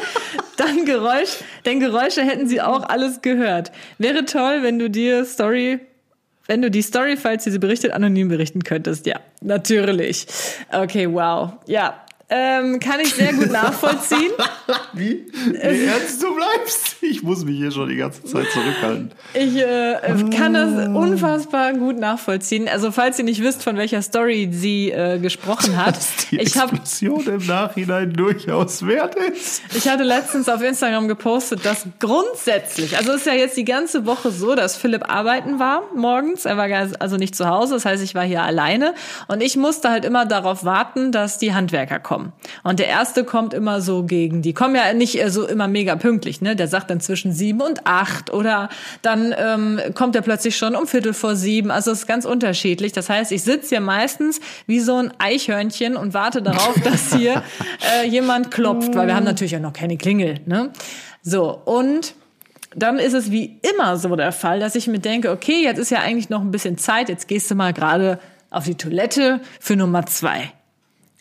Dann 0.57 0.85
Geräusch, 0.85 1.37
denn 1.65 1.79
Geräusche 1.79 2.23
hätten 2.23 2.47
sie 2.47 2.61
auch 2.61 2.83
alles 2.83 3.21
gehört. 3.21 3.71
Wäre 3.97 4.25
toll, 4.25 4.63
wenn 4.63 4.79
du 4.79 4.89
dir 4.89 5.23
Story 5.25 5.79
wenn 6.47 6.61
du 6.61 6.71
die 6.71 6.81
Story, 6.81 7.17
falls 7.17 7.43
sie 7.43 7.57
berichtet, 7.59 7.91
anonym 7.91 8.29
berichten 8.29 8.63
könntest. 8.63 9.05
Ja, 9.05 9.19
natürlich. 9.41 10.25
Okay, 10.71 11.11
wow. 11.11 11.53
Ja, 11.67 12.03
ähm, 12.29 12.81
kann 12.81 12.99
ich 12.99 13.13
sehr 13.13 13.31
gut 13.31 13.51
nachvollziehen. 13.51 14.31
Wie? 14.93 15.25
Wie 15.31 15.85
ernst 15.85 16.21
du 16.21 16.35
bleibst? 16.35 16.97
Ich 16.99 17.23
muss 17.23 17.45
mich 17.45 17.57
hier 17.57 17.71
schon 17.71 17.87
die 17.87 17.95
ganze 17.95 18.23
Zeit 18.25 18.47
zurückhalten. 18.51 19.11
Ich 19.33 19.55
äh, 19.55 19.97
kann 20.35 20.53
das 20.53 20.89
unfassbar 20.89 21.71
gut 21.73 21.97
nachvollziehen. 21.97 22.67
Also 22.67 22.91
falls 22.91 23.17
ihr 23.17 23.23
nicht 23.23 23.41
wisst, 23.41 23.63
von 23.63 23.77
welcher 23.77 24.01
Story 24.01 24.49
sie 24.51 24.91
äh, 24.91 25.19
gesprochen 25.19 25.77
hat. 25.77 25.87
Dass 25.95 26.27
die 26.29 26.39
Ich 26.41 26.57
habe 26.57 26.75
Explosion 26.75 27.27
im 27.27 27.47
Nachhinein 27.47 28.11
durchaus 28.11 28.85
wert 28.85 29.15
ist. 29.15 29.61
Ich 29.73 29.87
hatte 29.87 30.03
letztens 30.03 30.49
auf 30.49 30.61
Instagram 30.61 31.07
gepostet, 31.07 31.65
dass 31.65 31.85
grundsätzlich, 31.99 32.97
also 32.97 33.11
es 33.11 33.21
ist 33.21 33.27
ja 33.27 33.33
jetzt 33.33 33.55
die 33.55 33.65
ganze 33.65 34.05
Woche 34.05 34.31
so, 34.31 34.53
dass 34.55 34.75
Philipp 34.75 35.09
arbeiten 35.09 35.59
war 35.59 35.83
morgens. 35.95 36.45
Er 36.45 36.57
war 36.57 36.67
also 36.99 37.15
nicht 37.15 37.35
zu 37.35 37.47
Hause, 37.47 37.75
das 37.75 37.85
heißt, 37.85 38.03
ich 38.03 38.15
war 38.15 38.23
hier 38.23 38.43
alleine 38.43 38.93
und 39.27 39.41
ich 39.41 39.55
musste 39.55 39.89
halt 39.89 40.03
immer 40.03 40.25
darauf 40.25 40.65
warten, 40.65 41.11
dass 41.11 41.37
die 41.37 41.53
Handwerker 41.53 41.99
kommen. 41.99 42.16
Und 42.63 42.79
der 42.79 42.87
erste 42.87 43.23
kommt 43.23 43.53
immer 43.53 43.81
so 43.81 44.03
gegen, 44.03 44.41
die 44.41 44.53
kommen 44.53 44.75
ja 44.75 44.93
nicht 44.93 45.21
äh, 45.21 45.29
so 45.29 45.47
immer 45.47 45.67
mega 45.67 45.95
pünktlich, 45.95 46.41
ne? 46.41 46.55
Der 46.55 46.67
sagt 46.67 46.89
dann 46.89 46.99
zwischen 46.99 47.31
sieben 47.31 47.61
und 47.61 47.85
acht 47.85 48.31
oder 48.31 48.69
dann 49.01 49.33
ähm, 49.37 49.79
kommt 49.93 50.15
er 50.15 50.21
plötzlich 50.21 50.57
schon 50.57 50.75
um 50.75 50.87
Viertel 50.87 51.13
vor 51.13 51.35
sieben. 51.35 51.71
Also 51.71 51.91
es 51.91 51.99
ist 51.99 52.07
ganz 52.07 52.25
unterschiedlich. 52.25 52.91
Das 52.91 53.09
heißt, 53.09 53.31
ich 53.31 53.43
sitze 53.43 53.69
hier 53.69 53.81
meistens 53.81 54.39
wie 54.65 54.79
so 54.79 54.97
ein 54.97 55.11
Eichhörnchen 55.19 55.95
und 55.95 56.13
warte 56.13 56.41
darauf, 56.41 56.75
dass 56.83 57.13
hier 57.13 57.43
äh, 58.01 58.07
jemand 58.07 58.51
klopft, 58.51 58.95
weil 58.95 59.07
wir 59.07 59.15
haben 59.15 59.25
natürlich 59.25 59.53
ja 59.53 59.59
noch 59.59 59.73
keine 59.73 59.97
Klingel, 59.97 60.39
ne? 60.45 60.71
So, 61.21 61.61
und 61.65 62.13
dann 62.75 62.99
ist 62.99 63.13
es 63.13 63.31
wie 63.31 63.59
immer 63.73 63.97
so 63.97 64.15
der 64.15 64.31
Fall, 64.31 64.59
dass 64.59 64.75
ich 64.75 64.87
mir 64.87 64.99
denke, 64.99 65.31
okay, 65.31 65.63
jetzt 65.63 65.79
ist 65.79 65.89
ja 65.89 65.99
eigentlich 65.99 66.29
noch 66.29 66.41
ein 66.41 66.51
bisschen 66.51 66.77
Zeit, 66.77 67.09
jetzt 67.09 67.27
gehst 67.27 67.49
du 67.49 67.55
mal 67.55 67.73
gerade 67.73 68.19
auf 68.49 68.65
die 68.65 68.75
Toilette 68.75 69.41
für 69.59 69.75
Nummer 69.75 70.05
zwei. 70.05 70.53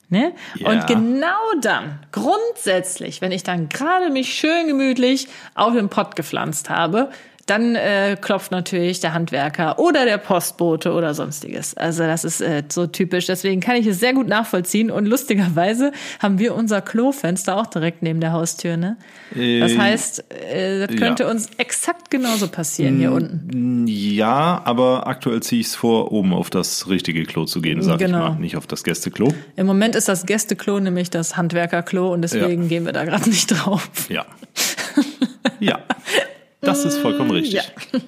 Ne? 0.09 0.35
Ja. 0.55 0.71
Und 0.71 0.87
genau 0.87 1.53
dann, 1.61 1.99
grundsätzlich, 2.12 3.21
wenn 3.21 3.33
ich 3.33 3.42
dann 3.42 3.69
gerade 3.69 4.09
mich 4.09 4.35
schön 4.35 4.69
gemütlich 4.69 5.27
auf 5.55 5.75
den 5.75 5.88
Pott 5.88 6.14
gepflanzt 6.14 6.71
habe, 6.71 7.11
dann 7.46 7.76
äh, 7.76 8.16
klopft 8.20 8.50
natürlich 8.50 8.98
der 9.00 9.14
Handwerker 9.14 9.78
oder 9.78 10.04
der 10.04 10.18
Postbote 10.18 10.92
oder 10.92 11.14
sonstiges. 11.14 11.76
Also 11.76 12.02
das 12.02 12.24
ist 12.24 12.40
äh, 12.40 12.64
so 12.68 12.87
typisch. 12.88 13.26
Deswegen 13.26 13.61
kann 13.61 13.76
ich 13.76 13.87
es 13.87 14.00
sehr 14.00 14.12
gut 14.14 14.26
nachvollziehen. 14.26 14.90
Und 14.90 15.06
lustigerweise 15.06 15.92
haben 16.20 16.38
wir 16.40 16.54
unser 16.56 16.80
Klofenster 16.80 17.56
auch 17.56 17.66
direkt 17.66 18.02
neben 18.02 18.20
der 18.20 18.32
Haustür. 18.32 18.76
Ne? 18.76 18.96
Das 19.30 19.38
Äh, 19.72 19.78
heißt, 19.78 20.24
äh, 20.52 20.87
das 20.87 20.96
könnte 20.96 21.22
ja. 21.22 21.30
uns 21.30 21.48
exakt 21.56 22.11
genauso 22.11 22.48
passieren 22.48 22.98
hier 22.98 23.12
unten. 23.12 23.87
Ja, 23.87 24.61
aber 24.64 25.06
aktuell 25.06 25.40
ziehe 25.40 25.61
ich 25.61 25.68
es 25.68 25.76
vor, 25.76 26.11
oben 26.11 26.35
auf 26.35 26.50
das 26.50 26.88
richtige 26.88 27.22
Klo 27.24 27.44
zu 27.44 27.61
gehen, 27.61 27.80
sag 27.80 27.98
Genau. 27.98 28.26
ich 28.26 28.32
mal. 28.35 28.40
Nicht 28.40 28.56
auf 28.56 28.66
das 28.66 28.82
Gästeklo. 28.82 29.32
Im 29.54 29.66
Moment 29.66 29.94
ist 29.94 30.09
das 30.09 30.26
Gästeklo 30.26 30.80
nämlich 30.80 31.11
das 31.11 31.37
Handwerkerklo 31.37 32.12
und 32.12 32.22
deswegen 32.22 32.68
gehen 32.68 32.85
wir 32.87 32.92
da 32.92 33.04
gerade 33.04 33.28
nicht 33.30 33.46
drauf. 33.46 33.88
Ja. 34.09 34.26
ja. 35.61 35.78
Das 36.61 36.85
ist 36.85 36.99
vollkommen 36.99 37.31
richtig. 37.31 37.55
Ja. 37.55 37.62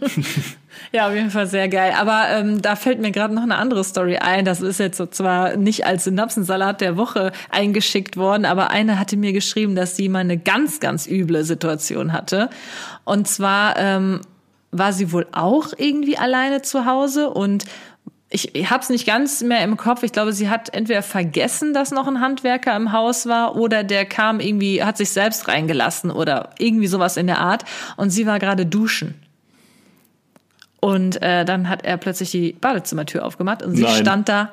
Ja, 0.92 1.08
auf 1.08 1.14
jeden 1.14 1.30
Fall 1.30 1.46
sehr 1.46 1.68
geil. 1.68 1.92
Aber 1.98 2.26
ähm, 2.30 2.62
da 2.62 2.76
fällt 2.76 3.00
mir 3.00 3.10
gerade 3.10 3.34
noch 3.34 3.42
eine 3.42 3.56
andere 3.56 3.84
Story 3.84 4.16
ein. 4.16 4.44
Das 4.44 4.60
ist 4.60 4.78
jetzt 4.78 4.96
so 4.96 5.06
zwar 5.06 5.56
nicht 5.56 5.84
als 5.84 6.04
Synapsensalat 6.04 6.80
der 6.80 6.96
Woche 6.96 7.32
eingeschickt 7.50 8.16
worden, 8.16 8.44
aber 8.44 8.70
eine 8.70 8.98
hatte 8.98 9.16
mir 9.16 9.32
geschrieben, 9.32 9.74
dass 9.74 9.96
sie 9.96 10.08
mal 10.08 10.20
eine 10.20 10.38
ganz, 10.38 10.80
ganz 10.80 11.06
üble 11.06 11.44
Situation 11.44 12.12
hatte. 12.12 12.48
Und 13.04 13.28
zwar 13.28 13.76
ähm, 13.76 14.20
war 14.70 14.92
sie 14.92 15.12
wohl 15.12 15.26
auch 15.32 15.72
irgendwie 15.76 16.16
alleine 16.16 16.62
zu 16.62 16.86
Hause 16.86 17.30
und 17.30 17.64
ich, 18.30 18.70
habe 18.70 18.82
es 18.82 18.90
nicht 18.90 19.06
ganz 19.06 19.42
mehr 19.42 19.64
im 19.64 19.76
Kopf. 19.76 20.02
Ich 20.02 20.12
glaube, 20.12 20.32
sie 20.32 20.50
hat 20.50 20.74
entweder 20.74 21.02
vergessen, 21.02 21.72
dass 21.72 21.92
noch 21.92 22.06
ein 22.06 22.20
Handwerker 22.20 22.76
im 22.76 22.92
Haus 22.92 23.26
war, 23.26 23.56
oder 23.56 23.84
der 23.84 24.04
kam 24.04 24.40
irgendwie, 24.40 24.82
hat 24.82 24.98
sich 24.98 25.10
selbst 25.10 25.48
reingelassen 25.48 26.10
oder 26.10 26.50
irgendwie 26.58 26.88
sowas 26.88 27.16
in 27.16 27.26
der 27.26 27.38
Art. 27.38 27.64
Und 27.96 28.10
sie 28.10 28.26
war 28.26 28.38
gerade 28.38 28.66
duschen. 28.66 29.14
Und 30.80 31.22
äh, 31.22 31.44
dann 31.44 31.68
hat 31.68 31.84
er 31.84 31.96
plötzlich 31.96 32.30
die 32.30 32.52
Badezimmertür 32.52 33.24
aufgemacht 33.24 33.62
und 33.62 33.74
sie 33.74 33.82
Nein. 33.82 33.96
stand 33.96 34.28
da 34.28 34.52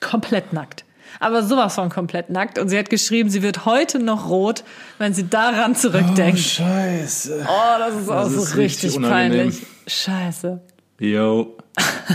komplett 0.00 0.52
nackt. 0.52 0.84
Aber 1.20 1.44
sowas 1.44 1.74
von 1.74 1.90
komplett 1.90 2.30
nackt. 2.30 2.58
Und 2.58 2.70
sie 2.70 2.78
hat 2.78 2.90
geschrieben, 2.90 3.30
sie 3.30 3.42
wird 3.42 3.66
heute 3.66 3.98
noch 4.00 4.28
rot, 4.28 4.64
wenn 4.98 5.14
sie 5.14 5.28
daran 5.28 5.76
zurückdenkt. 5.76 6.40
Scheiße. 6.40 7.46
Oh, 7.46 7.78
das 7.78 7.94
ist 7.94 8.08
auch 8.08 8.24
Das 8.24 8.32
so 8.32 8.42
ist 8.42 8.56
richtig, 8.56 8.96
richtig 8.96 9.08
peinlich. 9.08 9.62
Scheiße. 9.86 10.60
Yo. 10.98 11.56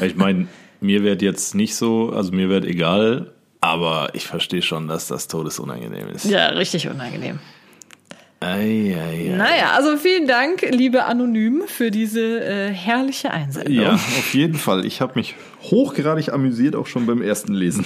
Ich 0.01 0.15
meine, 0.15 0.47
mir 0.81 1.03
wird 1.03 1.21
jetzt 1.21 1.55
nicht 1.55 1.75
so, 1.75 2.11
also 2.11 2.31
mir 2.31 2.49
wird 2.49 2.65
egal, 2.65 3.31
aber 3.61 4.09
ich 4.13 4.25
verstehe 4.27 4.61
schon, 4.61 4.87
dass 4.87 5.07
das 5.07 5.27
todesunangenehm 5.27 6.09
ist. 6.09 6.25
Ja, 6.25 6.47
richtig 6.47 6.87
unangenehm. 6.87 7.39
Ei, 8.41 8.95
ei, 8.97 9.33
ei. 9.33 9.35
Naja, 9.35 9.71
also 9.75 9.97
vielen 9.97 10.25
Dank, 10.25 10.61
liebe 10.71 11.03
Anonym, 11.03 11.63
für 11.67 11.91
diese 11.91 12.39
äh, 12.41 12.69
herrliche 12.71 13.31
Einsendung. 13.31 13.73
Ja, 13.73 13.95
auf 13.95 14.33
jeden 14.33 14.55
Fall. 14.57 14.85
Ich 14.85 15.01
habe 15.01 15.11
mich 15.15 15.35
hochgradig 15.63 16.31
amüsiert, 16.31 16.73
auch 16.77 16.87
schon 16.87 17.05
beim 17.05 17.21
ersten 17.21 17.53
Lesen. 17.53 17.83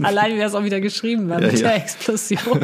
Allein, 0.00 0.36
wie 0.36 0.40
es 0.42 0.54
auch 0.54 0.62
wieder 0.62 0.80
geschrieben 0.80 1.32
haben 1.32 1.42
Ja, 1.42 1.48
mit 1.50 1.58
ja. 1.60 1.68
der 1.70 1.76
Explosion. 1.78 2.60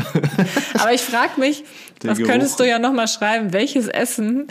Aber 0.78 0.92
ich 0.92 1.00
frage 1.00 1.40
mich, 1.40 1.64
Der 2.02 2.10
das 2.10 2.18
Geruch. 2.18 2.30
könntest 2.30 2.60
du 2.60 2.64
ja 2.64 2.78
nochmal 2.78 3.08
schreiben, 3.08 3.52
welches 3.52 3.88
Essen 3.88 4.46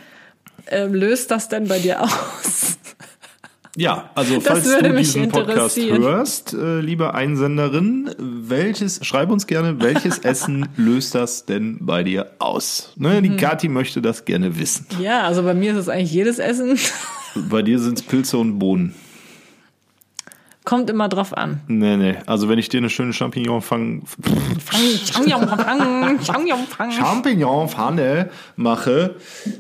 ähm, 0.68 0.94
löst 0.94 1.32
das 1.32 1.48
denn 1.48 1.70
bei 1.70 1.80
dir 1.80 2.02
aus? 2.02 2.78
Ja, 3.78 4.10
also 4.16 4.40
falls 4.40 4.64
du 4.78 4.94
diesen 4.96 5.28
Podcast 5.28 5.78
hörst, 5.78 6.54
äh, 6.54 6.80
liebe 6.80 7.14
Einsenderin, 7.14 8.10
welches, 8.18 9.06
schreib 9.06 9.30
uns 9.32 9.48
gerne, 9.48 9.82
welches 9.82 10.20
Essen 10.24 10.70
löst 10.78 11.14
das 11.14 11.46
denn 11.46 11.80
bei 11.82 12.04
dir 12.04 12.32
aus? 12.40 12.94
Ne, 12.96 13.20
Mhm. 13.20 13.24
die 13.24 13.36
Kati 13.36 13.68
möchte 13.68 14.02
das 14.02 14.24
gerne 14.24 14.58
wissen. 14.58 14.86
Ja, 15.02 15.24
also 15.24 15.44
bei 15.44 15.54
mir 15.54 15.72
ist 15.74 15.78
es 15.78 15.90
eigentlich 15.90 16.14
jedes 16.14 16.40
Essen. 16.40 16.78
Bei 17.50 17.62
dir 17.62 17.80
sind 17.80 18.00
es 18.00 18.06
Pilze 18.06 18.38
und 18.38 18.60
Bohnen. 18.60 18.96
Kommt 20.64 20.90
immer 20.90 21.10
drauf 21.10 21.36
an. 21.36 21.60
Nee, 21.68 21.98
nee. 21.98 22.16
Also 22.26 22.48
wenn 22.48 22.58
ich 22.58 22.70
dir 22.70 22.78
eine 22.78 22.90
schöne 22.90 23.12
Champignon 23.12 23.62
fang, 23.62 24.04
Champignon-Pfanne 26.92 28.30
mache, 28.56 29.16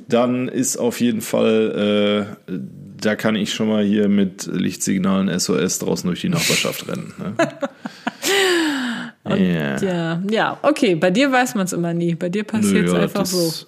dann 0.07 0.47
ist 0.47 0.77
auf 0.77 1.01
jeden 1.01 1.19
Fall, 1.21 2.37
äh, 2.49 2.53
da 3.01 3.15
kann 3.15 3.35
ich 3.35 3.53
schon 3.53 3.67
mal 3.67 3.83
hier 3.83 4.07
mit 4.07 4.47
Lichtsignalen 4.51 5.37
SOS 5.39 5.79
draußen 5.79 6.07
durch 6.07 6.21
die 6.21 6.29
Nachbarschaft 6.29 6.87
rennen. 6.87 7.13
Ne? 7.17 7.33
ja. 9.37 9.77
Ja, 9.81 10.21
ja, 10.29 10.57
okay, 10.61 10.95
bei 10.95 11.11
dir 11.11 11.31
weiß 11.31 11.55
man 11.55 11.65
es 11.65 11.73
immer 11.73 11.93
nie. 11.93 12.15
Bei 12.15 12.29
dir 12.29 12.43
passiert 12.43 12.87
es 12.87 12.93
ja, 12.93 12.99
einfach 12.99 13.21
das- 13.21 13.67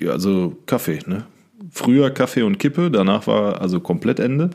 so. 0.00 0.10
Also 0.10 0.56
Kaffee, 0.66 1.00
ne? 1.06 1.24
Früher 1.70 2.10
Kaffee 2.10 2.42
und 2.42 2.58
Kippe, 2.58 2.90
danach 2.90 3.26
war 3.26 3.60
also 3.60 3.80
komplett 3.80 4.20
Ende. 4.20 4.50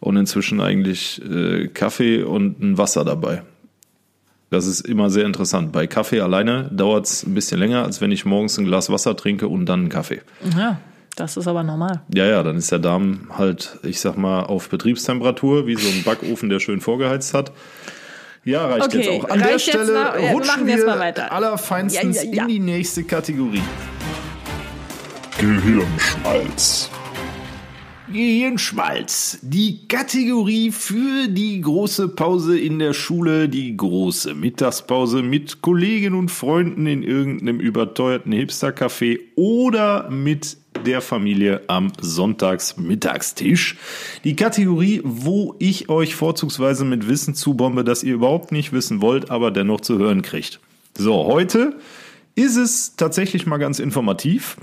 Und 0.00 0.16
inzwischen 0.16 0.60
eigentlich 0.60 1.20
äh, 1.28 1.68
Kaffee 1.68 2.22
und 2.22 2.60
ein 2.60 2.78
Wasser 2.78 3.04
dabei. 3.04 3.42
Das 4.50 4.66
ist 4.66 4.80
immer 4.82 5.08
sehr 5.08 5.24
interessant. 5.24 5.72
Bei 5.72 5.86
Kaffee 5.86 6.20
alleine 6.20 6.70
dauert 6.72 7.06
es 7.06 7.24
ein 7.24 7.32
bisschen 7.34 7.58
länger, 7.58 7.84
als 7.84 8.00
wenn 8.02 8.12
ich 8.12 8.26
morgens 8.26 8.58
ein 8.58 8.66
Glas 8.66 8.90
Wasser 8.90 9.16
trinke 9.16 9.48
und 9.48 9.64
dann 9.66 9.80
einen 9.80 9.88
Kaffee. 9.88 10.20
Ja, 10.56 10.78
das 11.22 11.36
ist 11.36 11.46
aber 11.46 11.62
normal. 11.62 12.02
Ja, 12.12 12.26
ja, 12.26 12.42
dann 12.42 12.56
ist 12.56 12.72
der 12.72 12.80
Darm 12.80 13.28
halt, 13.30 13.78
ich 13.84 14.00
sag 14.00 14.18
mal, 14.18 14.42
auf 14.42 14.68
Betriebstemperatur, 14.68 15.68
wie 15.68 15.76
so 15.76 15.88
ein 15.88 16.02
Backofen, 16.02 16.48
der 16.48 16.58
schön 16.58 16.80
vorgeheizt 16.80 17.32
hat. 17.32 17.52
Ja, 18.44 18.66
reicht 18.66 18.86
Okay, 18.86 18.98
jetzt 18.98 19.08
auch. 19.08 19.30
An 19.30 19.40
reicht 19.40 19.44
der 19.44 19.50
jetzt 19.52 19.68
Stelle 19.68 19.92
noch? 19.92 20.14
Ja, 20.14 20.20
wir 20.20 20.30
rutschen 20.30 20.46
machen 20.48 20.66
wir 20.66 20.74
jetzt 20.74 20.86
mal 20.86 20.98
weiter. 20.98 21.30
allerfeinstens 21.30 22.16
Ja, 22.16 22.28
ja, 22.28 22.34
ja. 22.34 22.42
in 22.42 22.48
die 22.48 22.58
nächste 22.58 23.04
Kategorie. 23.04 23.62
Gehirnschmalz. 25.38 26.90
Gehirnschmalz. 28.12 29.38
Die 29.42 29.86
Kategorie 29.86 30.72
für 30.72 31.28
die 31.28 31.60
große 31.60 32.08
Pause 32.08 32.58
in 32.58 32.80
der 32.80 32.94
Schule, 32.94 33.48
die 33.48 33.76
große 33.76 34.34
Mittagspause 34.34 35.22
mit 35.22 35.62
Kollegen 35.62 36.14
und 36.14 36.32
Freunden 36.32 36.86
in 36.86 37.04
irgendeinem 37.04 37.60
überteuerten 37.60 38.32
Hipstercafé 38.32 39.20
oder 39.36 40.10
mit 40.10 40.56
der 40.84 41.00
Familie 41.00 41.62
am 41.68 41.92
Sonntagsmittagstisch. 42.00 43.76
Die 44.24 44.36
Kategorie, 44.36 45.00
wo 45.04 45.54
ich 45.58 45.88
euch 45.88 46.14
vorzugsweise 46.14 46.84
mit 46.84 47.08
Wissen 47.08 47.34
zubombe, 47.34 47.84
das 47.84 48.02
ihr 48.02 48.14
überhaupt 48.14 48.52
nicht 48.52 48.72
wissen 48.72 49.00
wollt, 49.00 49.30
aber 49.30 49.50
dennoch 49.50 49.80
zu 49.80 49.98
hören 49.98 50.22
kriegt. 50.22 50.60
So, 50.96 51.26
heute 51.26 51.78
ist 52.34 52.56
es 52.56 52.96
tatsächlich 52.96 53.46
mal 53.46 53.58
ganz 53.58 53.78
informativ. 53.78 54.56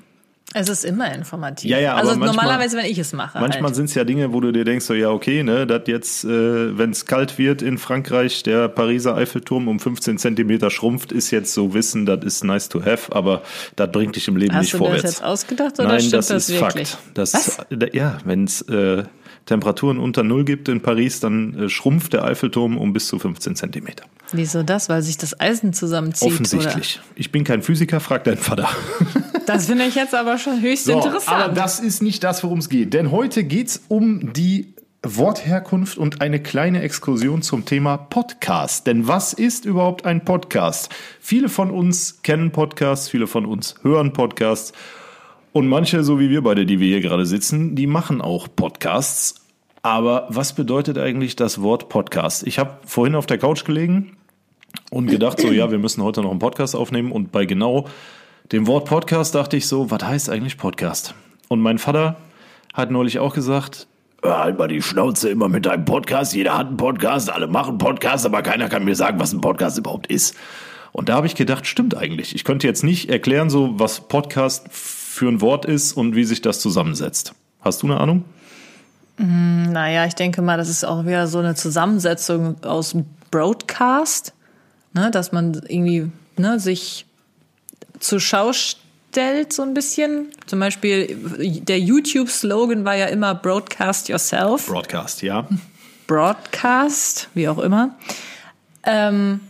Es 0.54 0.68
ist 0.68 0.84
immer 0.84 1.14
informativ. 1.14 1.70
Ja, 1.70 1.78
ja, 1.80 1.93
also 1.93 2.10
manchmal- 2.16 2.28
normalerweise, 2.30 2.76
wenn 2.78 2.86
ich 2.86 2.97
es 2.97 3.14
mache. 3.14 3.39
Manchmal 3.39 3.66
halt. 3.66 3.76
sind 3.76 3.86
es 3.86 3.93
ja 3.93 4.04
Dinge, 4.04 4.34
wo 4.34 4.39
du 4.39 4.52
dir 4.52 4.66
denkst, 4.66 4.84
so 4.86 4.95
ja, 4.95 5.12
okay, 5.12 5.43
ne, 5.43 5.68
das 5.68 5.84
jetzt, 5.86 6.24
äh, 6.26 6.76
wenn 6.78 6.89
es 6.89 7.06
kalt 7.06 7.38
wird 7.38 7.62
in 7.62 7.78
Frankreich, 7.78 8.41
der 8.41 8.68
Pariser 8.68 9.16
Eiffelturm 9.16 9.68
um 9.68 9.80
15 9.80 10.18
Zentimeter 10.18 10.72
schrumpft, 10.72 11.12
ist 11.12 11.30
jetzt 11.30 11.54
so 11.54 11.74
Wissen, 11.76 12.08
das 12.08 12.24
ist 12.24 12.43
nice 12.43 12.68
to 12.68 12.84
have, 12.84 13.16
aber 13.16 13.43
das 13.76 13.91
bringt 13.91 14.16
dich 14.16 14.28
im 14.28 14.38
Leben 14.38 14.56
Hast 14.56 14.62
nicht 14.64 14.74
du 14.74 14.78
vorwärts. 14.80 15.04
das 15.04 15.12
jetzt 15.18 15.24
ausgedacht 15.24 15.80
oder 15.80 15.88
Nein, 15.89 16.00
stimmt 16.00 16.14
das, 16.14 16.28
das, 16.30 16.50
ist 16.50 16.60
wirklich? 16.60 16.89
Fakt. 16.89 17.04
Das, 17.14 17.34
Was? 17.36 17.60
äh, 17.70 17.95
Ja, 17.95 18.18
wenn 18.26 18.45
es 18.45 18.62
äh, 18.64 19.04
Temperaturen 19.50 19.97
unter 19.97 20.24
Null 20.24 20.45
gibt 20.45 20.70
in 20.70 20.82
Paris, 20.82 21.20
dann 21.20 21.58
äh, 21.58 21.70
schrumpft 21.70 22.14
der 22.14 22.24
Eiffelturm 22.24 22.78
um 22.78 22.93
bis 22.93 23.08
zu 23.08 23.18
15 23.18 23.56
Zentimeter. 23.56 24.06
Wieso 24.32 24.62
das? 24.62 24.89
Weil 24.89 25.02
sich 25.02 25.18
das 25.18 25.39
Eisen 25.39 25.74
zusammenzieht? 25.74 26.32
Offensichtlich. 26.32 27.02
Ich 27.16 27.32
bin 27.32 27.43
kein 27.43 27.64
Physiker, 27.64 28.00
frag 28.00 28.24
deinen 28.24 28.38
Vater. 28.38 28.70
Oder? 28.70 28.70
Das 29.45 29.66
finde 29.66 29.86
ich 29.86 29.95
jetzt 29.95 30.14
aber 30.14 30.38
schon 30.38 30.62
höchst 30.62 30.88
interessant. 30.88 31.28
Aber 31.28 31.52
das 31.52 31.80
ist 31.80 32.04
nicht 32.04 32.24
das, 32.24 32.43
worum 32.43 32.60
es 32.60 32.70
geht. 32.70 32.93
Denn 32.93 33.10
heute 33.10 33.43
geht 33.43 33.70
es 33.70 33.82
um 33.88 34.32
die 34.32 34.76
Wortherkunft 35.02 35.97
und 35.97 36.22
eine 36.22 36.39
kleine 36.39 36.84
Exkursion 36.84 37.41
zum 37.41 37.66
Thema 37.66 37.97
Podcast. 37.97 38.86
Denn 38.86 39.08
was 39.08 39.34
ist 39.34 39.66
überhaupt 39.66 40.06
ein 40.06 40.24
Podcast? 40.24 40.89
Viele 41.20 41.50
von 41.50 41.72
uns 41.72 42.22
kennen 42.22 42.52
Podcasts, 42.52 43.10
viele 43.10 43.26
von 43.26 43.47
uns 43.47 43.74
hören 43.82 44.14
Podcasts. 44.14 44.74
Und 45.52 45.68
manche, 45.68 46.04
so 46.04 46.20
wie 46.20 46.30
wir 46.30 46.43
beide, 46.43 46.66
die 46.66 46.80
wir 46.80 46.88
hier 46.88 47.02
gerade 47.02 47.26
sitzen, 47.26 47.76
die 47.76 47.88
machen 47.88 48.22
auch 48.22 48.47
Podcasts. 48.56 49.39
Aber 49.82 50.28
was 50.30 50.54
bedeutet 50.54 50.98
eigentlich 50.98 51.36
das 51.36 51.62
Wort 51.62 51.90
Podcast? 51.90 52.46
Ich 52.46 52.60
habe 52.60 52.78
vorhin 52.86 53.16
auf 53.16 53.26
der 53.28 53.38
Couch 53.38 53.64
gelegen 53.64 54.18
und 54.92 55.08
gedacht, 55.08 55.40
so 55.40 55.52
ja, 55.52 55.72
wir 55.72 55.80
müssen 55.80 56.04
heute 56.04 56.22
noch 56.22 56.32
einen 56.32 56.40
Podcast 56.40 56.76
aufnehmen. 56.76 57.12
Und 57.12 57.32
bei 57.32 57.46
genau 57.46 57.88
dem 58.52 58.68
Wort 58.68 58.90
Podcast 58.90 59.36
dachte 59.36 59.56
ich 59.56 59.68
so, 59.68 59.90
was 59.90 60.04
heißt 60.04 60.30
eigentlich 60.30 60.58
Podcast? 60.58 61.16
Und 61.48 61.62
mein 61.62 61.78
Vater 61.78 62.18
hat 62.74 62.92
neulich 62.92 63.20
auch 63.20 63.34
gesagt, 63.34 63.88
"Hör 64.22 64.40
halt 64.40 64.58
mal 64.58 64.68
die 64.68 64.82
Schnauze 64.82 65.30
immer 65.30 65.48
mit 65.48 65.66
deinem 65.66 65.86
Podcast. 65.86 66.36
Jeder 66.36 66.58
hat 66.58 66.68
einen 66.68 66.78
Podcast, 66.78 67.32
alle 67.32 67.48
machen 67.48 67.78
Podcasts, 67.78 68.26
aber 68.26 68.42
keiner 68.42 68.68
kann 68.68 68.84
mir 68.84 68.96
sagen, 68.96 69.20
was 69.20 69.32
ein 69.32 69.42
Podcast 69.42 69.78
überhaupt 69.78 70.08
ist. 70.08 70.36
Und 70.92 71.08
da 71.08 71.16
habe 71.16 71.28
ich 71.28 71.36
gedacht, 71.36 71.68
stimmt 71.68 71.96
eigentlich. 71.96 72.36
Ich 72.36 72.44
könnte 72.44 72.68
jetzt 72.68 72.84
nicht 72.84 73.10
erklären, 73.10 73.50
so 73.50 73.80
was 73.80 74.02
Podcast 74.02 74.68
für 74.72 75.30
ein 75.30 75.40
Wort 75.40 75.66
ist 75.66 75.94
und 75.94 76.16
wie 76.16 76.26
sich 76.26 76.42
das 76.42 76.60
zusammensetzt. 76.60 77.34
Hast 77.62 77.82
du 77.82 77.88
eine 77.88 78.00
Ahnung? 78.00 78.26
Naja, 79.22 80.06
ich 80.06 80.16
denke 80.16 80.42
mal, 80.42 80.58
das 80.58 80.70
ist 80.70 80.86
auch 80.86 81.06
wieder 81.06 81.28
so 81.28 81.40
eine 81.40 81.54
Zusammensetzung 81.54 82.64
aus 82.64 82.96
Broadcast, 83.32 84.34
ne, 84.94 85.12
dass 85.12 85.34
man 85.34 85.62
irgendwie 85.68 86.10
ne, 86.38 86.58
sich 86.58 87.06
zur 88.00 88.22
Schau 88.22 88.54
stellt, 88.54 89.52
so 89.52 89.64
ein 89.64 89.74
bisschen. 89.74 90.30
Zum 90.46 90.62
Beispiel, 90.62 91.18
der 91.64 91.80
YouTube-Slogan 91.80 92.86
war 92.86 92.96
ja 92.96 93.08
immer 93.08 93.36
Broadcast 93.36 94.08
Yourself. 94.08 94.68
Broadcast, 94.68 95.22
ja. 95.22 95.46
Broadcast, 96.08 97.28
wie 97.34 97.50
auch 97.50 97.60
immer. 97.60 97.98
Ähm, 98.84 99.42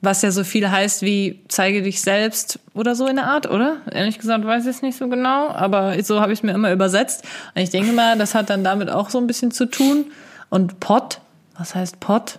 was 0.00 0.22
ja 0.22 0.30
so 0.30 0.44
viel 0.44 0.70
heißt 0.70 1.02
wie 1.02 1.40
zeige 1.48 1.82
dich 1.82 2.00
selbst 2.00 2.58
oder 2.74 2.94
so 2.94 3.06
in 3.06 3.16
der 3.16 3.26
Art, 3.26 3.50
oder? 3.50 3.78
Ehrlich 3.90 4.18
gesagt 4.18 4.44
weiß 4.44 4.64
ich 4.64 4.76
es 4.76 4.82
nicht 4.82 4.98
so 4.98 5.08
genau, 5.08 5.48
aber 5.48 6.02
so 6.02 6.20
habe 6.20 6.32
ich 6.32 6.40
es 6.40 6.42
mir 6.42 6.52
immer 6.52 6.72
übersetzt. 6.72 7.24
Und 7.54 7.62
ich 7.62 7.70
denke 7.70 7.92
mal, 7.92 8.18
das 8.18 8.34
hat 8.34 8.50
dann 8.50 8.64
damit 8.64 8.90
auch 8.90 9.10
so 9.10 9.18
ein 9.18 9.26
bisschen 9.26 9.50
zu 9.50 9.66
tun. 9.66 10.06
Und 10.50 10.80
Pod, 10.80 11.20
was 11.56 11.74
heißt 11.74 12.00
Pod? 12.00 12.38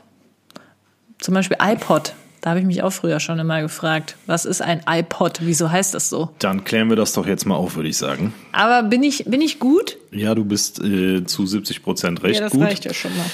Zum 1.20 1.34
Beispiel 1.34 1.58
iPod. 1.60 2.14
Da 2.42 2.52
habe 2.52 2.60
ich 2.60 2.66
mich 2.66 2.84
auch 2.84 2.92
früher 2.92 3.20
schon 3.20 3.40
immer 3.40 3.62
gefragt, 3.62 4.16
was 4.28 4.46
ist 4.46 4.62
ein 4.62 4.82
iPod? 4.88 5.40
Wieso 5.42 5.72
heißt 5.72 5.96
das 5.96 6.10
so? 6.10 6.30
Dann 6.40 6.64
klären 6.64 6.90
wir 6.90 6.96
das 6.96 7.14
doch 7.14 7.26
jetzt 7.26 7.46
mal 7.46 7.56
auf, 7.56 7.76
würde 7.76 7.90
ich 7.90 7.98
sagen. 7.98 8.34
Aber 8.52 8.88
bin 8.88 9.02
ich, 9.04 9.26
bin 9.26 9.42
ich 9.42 9.60
gut? 9.60 9.98
Ja, 10.12 10.36
du 10.36 10.46
bist 10.46 10.80
äh, 10.80 11.26
zu 11.26 11.46
70 11.48 11.84
Prozent 11.84 12.24
recht 12.24 12.36
ja, 12.36 12.42
das 12.42 12.54
gut. 12.54 12.62
reicht 12.62 12.86
ja 12.86 12.94
schon 12.94 13.16
mal. 13.18 13.26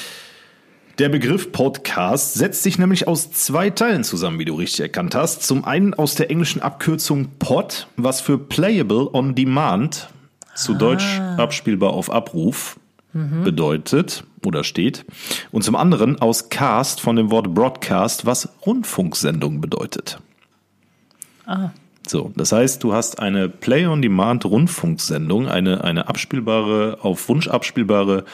Der 1.00 1.10
Begriff 1.10 1.52
Podcast 1.52 2.36
setzt 2.36 2.62
sich 2.62 2.78
nämlich 2.78 3.08
aus 3.08 3.32
zwei 3.32 3.72
Teilen 3.72 4.04
zusammen, 4.04 4.38
wie 4.38 4.46
du 4.46 4.54
richtig 4.54 4.82
erkannt 4.82 5.16
hast. 5.16 5.42
Zum 5.42 5.66
einen 5.66 5.96
aus 5.96 6.14
der 6.14 6.30
englischen 6.30 6.62
Abkürzung 6.62 7.30
Pod, 7.40 7.88
was 7.98 8.22
für 8.22 8.38
Playable 8.38 9.10
on 9.12 9.34
Demand, 9.34 10.10
zu 10.54 10.76
Deutsch 10.76 11.20
abspielbar 11.38 11.94
auf 11.94 12.12
Abruf, 12.12 12.80
bedeutet 13.44 14.24
oder 14.46 14.64
steht. 14.64 15.04
Und 15.52 15.64
zum 15.64 15.76
anderen 15.76 16.22
aus 16.22 16.50
Cast 16.50 17.02
von 17.02 17.16
dem 17.16 17.32
Wort 17.32 17.56
Broadcast, 17.56 18.28
was 18.28 18.50
Rundfunksendung 18.64 19.62
bedeutet. 19.62 20.20
So, 22.08 22.32
das 22.36 22.52
heißt, 22.52 22.84
du 22.84 22.94
hast 22.94 23.20
eine 23.20 23.50
Play-on-Demand-Rundfunksendung, 23.50 25.48
eine, 25.48 25.84
eine 25.84 26.08
abspielbare, 26.08 27.00
auf 27.02 27.28
Wunsch 27.30 27.48
abspielbare 27.48 28.26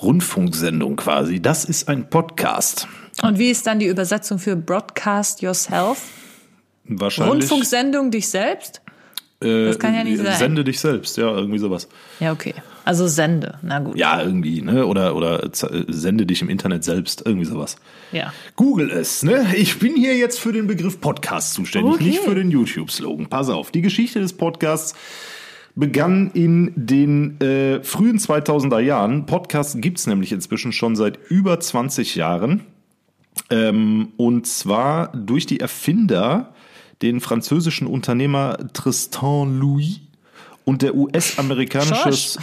Rundfunksendung 0.00 0.96
quasi. 0.96 1.40
Das 1.40 1.64
ist 1.64 1.88
ein 1.88 2.08
Podcast. 2.10 2.88
Und 3.22 3.38
wie 3.38 3.50
ist 3.50 3.66
dann 3.66 3.78
die 3.78 3.86
Übersetzung 3.86 4.38
für 4.38 4.56
Broadcast 4.56 5.40
Yourself? 5.42 6.02
Wahrscheinlich. 6.84 7.32
Rundfunksendung 7.34 8.10
dich 8.10 8.28
selbst? 8.28 8.80
äh, 9.40 9.66
das 9.66 9.78
kann 9.78 9.94
ja 9.94 10.04
nicht 10.04 10.18
sein. 10.18 10.36
Sende 10.38 10.64
dich 10.64 10.80
selbst, 10.80 11.16
ja, 11.16 11.28
irgendwie 11.34 11.58
sowas. 11.58 11.88
Ja, 12.20 12.32
okay. 12.32 12.54
Also 12.84 13.06
sende, 13.06 13.58
na 13.62 13.78
gut. 13.78 13.96
Ja, 13.96 14.20
irgendwie, 14.20 14.60
ne? 14.60 14.86
Oder, 14.86 15.16
oder 15.16 15.50
z- 15.52 15.86
sende 15.88 16.26
dich 16.26 16.42
im 16.42 16.50
Internet 16.50 16.84
selbst, 16.84 17.22
irgendwie 17.24 17.46
sowas. 17.46 17.76
Ja. 18.12 18.32
Google 18.56 18.90
es, 18.90 19.22
ne? 19.22 19.46
Ich 19.56 19.78
bin 19.78 19.94
hier 19.96 20.16
jetzt 20.16 20.38
für 20.38 20.52
den 20.52 20.66
Begriff 20.66 21.00
Podcast 21.00 21.54
zuständig, 21.54 21.94
Okay. 21.94 22.04
nicht 22.04 22.18
für 22.20 22.34
den 22.34 22.50
YouTube-Slogan. 22.50 23.28
Pass 23.28 23.48
auf, 23.48 23.70
die 23.70 23.80
Geschichte 23.80 24.20
des 24.20 24.34
Podcasts 24.34 24.94
begann 25.76 26.30
in 26.32 26.72
den 26.76 27.40
äh, 27.40 27.82
frühen 27.82 28.18
2000er 28.18 28.80
Jahren. 28.80 29.26
Podcasts 29.26 29.76
gibt's 29.78 30.06
nämlich 30.06 30.32
inzwischen 30.32 30.72
schon 30.72 30.96
seit 30.96 31.18
über 31.28 31.58
20 31.58 32.14
Jahren. 32.14 32.62
Ähm, 33.50 34.12
und 34.16 34.46
zwar 34.46 35.08
durch 35.08 35.46
die 35.46 35.60
Erfinder, 35.60 36.54
den 37.02 37.20
französischen 37.20 37.86
Unternehmer 37.86 38.56
Tristan 38.72 39.58
Louis 39.58 40.00
und 40.64 40.80
der 40.80 40.94
US-amerikanische 40.94 42.38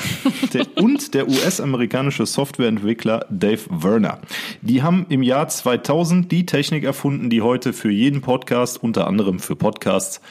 und 0.75 1.13
der 1.13 1.27
US-amerikanische 1.27 2.25
Softwareentwickler 2.25 3.25
Dave 3.29 3.61
Werner. 3.69 4.19
Die 4.61 4.84
haben 4.84 5.07
im 5.09 5.23
Jahr 5.23 5.47
2000 5.47 6.32
die 6.32 6.45
Technik 6.45 6.84
erfunden, 6.84 7.29
die 7.29 7.41
heute 7.41 7.73
für 7.73 7.89
jeden 7.89 8.21
Podcast, 8.21 8.82
unter 8.84 9.07
anderem 9.07 9.39
für 9.39 9.55
Podcasts, 9.55 10.21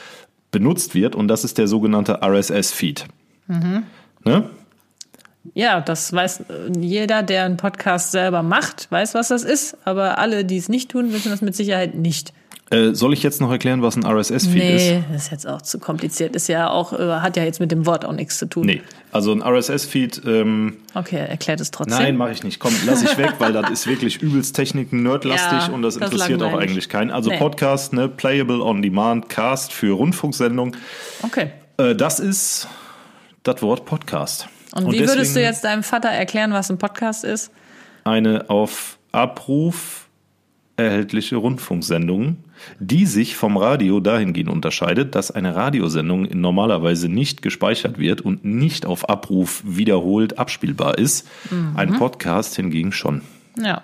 benutzt 0.50 0.94
wird. 0.94 1.14
Und 1.14 1.28
das 1.28 1.44
ist 1.44 1.58
der 1.58 1.68
sogenannte 1.68 2.20
RSS-Feed. 2.22 3.06
Ne? 4.24 4.50
Ja, 5.54 5.80
das 5.80 6.12
weiß 6.12 6.40
äh, 6.40 6.44
jeder, 6.78 7.22
der 7.22 7.44
einen 7.44 7.56
Podcast 7.56 8.12
selber 8.12 8.42
macht, 8.42 8.90
weiß, 8.90 9.14
was 9.14 9.28
das 9.28 9.42
ist. 9.42 9.76
Aber 9.84 10.18
alle, 10.18 10.44
die 10.44 10.58
es 10.58 10.68
nicht 10.68 10.90
tun, 10.90 11.12
wissen 11.12 11.30
das 11.30 11.40
mit 11.40 11.56
Sicherheit 11.56 11.94
nicht. 11.94 12.32
Äh, 12.72 12.94
soll 12.94 13.12
ich 13.12 13.22
jetzt 13.24 13.40
noch 13.40 13.50
erklären, 13.50 13.82
was 13.82 13.96
ein 13.96 14.04
RSS-Feed 14.06 14.62
ist? 14.62 14.82
Nee, 14.84 15.02
das 15.12 15.24
ist 15.24 15.30
jetzt 15.32 15.46
auch 15.48 15.60
zu 15.60 15.80
kompliziert. 15.80 16.36
Ist 16.36 16.46
ja 16.48 16.70
auch, 16.70 16.92
äh, 16.92 17.14
hat 17.20 17.36
ja 17.36 17.42
jetzt 17.42 17.58
mit 17.58 17.72
dem 17.72 17.84
Wort 17.84 18.04
auch 18.04 18.12
nichts 18.12 18.38
zu 18.38 18.46
tun. 18.48 18.64
Nee, 18.64 18.80
also 19.10 19.32
ein 19.32 19.42
RSS-Feed, 19.42 20.22
ähm, 20.24 20.76
Okay, 20.94 21.16
erklärt 21.16 21.60
es 21.60 21.72
trotzdem. 21.72 21.98
nein, 21.98 22.16
mache 22.16 22.30
ich 22.30 22.44
nicht. 22.44 22.60
Komm, 22.60 22.72
lass 22.86 23.02
ich 23.02 23.18
weg, 23.18 23.34
weil 23.40 23.52
das 23.52 23.68
ist 23.70 23.86
wirklich 23.88 24.22
übelst 24.22 24.54
Techniken, 24.54 25.02
nerdlastig 25.02 25.66
Ja, 25.66 25.74
und 25.74 25.82
das 25.82 25.98
das 25.98 26.12
interessiert 26.12 26.42
auch 26.44 26.56
eigentlich 26.56 26.88
keinen. 26.88 27.10
Also 27.10 27.30
Nee. 27.30 27.38
Podcast, 27.38 27.92
ne, 27.92 28.08
Playable 28.08 28.62
on 28.62 28.82
Demand, 28.82 29.28
Cast 29.28 29.72
für 29.72 29.92
Rundfunksendung. 29.96 30.76
Okay. 31.24 31.50
Äh, 31.76 31.96
das 31.96 32.20
ist 32.20 32.68
das 33.42 33.62
Wort 33.62 33.84
Podcast. 33.84 34.46
Und, 34.76 34.92
wie 34.92 35.00
würdest 35.00 35.14
du 35.14 35.18
deswegen 35.18 35.46
jetzt 35.46 35.64
deinem 35.64 35.82
Vater 35.82 36.10
erklären, 36.10 36.52
was 36.52 36.70
ein 36.70 36.78
Podcast 36.78 37.24
ist? 37.24 37.50
Eine 38.04 38.48
auf 38.48 38.98
Abruf 39.10 40.06
erhältliche 40.80 41.36
Rundfunksendung, 41.36 42.38
die 42.78 43.06
sich 43.06 43.36
vom 43.36 43.56
Radio 43.56 44.00
dahingehend 44.00 44.50
unterscheidet, 44.50 45.14
dass 45.14 45.30
eine 45.30 45.54
Radiosendung 45.54 46.28
normalerweise 46.32 47.08
nicht 47.08 47.42
gespeichert 47.42 47.98
wird 47.98 48.20
und 48.20 48.44
nicht 48.44 48.86
auf 48.86 49.08
Abruf 49.08 49.62
wiederholt 49.64 50.38
abspielbar 50.38 50.98
ist. 50.98 51.28
Mhm. 51.50 51.72
Ein 51.76 51.92
Podcast 51.94 52.56
hingegen 52.56 52.92
schon. 52.92 53.22
Ja. 53.56 53.82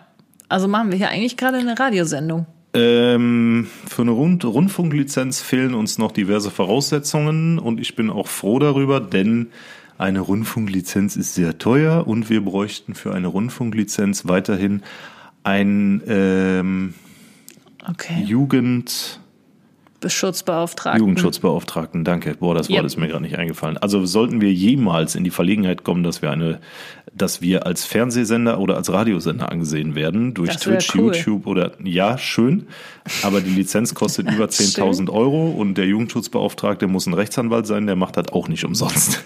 Also 0.49 0.69
machen 0.69 0.91
wir 0.91 0.99
hier 0.99 1.11
eigentlich 1.11 1.37
gerade 1.37 1.59
eine 1.59 1.79
Radiosendung. 1.79 2.47
Ähm, 2.75 3.69
für 3.89 4.03
eine 4.03 4.11
Rund 4.11 4.45
Rundfunklizenz 4.45 5.41
fehlen 5.41 5.75
uns 5.75 5.99
noch 5.99 6.13
diverse 6.13 6.51
Voraussetzungen 6.51 7.59
und 7.59 7.81
ich 7.81 7.97
bin 7.97 8.11
auch 8.11 8.29
froh 8.29 8.59
darüber, 8.59 9.01
denn 9.01 9.49
eine 9.99 10.21
Rundfunklizenz 10.21 11.17
ist 11.17 11.35
sehr 11.35 11.57
teuer 11.57 12.07
und 12.07 12.29
wir 12.29 12.45
bräuchten 12.45 12.95
für 12.95 13.15
eine 13.15 13.29
Rundfunklizenz 13.29 14.29
weiterhin 14.29 14.83
ein 15.47 16.03
ähm, 16.09 16.95
Okay. 17.89 18.23
Jugend 18.25 19.21
Beschutzbeauftragten. 20.01 21.01
Jugendschutzbeauftragten. 21.01 22.05
Danke. 22.05 22.35
Boah, 22.39 22.55
das 22.55 22.69
Wort 22.69 22.81
Ja. 22.81 22.85
ist 22.85 22.97
mir 22.97 23.09
gerade 23.09 23.23
nicht 23.23 23.39
eingefallen. 23.39 23.79
Also 23.79 24.05
sollten 24.07 24.41
wir 24.41 24.53
jemals 24.53 25.15
in 25.15 25.25
die 25.25 25.31
Verlegenheit 25.31 25.85
kommen, 25.85 26.03
dass 26.03 26.21
wir 26.21 26.31
eine, 26.31 26.61
dass 27.15 27.41
wir 27.41 27.65
als 27.65 27.85
Fernsehsender 27.85 28.59
oder 28.61 28.77
als 28.77 28.93
Radiosender 28.93 29.51
angesehen 29.51 29.95
werden 29.95 30.35
durch 30.35 30.51
Das 30.53 30.63
Twitch, 30.63 30.95
cool. 30.95 31.15
YouTube 31.15 31.47
oder 31.47 31.73
ja, 31.83 32.19
schön. 32.19 32.67
Aber 33.23 33.41
die 33.41 33.51
Lizenz 33.51 33.95
kostet 33.95 34.31
über 34.31 34.45
10.000 34.51 35.09
Euro 35.11 35.49
und 35.51 35.75
der 35.79 35.87
Jugendschutzbeauftragte 35.87 36.89
muss 36.89 37.07
ein 37.07 37.15
Rechtsanwalt 37.15 37.67
sein, 37.67 37.87
der 37.87 37.97
macht 37.97 38.17
das 38.17 38.29
auch 38.33 38.49
nicht 38.49 38.65
umsonst. 38.65 39.23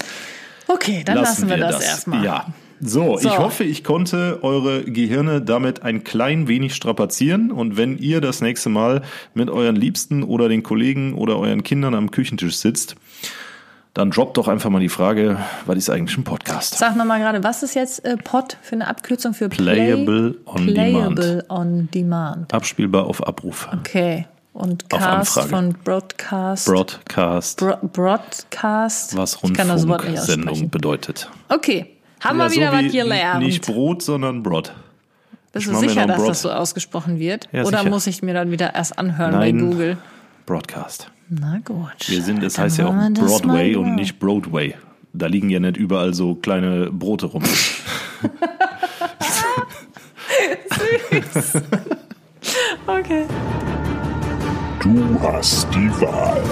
Okay, 0.68 1.02
dann 1.04 1.16
lassen, 1.16 1.48
wir 1.48 1.56
das, 1.56 1.82
erstmal. 1.82 2.24
Ja. 2.24 2.46
So, 2.80 3.18
So. 3.18 3.28
ich 3.28 3.38
hoffe, 3.38 3.64
ich 3.64 3.84
konnte 3.84 4.38
eure 4.42 4.82
Gehirne 4.84 5.42
damit 5.42 5.82
ein 5.82 6.02
klein 6.02 6.48
wenig 6.48 6.74
strapazieren. 6.74 7.50
Und 7.52 7.76
wenn 7.76 7.98
ihr 7.98 8.20
das 8.20 8.40
nächste 8.40 8.68
Mal 8.70 9.02
mit 9.34 9.50
euren 9.50 9.76
Liebsten 9.76 10.22
oder 10.22 10.48
den 10.48 10.62
Kollegen 10.62 11.14
oder 11.14 11.38
euren 11.38 11.62
Kindern 11.62 11.94
am 11.94 12.10
Küchentisch 12.10 12.56
sitzt, 12.56 12.96
dann 13.92 14.10
droppt 14.10 14.36
doch 14.36 14.48
einfach 14.48 14.70
mal 14.70 14.78
die 14.80 14.88
Frage, 14.88 15.38
was 15.66 15.76
ist 15.76 15.90
eigentlich 15.90 16.16
ein 16.16 16.24
Podcast? 16.24 16.78
Sag 16.78 16.96
nochmal 16.96 17.20
gerade, 17.20 17.42
was 17.42 17.62
ist 17.62 17.74
jetzt 17.74 18.04
äh, 18.04 18.16
POD 18.16 18.56
für 18.62 18.76
eine 18.76 18.86
Abkürzung 18.86 19.34
für 19.34 19.48
Playable 19.48 20.36
on 20.46 20.66
Playable 20.66 21.44
on 21.48 21.88
Demand. 21.92 22.54
Abspielbar 22.54 23.06
auf 23.06 23.26
Abruf. 23.26 23.68
Okay. 23.80 24.26
Und 24.52 24.88
Cast 24.88 25.40
von 25.42 25.74
Broadcast. 25.84 26.66
Broadcast, 26.66 27.58
Bro 27.58 27.78
was 27.82 27.92
Broadcast. 27.92 29.14
nicht 29.14 29.42
Rundfunksendung 29.42 30.70
bedeutet. 30.70 31.30
Okay. 31.48 31.86
Haben 32.20 32.38
Ja, 32.38 32.44
wir 32.44 32.56
wieder 32.56 32.70
so 32.70 32.76
was 32.84 32.92
gelernt. 32.92 33.42
Nicht 33.44 33.66
Brot, 33.66 34.02
sondern 34.02 34.42
Brot. 34.42 34.72
Bist 35.52 35.66
ich 35.66 35.72
du 35.72 35.78
sicher, 35.78 36.06
dass 36.06 36.18
Brot. 36.18 36.28
das 36.28 36.42
so 36.42 36.50
ausgesprochen 36.50 37.18
wird? 37.18 37.48
Ja, 37.52 37.64
Oder 37.64 37.78
sicher. 37.78 37.90
muss 37.90 38.06
ich 38.06 38.22
mir 38.22 38.34
dann 38.34 38.50
wieder 38.50 38.74
erst 38.74 38.98
anhören 38.98 39.32
Nein. 39.32 39.58
bei 39.58 39.64
Google? 39.64 39.98
Broadcast. 40.46 41.10
Na 41.28 41.58
gut. 41.64 42.08
Wir 42.08 42.22
sind, 42.22 42.42
es 42.42 42.54
Dann 42.54 42.64
heißt 42.66 42.78
ja 42.78 42.86
auch 42.86 42.94
Broadway 43.12 43.74
und 43.76 43.94
nicht 43.94 44.18
Broadway. 44.18 44.74
Da 45.12 45.26
liegen 45.26 45.50
ja 45.50 45.58
nicht 45.60 45.76
überall 45.76 46.14
so 46.14 46.34
kleine 46.36 46.90
Brote 46.92 47.26
rum. 47.26 47.42
Okay. 52.86 53.24
Du 54.82 55.20
hast 55.22 55.68
die 55.74 55.90
Wahl. 56.00 56.42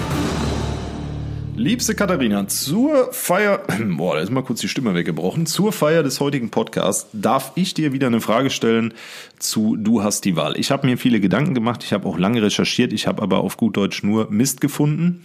Liebste 1.59 1.96
Katharina, 1.96 2.46
zur 2.46 3.12
Feier, 3.12 3.62
boah, 3.96 4.14
da 4.14 4.20
ist 4.20 4.30
mal 4.30 4.42
kurz 4.42 4.61
die 4.61 4.68
Stimme 4.68 4.94
weggebrochen. 4.94 5.44
Zur 5.44 5.72
Feier 5.72 6.04
des 6.04 6.20
heutigen 6.20 6.50
Podcasts 6.50 7.09
darf 7.12 7.50
ich 7.56 7.74
dir 7.74 7.92
wieder 7.92 8.06
eine 8.06 8.20
Frage 8.20 8.48
stellen 8.48 8.94
zu 9.40 9.76
Du 9.76 10.04
hast 10.04 10.24
die 10.24 10.36
Wahl. 10.36 10.56
Ich 10.56 10.70
habe 10.70 10.86
mir 10.86 10.96
viele 10.96 11.18
Gedanken 11.18 11.54
gemacht, 11.54 11.82
ich 11.82 11.92
habe 11.92 12.09
auch 12.09 12.16
lange 12.16 12.42
recherchiert, 12.42 12.92
ich 12.92 13.09
habe 13.09 13.20
aber 13.22 13.38
auf 13.38 13.56
gut 13.56 13.76
Deutsch 13.76 14.04
nur 14.04 14.30
Mist 14.30 14.61
gefunden. 14.61 15.24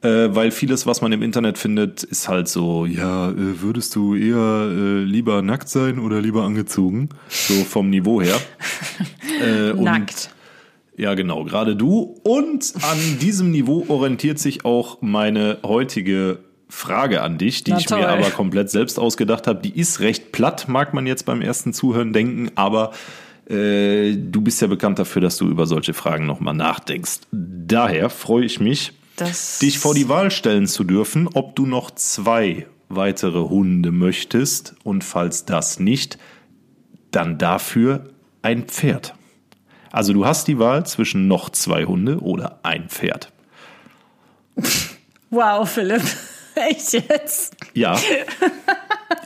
Äh, 0.00 0.34
weil 0.34 0.50
vieles, 0.50 0.86
was 0.86 1.02
man 1.02 1.12
im 1.12 1.20
Internet 1.20 1.58
findet, 1.58 2.02
ist 2.02 2.26
halt 2.26 2.48
so, 2.48 2.86
ja, 2.86 3.28
äh, 3.28 3.60
würdest 3.60 3.94
du 3.96 4.14
eher 4.14 4.70
äh, 4.70 5.04
lieber 5.04 5.42
nackt 5.42 5.68
sein 5.68 5.98
oder 5.98 6.22
lieber 6.22 6.44
angezogen? 6.44 7.10
So 7.28 7.52
vom 7.64 7.90
Niveau 7.90 8.22
her. 8.22 8.40
Äh, 9.38 9.74
Nackt. 9.74 10.30
Ja, 10.96 11.14
genau, 11.14 11.44
gerade 11.44 11.76
du. 11.76 12.18
Und 12.22 12.72
an 12.82 13.18
diesem 13.20 13.50
Niveau 13.50 13.84
orientiert 13.88 14.38
sich 14.38 14.64
auch 14.64 14.98
meine 15.02 15.58
heutige 15.62 16.38
Frage 16.68 17.22
an 17.22 17.38
dich, 17.38 17.64
die 17.64 17.72
Na 17.72 17.78
ich 17.78 17.88
mir 17.90 17.96
toll. 17.96 18.06
aber 18.06 18.30
komplett 18.30 18.70
selbst 18.70 18.98
ausgedacht 18.98 19.46
habe. 19.46 19.60
Die 19.60 19.78
ist 19.78 20.00
recht 20.00 20.32
platt, 20.32 20.68
mag 20.68 20.94
man 20.94 21.06
jetzt 21.06 21.24
beim 21.24 21.42
ersten 21.42 21.72
Zuhören 21.72 22.12
denken, 22.12 22.50
aber 22.56 22.92
äh, 23.48 24.16
du 24.16 24.40
bist 24.40 24.60
ja 24.60 24.66
bekannt 24.66 24.98
dafür, 24.98 25.22
dass 25.22 25.36
du 25.36 25.48
über 25.48 25.66
solche 25.66 25.94
Fragen 25.94 26.26
nochmal 26.26 26.54
nachdenkst. 26.54 27.20
Daher 27.30 28.10
freue 28.10 28.44
ich 28.44 28.58
mich, 28.58 28.92
Das 29.16 29.60
dich 29.60 29.78
vor 29.78 29.94
die 29.94 30.08
Wahl 30.08 30.30
stellen 30.30 30.66
zu 30.66 30.82
dürfen, 30.82 31.28
ob 31.32 31.54
du 31.54 31.66
noch 31.66 31.92
zwei 31.92 32.66
weitere 32.88 33.40
Hunde 33.48 33.92
möchtest 33.92 34.74
und 34.82 35.04
falls 35.04 35.44
das 35.44 35.78
nicht, 35.78 36.18
dann 37.10 37.38
dafür 37.38 38.04
ein 38.42 38.64
Pferd. 38.64 39.14
Also 39.90 40.12
du 40.12 40.26
hast 40.26 40.48
die 40.48 40.58
Wahl 40.58 40.86
zwischen 40.86 41.28
noch 41.28 41.50
zwei 41.50 41.84
Hunde 41.84 42.18
oder 42.20 42.60
ein 42.62 42.88
Pferd. 42.88 43.32
Wow, 45.30 45.68
Philipp. 45.68 46.02
Echt 46.54 46.94
jetzt? 46.94 47.54
Ja. 47.74 47.98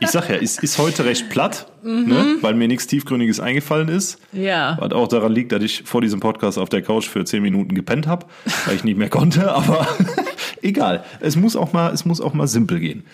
Ich 0.00 0.08
sag 0.08 0.28
ja, 0.28 0.36
es 0.36 0.58
ist 0.58 0.78
heute 0.78 1.04
recht 1.04 1.30
platt, 1.30 1.66
ne, 1.82 2.36
weil 2.40 2.54
mir 2.54 2.66
nichts 2.66 2.88
Tiefgründiges 2.88 3.38
eingefallen 3.38 3.88
ist. 3.88 4.18
Ja. 4.32 4.76
Was 4.80 4.92
auch 4.92 5.06
daran 5.06 5.32
liegt, 5.32 5.52
dass 5.52 5.62
ich 5.62 5.84
vor 5.84 6.00
diesem 6.00 6.18
Podcast 6.18 6.58
auf 6.58 6.68
der 6.68 6.82
Couch 6.82 7.06
für 7.06 7.24
zehn 7.24 7.42
Minuten 7.42 7.74
gepennt 7.74 8.08
habe, 8.08 8.26
weil 8.66 8.74
ich 8.74 8.84
nicht 8.84 8.98
mehr 8.98 9.08
konnte, 9.08 9.52
aber 9.54 9.86
egal. 10.62 11.04
Es 11.20 11.36
muss 11.36 11.54
auch 11.54 11.72
mal, 11.72 11.92
es 11.92 12.04
muss 12.04 12.20
auch 12.20 12.34
mal 12.34 12.48
simpel 12.48 12.80
gehen. 12.80 13.04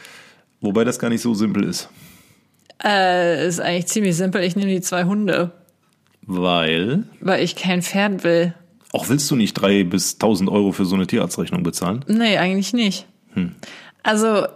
Wobei 0.62 0.84
das 0.84 0.98
gar 0.98 1.10
nicht 1.10 1.20
so 1.20 1.34
simpel 1.34 1.64
ist. 1.64 1.90
Äh, 2.82 3.46
ist 3.46 3.60
eigentlich 3.60 3.86
ziemlich 3.86 4.16
simpel. 4.16 4.42
Ich 4.42 4.56
nehme 4.56 4.70
die 4.70 4.80
zwei 4.80 5.04
Hunde, 5.04 5.52
Weil, 6.26 7.04
weil 7.20 7.42
ich 7.42 7.56
kein 7.56 7.82
Pferd 7.82 8.24
will. 8.24 8.54
auch 8.92 9.08
willst 9.08 9.30
du 9.30 9.36
nicht 9.36 9.54
drei 9.54 9.84
bis 9.84 10.18
tausend 10.18 10.50
Euro 10.50 10.72
für 10.72 10.84
so 10.84 10.96
eine 10.96 11.06
Tierarztrechnung 11.06 11.62
bezahlen? 11.62 12.04
Nee, 12.08 12.36
eigentlich 12.38 12.72
nicht. 12.72 13.06
Hm. 13.34 13.54
Also, 14.02 14.46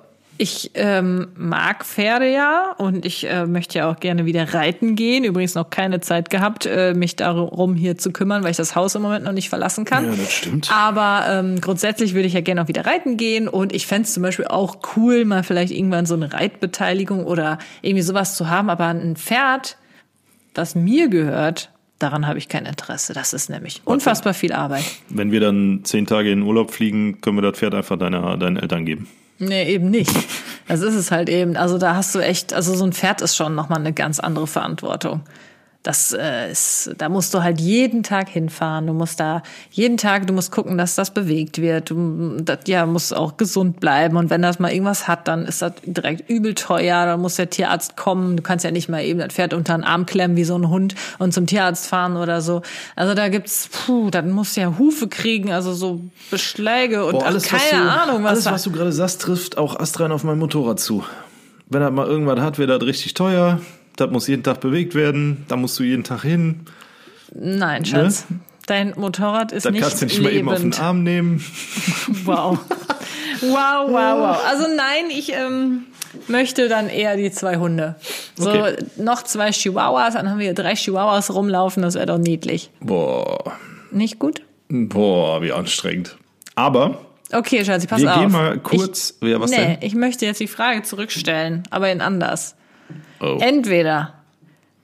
Ich 0.42 0.70
ähm, 0.72 1.28
mag 1.36 1.84
Pferde 1.84 2.32
ja 2.32 2.72
und 2.78 3.04
ich 3.04 3.28
äh, 3.28 3.44
möchte 3.44 3.78
ja 3.78 3.90
auch 3.90 4.00
gerne 4.00 4.24
wieder 4.24 4.54
reiten 4.54 4.96
gehen. 4.96 5.22
Übrigens 5.24 5.54
noch 5.54 5.68
keine 5.68 6.00
Zeit 6.00 6.30
gehabt, 6.30 6.64
äh, 6.64 6.94
mich 6.94 7.14
darum 7.16 7.74
hier 7.74 7.98
zu 7.98 8.10
kümmern, 8.10 8.42
weil 8.42 8.52
ich 8.52 8.56
das 8.56 8.74
Haus 8.74 8.94
im 8.94 9.02
Moment 9.02 9.22
noch 9.26 9.32
nicht 9.32 9.50
verlassen 9.50 9.84
kann. 9.84 10.06
Ja, 10.06 10.16
das 10.16 10.32
stimmt. 10.32 10.72
Aber 10.72 11.26
ähm, 11.28 11.60
grundsätzlich 11.60 12.14
würde 12.14 12.26
ich 12.26 12.32
ja 12.32 12.40
gerne 12.40 12.62
auch 12.62 12.68
wieder 12.68 12.86
reiten 12.86 13.18
gehen 13.18 13.48
und 13.48 13.74
ich 13.74 13.86
fände 13.86 14.06
es 14.06 14.14
zum 14.14 14.22
Beispiel 14.22 14.46
auch 14.46 14.78
cool, 14.96 15.26
mal 15.26 15.42
vielleicht 15.42 15.74
irgendwann 15.74 16.06
so 16.06 16.14
eine 16.14 16.32
Reitbeteiligung 16.32 17.26
oder 17.26 17.58
irgendwie 17.82 18.02
sowas 18.02 18.34
zu 18.34 18.48
haben. 18.48 18.70
Aber 18.70 18.86
ein 18.86 19.16
Pferd, 19.16 19.76
das 20.54 20.74
mir 20.74 21.08
gehört, 21.08 21.70
daran 21.98 22.26
habe 22.26 22.38
ich 22.38 22.48
kein 22.48 22.66
Interesse. 22.66 23.12
Das 23.12 23.32
ist 23.32 23.50
nämlich 23.50 23.82
unfassbar 23.84 24.34
viel 24.34 24.52
Arbeit. 24.52 24.84
Wenn 25.08 25.30
wir 25.30 25.40
dann 25.40 25.80
zehn 25.84 26.06
Tage 26.06 26.32
in 26.32 26.40
den 26.40 26.48
Urlaub 26.48 26.72
fliegen, 26.72 27.20
können 27.20 27.36
wir 27.36 27.42
das 27.42 27.58
Pferd 27.58 27.74
einfach 27.74 27.98
deiner, 27.98 28.36
deinen 28.36 28.56
Eltern 28.56 28.84
geben. 28.84 29.08
Nee, 29.38 29.72
eben 29.72 29.90
nicht. 29.90 30.12
Das 30.68 30.82
ist 30.82 30.94
es 30.94 31.10
halt 31.10 31.28
eben. 31.28 31.56
Also 31.56 31.78
da 31.78 31.96
hast 31.96 32.14
du 32.14 32.18
echt, 32.18 32.52
also 32.52 32.74
so 32.74 32.84
ein 32.84 32.92
Pferd 32.92 33.22
ist 33.22 33.36
schon 33.36 33.54
nochmal 33.54 33.78
eine 33.78 33.92
ganz 33.92 34.20
andere 34.20 34.46
Verantwortung. 34.46 35.22
Das 35.82 36.12
äh, 36.12 36.50
ist, 36.50 36.90
da 36.98 37.08
musst 37.08 37.32
du 37.32 37.42
halt 37.42 37.58
jeden 37.58 38.02
Tag 38.02 38.28
hinfahren. 38.28 38.86
Du 38.86 38.92
musst 38.92 39.18
da 39.18 39.42
jeden 39.70 39.96
Tag, 39.96 40.26
du 40.26 40.34
musst 40.34 40.52
gucken, 40.52 40.76
dass 40.76 40.94
das 40.94 41.14
bewegt 41.14 41.58
wird. 41.58 41.88
Du 41.88 42.36
das, 42.36 42.58
ja, 42.66 42.84
musst 42.84 43.16
auch 43.16 43.38
gesund 43.38 43.80
bleiben. 43.80 44.18
Und 44.18 44.28
wenn 44.28 44.42
das 44.42 44.58
mal 44.58 44.70
irgendwas 44.70 45.08
hat, 45.08 45.26
dann 45.26 45.46
ist 45.46 45.62
das 45.62 45.72
direkt 45.86 46.28
übel 46.28 46.54
teuer. 46.54 47.06
Dann 47.06 47.20
muss 47.20 47.36
der 47.36 47.48
Tierarzt 47.48 47.96
kommen. 47.96 48.36
Du 48.36 48.42
kannst 48.42 48.62
ja 48.62 48.70
nicht 48.70 48.90
mal 48.90 49.02
eben 49.02 49.20
das 49.20 49.32
Pferd 49.32 49.54
unter 49.54 49.74
den 49.74 49.82
Arm 49.84 50.04
klemmen 50.04 50.36
wie 50.36 50.44
so 50.44 50.54
ein 50.54 50.68
Hund 50.68 50.94
und 51.18 51.32
zum 51.32 51.46
Tierarzt 51.46 51.86
fahren 51.86 52.18
oder 52.18 52.42
so. 52.42 52.60
Also 52.94 53.14
da 53.14 53.28
gibt's, 53.28 53.70
puh, 53.72 54.10
dann 54.10 54.32
musst 54.32 54.58
du 54.58 54.60
ja 54.60 54.78
Hufe 54.78 55.08
kriegen, 55.08 55.50
also 55.50 55.72
so 55.72 56.02
Beschläge 56.30 57.06
und 57.06 57.12
Boah, 57.12 57.24
ach, 57.26 57.42
keine 57.42 57.84
du, 57.84 57.90
Ahnung, 57.90 58.24
was 58.24 58.32
alles, 58.32 58.46
was 58.46 58.62
du 58.64 58.72
gerade 58.72 58.92
sagst, 58.92 59.22
trifft 59.22 59.56
auch 59.56 59.80
astrein 59.80 60.12
auf 60.12 60.24
mein 60.24 60.38
Motorrad 60.38 60.78
zu. 60.78 61.04
Wenn 61.70 61.80
er 61.80 61.90
mal 61.90 62.06
irgendwas 62.06 62.40
hat, 62.40 62.58
wird 62.58 62.68
das 62.68 62.82
richtig 62.82 63.14
teuer. 63.14 63.60
Das 64.00 64.10
muss 64.10 64.26
jeden 64.28 64.42
Tag 64.42 64.60
bewegt 64.60 64.94
werden. 64.94 65.44
Da 65.48 65.56
musst 65.56 65.78
du 65.78 65.82
jeden 65.82 66.04
Tag 66.04 66.22
hin. 66.22 66.60
Nein, 67.34 67.84
Schatz. 67.84 68.24
Dein 68.66 68.94
Motorrad 68.96 69.52
ist 69.52 69.66
Da 69.66 69.70
nicht 69.70 69.82
kannst 69.82 70.00
du 70.00 70.06
nicht 70.06 70.22
mal 70.22 70.32
eben 70.32 70.48
auf 70.48 70.54
den 70.56 70.62
lebend. 70.70 70.80
Arm 70.80 71.02
nehmen. 71.02 71.44
Wow. 72.24 72.58
Wow, 73.42 73.88
wow, 73.88 74.18
wow. 74.18 74.38
Also 74.46 74.66
nein, 74.76 75.06
ich 75.10 75.32
ähm, 75.32 75.84
möchte 76.28 76.68
dann 76.68 76.88
eher 76.88 77.16
die 77.16 77.30
zwei 77.30 77.56
Hunde. 77.56 77.96
So 78.36 78.50
Okay. 78.50 78.76
noch 78.96 79.22
zwei 79.22 79.50
Chihuahuas, 79.50 80.14
dann 80.14 80.28
haben 80.30 80.38
wir 80.38 80.52
drei 80.54 80.74
Chihuahuas 80.74 81.32
rumlaufen, 81.34 81.82
das 81.82 81.94
wäre 81.94 82.06
doch 82.06 82.18
niedlich. 82.18 82.70
Boah, 82.80 83.52
Nicht 83.90 84.18
gut? 84.18 84.42
boah, 84.68 85.42
wie 85.42 85.52
anstrengend. 85.52 86.16
Aber 86.54 86.98
Okay, 87.32 87.64
Schatzi, 87.64 87.86
pass 87.86 88.00
wir 88.00 88.12
auf. 88.14 88.20
gehen 88.20 88.32
mal 88.32 88.58
kurz. 88.58 89.14
Ich, 89.20 89.28
ja, 89.28 89.40
was 89.40 89.50
nee, 89.50 89.56
denn? 89.56 89.78
ich 89.82 89.94
möchte 89.94 90.26
jetzt 90.26 90.40
die 90.40 90.48
Frage 90.48 90.82
zurückstellen, 90.82 91.62
aber 91.70 91.90
in 91.92 92.00
anders. 92.00 92.56
Oh. 93.20 93.38
Entweder 93.40 94.14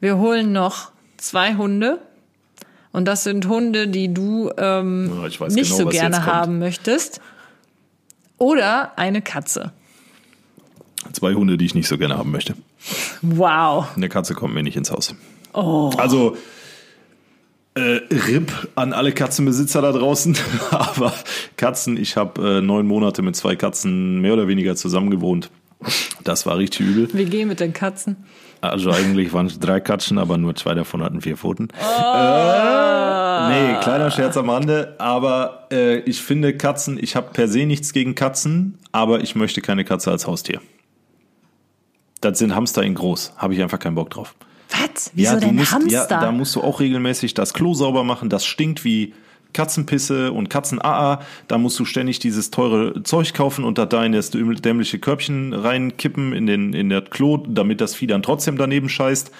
wir 0.00 0.18
holen 0.18 0.52
noch 0.52 0.90
zwei 1.16 1.56
Hunde 1.56 2.00
und 2.92 3.06
das 3.06 3.24
sind 3.24 3.46
Hunde, 3.46 3.88
die 3.88 4.12
du 4.12 4.50
ähm, 4.56 5.10
weiß 5.20 5.54
nicht 5.54 5.70
genau, 5.70 5.84
so 5.84 5.86
gerne 5.86 6.26
haben 6.26 6.58
möchtest. 6.58 7.20
Oder 8.38 8.98
eine 8.98 9.22
Katze. 9.22 9.72
Zwei 11.12 11.34
Hunde, 11.34 11.56
die 11.56 11.66
ich 11.66 11.74
nicht 11.74 11.88
so 11.88 11.98
gerne 11.98 12.18
haben 12.18 12.30
möchte. 12.30 12.54
Wow. 13.22 13.88
Eine 13.96 14.08
Katze 14.08 14.34
kommt 14.34 14.54
mir 14.54 14.62
nicht 14.62 14.76
ins 14.76 14.90
Haus. 14.90 15.14
Oh. 15.52 15.90
Also, 15.96 16.36
äh, 17.74 18.00
RIP 18.10 18.52
an 18.74 18.92
alle 18.92 19.12
Katzenbesitzer 19.12 19.82
da 19.82 19.92
draußen. 19.92 20.36
Aber 20.70 21.12
Katzen, 21.56 21.96
ich 21.96 22.16
habe 22.16 22.58
äh, 22.58 22.60
neun 22.60 22.86
Monate 22.86 23.22
mit 23.22 23.36
zwei 23.36 23.56
Katzen 23.56 24.20
mehr 24.20 24.32
oder 24.32 24.48
weniger 24.48 24.76
zusammen 24.76 25.10
gewohnt. 25.10 25.50
Das 26.24 26.46
war 26.46 26.58
richtig 26.58 26.80
übel. 26.80 27.08
Wir 27.12 27.26
gehen 27.26 27.48
mit 27.48 27.60
den 27.60 27.72
Katzen. 27.72 28.16
Also 28.60 28.90
eigentlich 28.90 29.32
waren 29.32 29.46
es 29.46 29.58
drei 29.58 29.80
Katzen, 29.80 30.18
aber 30.18 30.38
nur 30.38 30.54
zwei 30.56 30.74
davon 30.74 31.02
hatten 31.02 31.20
vier 31.20 31.36
Pfoten. 31.36 31.68
Oh. 31.72 32.14
Äh, 32.14 33.48
nee, 33.50 33.80
kleiner 33.80 34.10
Scherz 34.10 34.36
am 34.36 34.50
Rande. 34.50 34.96
Aber 34.98 35.68
äh, 35.70 35.98
ich 36.00 36.20
finde 36.20 36.56
Katzen, 36.56 36.98
ich 37.00 37.14
habe 37.16 37.30
per 37.32 37.48
se 37.48 37.66
nichts 37.66 37.92
gegen 37.92 38.14
Katzen, 38.14 38.78
aber 38.92 39.20
ich 39.20 39.36
möchte 39.36 39.60
keine 39.60 39.84
Katze 39.84 40.10
als 40.10 40.26
Haustier. 40.26 40.60
Das 42.20 42.38
sind 42.38 42.54
Hamster 42.54 42.82
in 42.82 42.94
groß. 42.94 43.34
Habe 43.36 43.54
ich 43.54 43.62
einfach 43.62 43.78
keinen 43.78 43.94
Bock 43.94 44.10
drauf. 44.10 44.34
Was? 44.70 45.12
Wieso 45.14 45.34
du 45.34 45.40
denn 45.40 45.56
musst, 45.56 45.72
Hamster? 45.72 45.92
Ja, 45.92 46.06
da 46.06 46.32
musst 46.32 46.56
du 46.56 46.62
auch 46.62 46.80
regelmäßig 46.80 47.34
das 47.34 47.54
Klo 47.54 47.74
sauber 47.74 48.04
machen. 48.04 48.30
Das 48.30 48.44
stinkt 48.44 48.84
wie 48.84 49.14
Katzenpisse 49.56 50.32
und 50.32 50.50
Katzen-AA. 50.50 51.20
Da 51.48 51.58
musst 51.58 51.78
du 51.78 51.84
ständig 51.84 52.18
dieses 52.18 52.50
teure 52.50 53.02
Zeug 53.02 53.32
kaufen 53.32 53.64
und 53.64 53.78
da 53.78 54.04
in 54.04 54.12
das 54.12 54.30
dämliche 54.30 54.98
Körbchen 54.98 55.54
reinkippen 55.54 56.32
in 56.32 56.46
den 56.46 56.74
in 56.74 56.90
das 56.90 57.10
Klo, 57.10 57.38
damit 57.38 57.80
das 57.80 57.94
Vieh 57.94 58.06
dann 58.06 58.22
trotzdem 58.22 58.58
daneben 58.58 58.88
scheißt. 58.88 59.30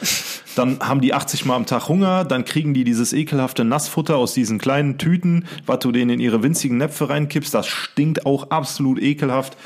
Dann 0.56 0.80
haben 0.80 1.02
die 1.02 1.12
80 1.12 1.44
Mal 1.44 1.56
am 1.56 1.66
Tag 1.66 1.88
Hunger. 1.88 2.24
Dann 2.24 2.46
kriegen 2.46 2.72
die 2.72 2.84
dieses 2.84 3.12
ekelhafte 3.12 3.64
Nassfutter 3.64 4.16
aus 4.16 4.32
diesen 4.32 4.58
kleinen 4.58 4.96
Tüten, 4.96 5.44
was 5.66 5.80
du 5.80 5.92
denen 5.92 6.10
in 6.10 6.20
ihre 6.20 6.42
winzigen 6.42 6.78
Näpfe 6.78 7.10
reinkippst. 7.10 7.52
Das 7.52 7.66
stinkt 7.66 8.24
auch 8.24 8.50
absolut 8.50 9.00
ekelhaft. 9.00 9.56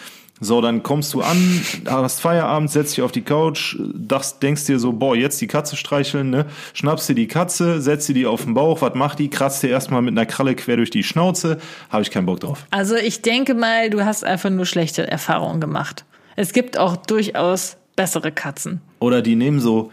So, 0.43 0.63
dann 0.63 0.83
kommst 0.83 1.13
du 1.13 1.21
an, 1.21 1.61
hast 1.87 2.21
Feierabend, 2.21 2.71
setzt 2.71 2.97
dich 2.97 3.03
auf 3.03 3.13
die 3.13 3.21
Couch, 3.21 3.77
denkst 3.79 4.65
dir 4.65 4.79
so, 4.79 4.93
boah, 4.93 5.15
jetzt 5.15 5.39
die 5.43 5.47
Katze 5.47 5.77
streicheln, 5.77 6.31
ne? 6.31 6.47
Schnappst 6.73 7.11
dir 7.11 7.15
die 7.15 7.29
Katze, 7.29 7.83
setzt 7.83 8.09
dir 8.09 8.15
die 8.15 8.25
auf 8.25 8.45
den 8.45 8.55
Bauch, 8.55 8.81
was 8.81 8.95
macht 8.95 9.19
die? 9.19 9.29
Kratzt 9.29 9.63
dir 9.63 9.69
erstmal 9.69 10.01
mit 10.01 10.13
einer 10.13 10.25
Kralle 10.25 10.55
quer 10.55 10.79
durch 10.79 10.89
die 10.89 11.03
Schnauze. 11.03 11.59
Habe 11.91 12.03
ich 12.03 12.11
keinen 12.11 12.25
Bock 12.25 12.41
drauf. 12.41 12.65
Also 12.71 12.97
ich 12.97 13.21
denke 13.21 13.53
mal, 13.55 13.91
du 13.91 14.05
hast 14.05 14.25
einfach 14.25 14.49
nur 14.49 14.65
schlechte 14.65 15.07
Erfahrungen 15.07 15.61
gemacht. 15.61 16.07
Es 16.37 16.55
gibt 16.55 16.79
auch 16.79 16.97
durchaus 16.97 17.77
bessere 17.95 18.33
Katzen. 18.33 18.81
Oder 18.99 19.21
die 19.21 19.37
nehmen 19.37 19.61
so, 19.61 19.93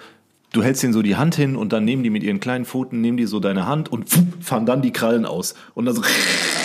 du 0.53 0.63
hältst 0.63 0.81
ihnen 0.81 0.93
so 0.93 1.01
die 1.01 1.17
Hand 1.17 1.35
hin 1.35 1.57
und 1.57 1.73
dann 1.73 1.83
nehmen 1.83 2.03
die 2.03 2.09
mit 2.09 2.23
ihren 2.23 2.39
kleinen 2.39 2.63
Pfoten, 2.63 3.01
nehmen 3.01 3.17
die 3.17 3.25
so 3.25 3.41
deine 3.41 3.67
Hand 3.67 3.91
und 3.91 4.09
pfuh, 4.09 4.23
fahren 4.39 4.65
dann 4.65 4.81
die 4.81 4.91
Krallen 4.91 5.25
aus. 5.25 5.55
Und 5.73 5.85
dann 5.85 5.95
so 5.95 6.01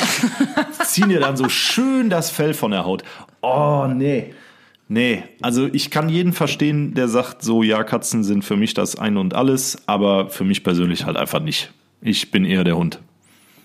ziehen 0.84 1.08
dir 1.08 1.20
dann 1.20 1.36
so 1.36 1.48
schön 1.48 2.10
das 2.10 2.30
Fell 2.30 2.54
von 2.54 2.70
der 2.70 2.84
Haut. 2.84 3.02
Oh, 3.40 3.86
nee. 3.92 4.34
Nee, 4.88 5.24
also 5.40 5.68
ich 5.72 5.90
kann 5.90 6.08
jeden 6.08 6.32
verstehen, 6.32 6.92
der 6.92 7.08
sagt 7.08 7.42
so, 7.42 7.62
ja, 7.62 7.82
Katzen 7.82 8.24
sind 8.24 8.44
für 8.44 8.56
mich 8.56 8.74
das 8.74 8.96
Ein 8.96 9.16
und 9.16 9.32
Alles, 9.34 9.78
aber 9.86 10.28
für 10.28 10.44
mich 10.44 10.64
persönlich 10.64 11.06
halt 11.06 11.16
einfach 11.16 11.40
nicht. 11.40 11.72
Ich 12.02 12.30
bin 12.30 12.44
eher 12.44 12.62
der 12.64 12.76
Hund. 12.76 12.98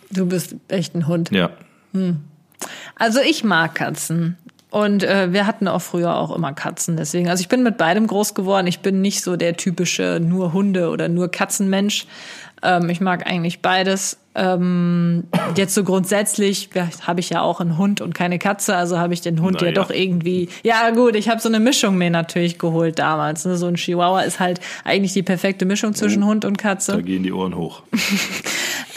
Du 0.10 0.26
bist 0.26 0.56
echt 0.70 0.96
ein 0.96 1.08
Hund. 1.08 1.32
Ja. 1.32 1.50
Also 2.96 3.20
ich 3.20 3.44
mag 3.44 3.76
Katzen. 3.76 4.38
Und 4.70 5.04
äh, 5.04 5.32
wir 5.32 5.48
hatten 5.48 5.68
auch 5.68 5.82
früher 5.82 6.16
auch 6.16 6.36
immer 6.36 6.54
Katzen. 6.54 6.98
Deswegen, 6.98 7.30
also 7.30 7.42
ich 7.42 7.48
bin 7.48 7.64
mit 7.64 7.78
beidem 7.78 8.06
groß 8.06 8.34
geworden. 8.34 8.68
Ich 8.68 8.80
bin 8.80 9.02
nicht 9.02 9.24
so 9.24 9.38
der 9.38 9.56
typische 9.56 10.20
nur 10.22 10.54
Hunde 10.54 10.90
oder 10.90 11.08
nur 11.08 11.30
Katzenmensch. 11.30 12.06
Ähm, 12.62 12.90
ich 12.90 13.00
mag 13.00 13.26
eigentlich 13.28 13.62
beides. 13.62 14.18
Ähm, 14.38 15.24
jetzt 15.56 15.74
so 15.74 15.84
grundsätzlich 15.84 16.70
ja, 16.76 16.88
habe 17.06 17.20
ich 17.20 17.32
ja 17.32 17.42
auch 17.42 17.60
einen 17.60 17.78
Hund 17.78 18.02
und 18.02 18.14
keine 18.14 18.38
Katze, 18.38 18.76
also 18.76 19.00
habe 19.00 19.14
ich 19.14 19.22
den 19.22 19.42
Hund 19.42 19.62
ja 19.62 19.70
Naja. 19.72 19.82
doch 19.82 19.90
irgendwie. 19.90 20.48
Ja 20.64 20.92
gut, 20.92 21.16
ich 21.16 21.28
habe 21.28 21.42
so 21.42 21.50
eine 21.50 21.60
Mischung 21.60 21.98
mir 21.98 22.12
natürlich 22.12 22.60
geholt 22.60 23.00
damals. 23.00 23.46
Ne? 23.46 23.58
So 23.58 23.66
ein 23.66 23.76
Chihuahua 23.76 24.22
ist 24.22 24.40
halt 24.40 24.60
eigentlich 24.84 25.14
die 25.14 25.24
perfekte 25.24 25.66
Mischung 25.66 25.96
zwischen 25.96 26.24
Hund 26.24 26.46
und 26.46 26.58
Katze. 26.58 26.94
Da 26.94 27.02
gehen 27.02 27.24
die 27.24 27.34
Ohren 27.34 27.56
hoch. 27.56 27.82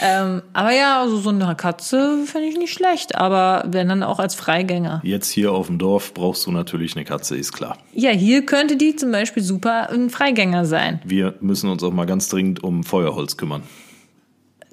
Ähm, 0.03 0.41
aber 0.53 0.71
ja, 0.71 0.99
also 1.01 1.17
so 1.17 1.29
eine 1.29 1.55
Katze 1.55 2.23
finde 2.25 2.47
ich 2.47 2.57
nicht 2.57 2.73
schlecht, 2.73 3.15
aber 3.15 3.63
wenn 3.67 3.87
dann 3.87 4.01
auch 4.01 4.17
als 4.17 4.33
Freigänger. 4.33 4.99
Jetzt 5.03 5.29
hier 5.29 5.51
auf 5.51 5.67
dem 5.67 5.77
Dorf 5.77 6.15
brauchst 6.15 6.47
du 6.47 6.51
natürlich 6.51 6.95
eine 6.95 7.05
Katze, 7.05 7.37
ist 7.37 7.53
klar. 7.53 7.77
Ja, 7.93 8.09
hier 8.09 8.43
könnte 8.45 8.77
die 8.77 8.95
zum 8.95 9.11
Beispiel 9.11 9.43
super 9.43 9.91
ein 9.91 10.09
Freigänger 10.09 10.65
sein. 10.65 11.01
Wir 11.05 11.35
müssen 11.39 11.69
uns 11.69 11.83
auch 11.83 11.93
mal 11.93 12.05
ganz 12.05 12.29
dringend 12.29 12.63
um 12.63 12.83
Feuerholz 12.83 13.37
kümmern. 13.37 13.61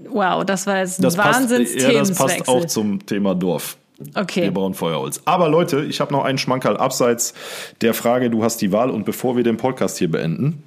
Wow, 0.09 0.45
das 0.45 0.67
war 0.67 0.79
jetzt 0.79 0.99
ein 1.01 1.03
Das 1.03 1.17
passt, 1.17 1.41
wahnsinns 1.41 1.75
ja, 1.75 1.93
das 1.93 2.15
passt 2.15 2.49
auch 2.49 2.65
zum 2.67 3.05
Thema 3.05 3.35
Dorf. 3.35 3.77
Wir 3.99 4.23
Okay. 4.23 4.51
brauchen 4.51 4.75
Feuerholz. 4.75 5.21
Aber 5.25 5.49
Leute, 5.49 5.85
ich 5.85 6.01
habe 6.01 6.13
noch 6.13 6.25
einen 6.25 6.39
Schmankerl 6.39 6.77
abseits 6.77 7.35
der 7.81 7.95
Frage, 7.95 8.31
du 8.31 8.45
hast 8.45 8.59
die 8.63 8.71
Wahl 8.71 8.91
und 8.91 9.05
bevor 9.05 9.37
wir 9.37 9.43
den 9.43 9.57
Podcast 9.57 9.99
hier 9.99 10.11
beenden. 10.11 10.63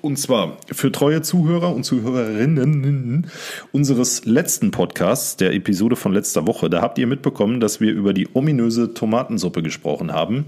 Und 0.00 0.16
zwar 0.16 0.58
für 0.70 0.92
treue 0.92 1.22
Zuhörer 1.22 1.74
und 1.74 1.82
Zuhörerinnen 1.82 3.26
unseres 3.72 4.24
letzten 4.26 4.70
Podcasts, 4.70 5.36
der 5.36 5.54
Episode 5.54 5.96
von 5.96 6.12
letzter 6.12 6.46
Woche, 6.46 6.70
da 6.70 6.80
habt 6.82 6.98
ihr 6.98 7.08
mitbekommen, 7.08 7.58
dass 7.58 7.80
wir 7.80 7.90
über 7.92 8.12
die 8.12 8.28
ominöse 8.32 8.94
Tomatensuppe 8.94 9.60
gesprochen 9.60 10.12
haben, 10.12 10.46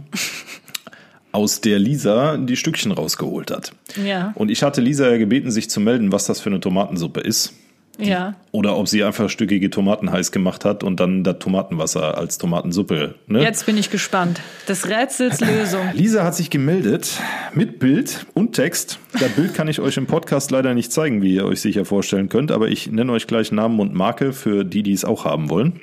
aus 1.33 1.61
der 1.61 1.81
Lisa 1.81 2.37
die 2.37 2.57
Stückchen 2.57 2.93
rausgeholt 2.93 3.51
hat. 3.51 3.73
Ja. 4.05 4.33
Und 4.37 4.53
ich 4.53 4.63
hatte 4.63 4.81
Lisa 4.81 5.11
ja 5.11 5.17
gebeten, 5.19 5.51
sich 5.51 5.69
zu 5.69 5.81
melden, 5.81 6.13
was 6.13 6.27
das 6.27 6.41
für 6.41 6.51
eine 6.51 6.61
Tomatensuppe 6.61 7.19
ist. 7.21 7.53
Ja. 8.09 8.35
Oder 8.53 8.77
ob 8.77 8.89
sie 8.89 9.05
einfach 9.05 9.29
stückige 9.31 9.71
Tomaten 9.71 10.11
heiß 10.11 10.33
gemacht 10.33 10.65
hat 10.65 10.83
und 10.83 10.99
dann 11.01 11.25
das 11.25 11.39
Tomatenwasser 11.39 12.19
als 12.19 12.39
Tomatensuppe. 12.39 13.15
Ne? 13.27 13.43
Jetzt 13.43 13.67
bin 13.67 13.77
ich 13.77 13.91
gespannt. 13.91 14.41
Des 14.69 14.89
Rätsels 14.89 15.41
Lösung. 15.41 15.83
Lisa 15.95 16.25
hat 16.25 16.35
sich 16.35 16.51
gemeldet 16.51 17.21
mit 17.55 17.79
Bild 17.79 18.27
und 18.35 18.55
Text. 18.55 18.99
Das 19.19 19.31
Bild 19.31 19.55
kann 19.55 19.69
ich 19.69 19.81
euch 19.81 19.97
im 19.97 20.07
Podcast 20.07 20.51
leider 20.51 20.75
nicht 20.75 20.93
zeigen, 20.93 21.23
wie 21.23 21.35
ihr 21.35 21.45
euch 21.45 21.61
sicher 21.61 21.85
vorstellen 21.85 22.29
könnt, 22.29 22.53
aber 22.53 22.69
ich 22.69 22.91
nenne 22.91 23.13
euch 23.13 23.27
gleich 23.27 23.53
Namen 23.53 23.81
und 23.81 23.95
Marke 23.95 24.33
für 24.33 24.65
die, 24.65 24.83
die 24.83 24.93
es 24.93 25.05
auch 25.05 25.25
haben 25.25 25.51
wollen. 25.51 25.81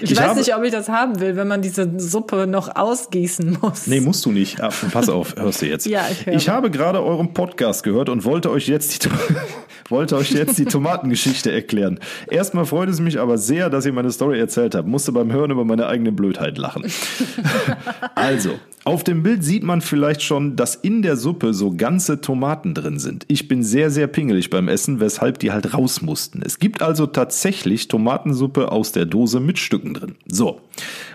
Ich, 0.00 0.10
Ich 0.10 0.16
weiß 0.16 0.24
habe- 0.28 0.38
nicht, 0.38 0.54
ob 0.56 0.62
ich 0.64 0.72
das 0.72 0.88
haben 0.88 1.20
will, 1.20 1.36
wenn 1.36 1.48
man 1.48 1.62
diese 1.62 1.90
Suppe 1.98 2.46
noch 2.46 2.74
ausgießen 2.74 3.58
muss. 3.60 3.86
Nee, 3.86 4.00
musst 4.00 4.24
du 4.24 4.32
nicht. 4.32 4.60
Ah, 4.60 4.70
pass 4.92 5.08
auf, 5.08 5.34
hörst 5.36 5.62
du 5.62 5.66
jetzt. 5.66 5.86
Ja, 5.86 6.02
ich 6.10 6.26
höre. 6.26 6.34
Ich 6.34 6.48
habe 6.48 6.70
gerade 6.70 7.02
euren 7.02 7.32
Podcast 7.34 7.82
gehört 7.82 8.08
und 8.08 8.24
wollte 8.24 8.50
euch 8.50 8.66
jetzt 8.68 9.04
die, 9.04 9.08
wollte 9.88 10.16
euch 10.16 10.30
jetzt 10.32 10.58
die 10.58 10.64
Tomatengeschichte 10.64 11.52
erklären. 11.52 12.00
Erstmal 12.30 12.64
freut 12.66 12.88
es 12.88 13.00
mich 13.00 13.20
aber 13.20 13.38
sehr, 13.38 13.70
dass 13.70 13.86
ihr 13.86 13.92
meine 13.92 14.10
Story 14.10 14.38
erzählt 14.38 14.74
habt. 14.74 14.88
Musste 14.88 15.12
beim 15.12 15.32
Hören 15.32 15.50
über 15.50 15.64
meine 15.64 15.86
eigene 15.86 16.12
Blödheit 16.12 16.58
lachen. 16.58 16.84
Also, 18.14 18.50
auf 18.84 19.02
dem 19.02 19.22
Bild 19.22 19.42
sieht 19.42 19.62
man 19.62 19.80
vielleicht 19.80 20.22
schon, 20.22 20.56
dass 20.56 20.74
in 20.74 21.00
der 21.00 21.16
Suppe 21.16 21.54
so 21.54 21.74
ganze 21.74 22.20
Tomaten 22.20 22.74
drin 22.74 22.98
sind. 22.98 23.24
Ich 23.28 23.48
bin 23.48 23.62
sehr, 23.62 23.90
sehr 23.90 24.06
pingelig 24.06 24.50
beim 24.50 24.68
Essen, 24.68 25.00
weshalb 25.00 25.38
die 25.38 25.52
halt 25.52 25.72
raus 25.72 26.02
mussten. 26.02 26.42
Es 26.42 26.58
gibt 26.58 26.82
also 26.82 27.06
tatsächlich 27.06 27.88
Tomatensuppe 27.88 28.70
aus 28.70 28.92
der 28.92 29.06
Dose 29.06 29.40
mit 29.40 29.58
Stücken 29.58 29.94
drin. 29.94 30.16
So. 30.26 30.60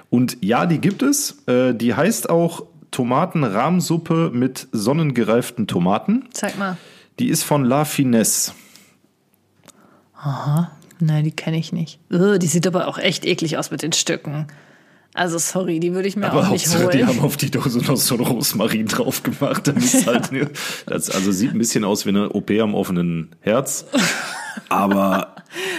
Und 0.09 0.37
ja, 0.41 0.65
die 0.65 0.79
gibt 0.79 1.03
es. 1.03 1.43
Äh, 1.47 1.73
Die 1.75 1.93
heißt 1.93 2.29
auch 2.29 2.63
Tomatenrahmsuppe 2.91 4.31
mit 4.33 4.67
sonnengereiften 4.71 5.67
Tomaten. 5.67 6.25
Zeig 6.31 6.57
mal. 6.57 6.77
Die 7.19 7.29
ist 7.29 7.43
von 7.43 7.63
La 7.65 7.85
Finesse. 7.85 8.53
Nein, 10.99 11.23
die 11.23 11.31
kenne 11.31 11.57
ich 11.57 11.71
nicht. 11.71 11.99
Ugh, 12.11 12.39
die 12.39 12.47
sieht 12.47 12.67
aber 12.67 12.87
auch 12.87 12.97
echt 12.97 13.25
eklig 13.25 13.57
aus 13.57 13.71
mit 13.71 13.83
den 13.83 13.93
Stücken. 13.93 14.47
Also 15.15 15.37
sorry, 15.39 15.79
die 15.79 15.93
würde 15.93 16.07
ich 16.07 16.15
mir 16.15 16.27
Aber 16.31 16.41
auch 16.47 16.51
nicht 16.51 16.67
Hauptsache, 16.67 16.89
die 16.91 16.99
holen. 16.99 17.07
haben 17.07 17.19
auf 17.21 17.35
die 17.35 17.49
Dose 17.49 17.79
noch 17.79 17.97
so 17.97 18.15
ein 18.15 18.21
Rosmarin 18.21 18.85
drauf 18.87 19.23
gemacht. 19.23 19.67
Ist 19.69 20.05
halt, 20.07 20.29
das 20.85 21.09
also 21.09 21.31
sieht 21.31 21.51
ein 21.51 21.57
bisschen 21.57 21.83
aus 21.83 22.05
wie 22.05 22.09
eine 22.09 22.29
OP 22.29 22.51
am 22.51 22.75
offenen 22.75 23.29
Herz. 23.41 23.85
Aber 24.69 25.35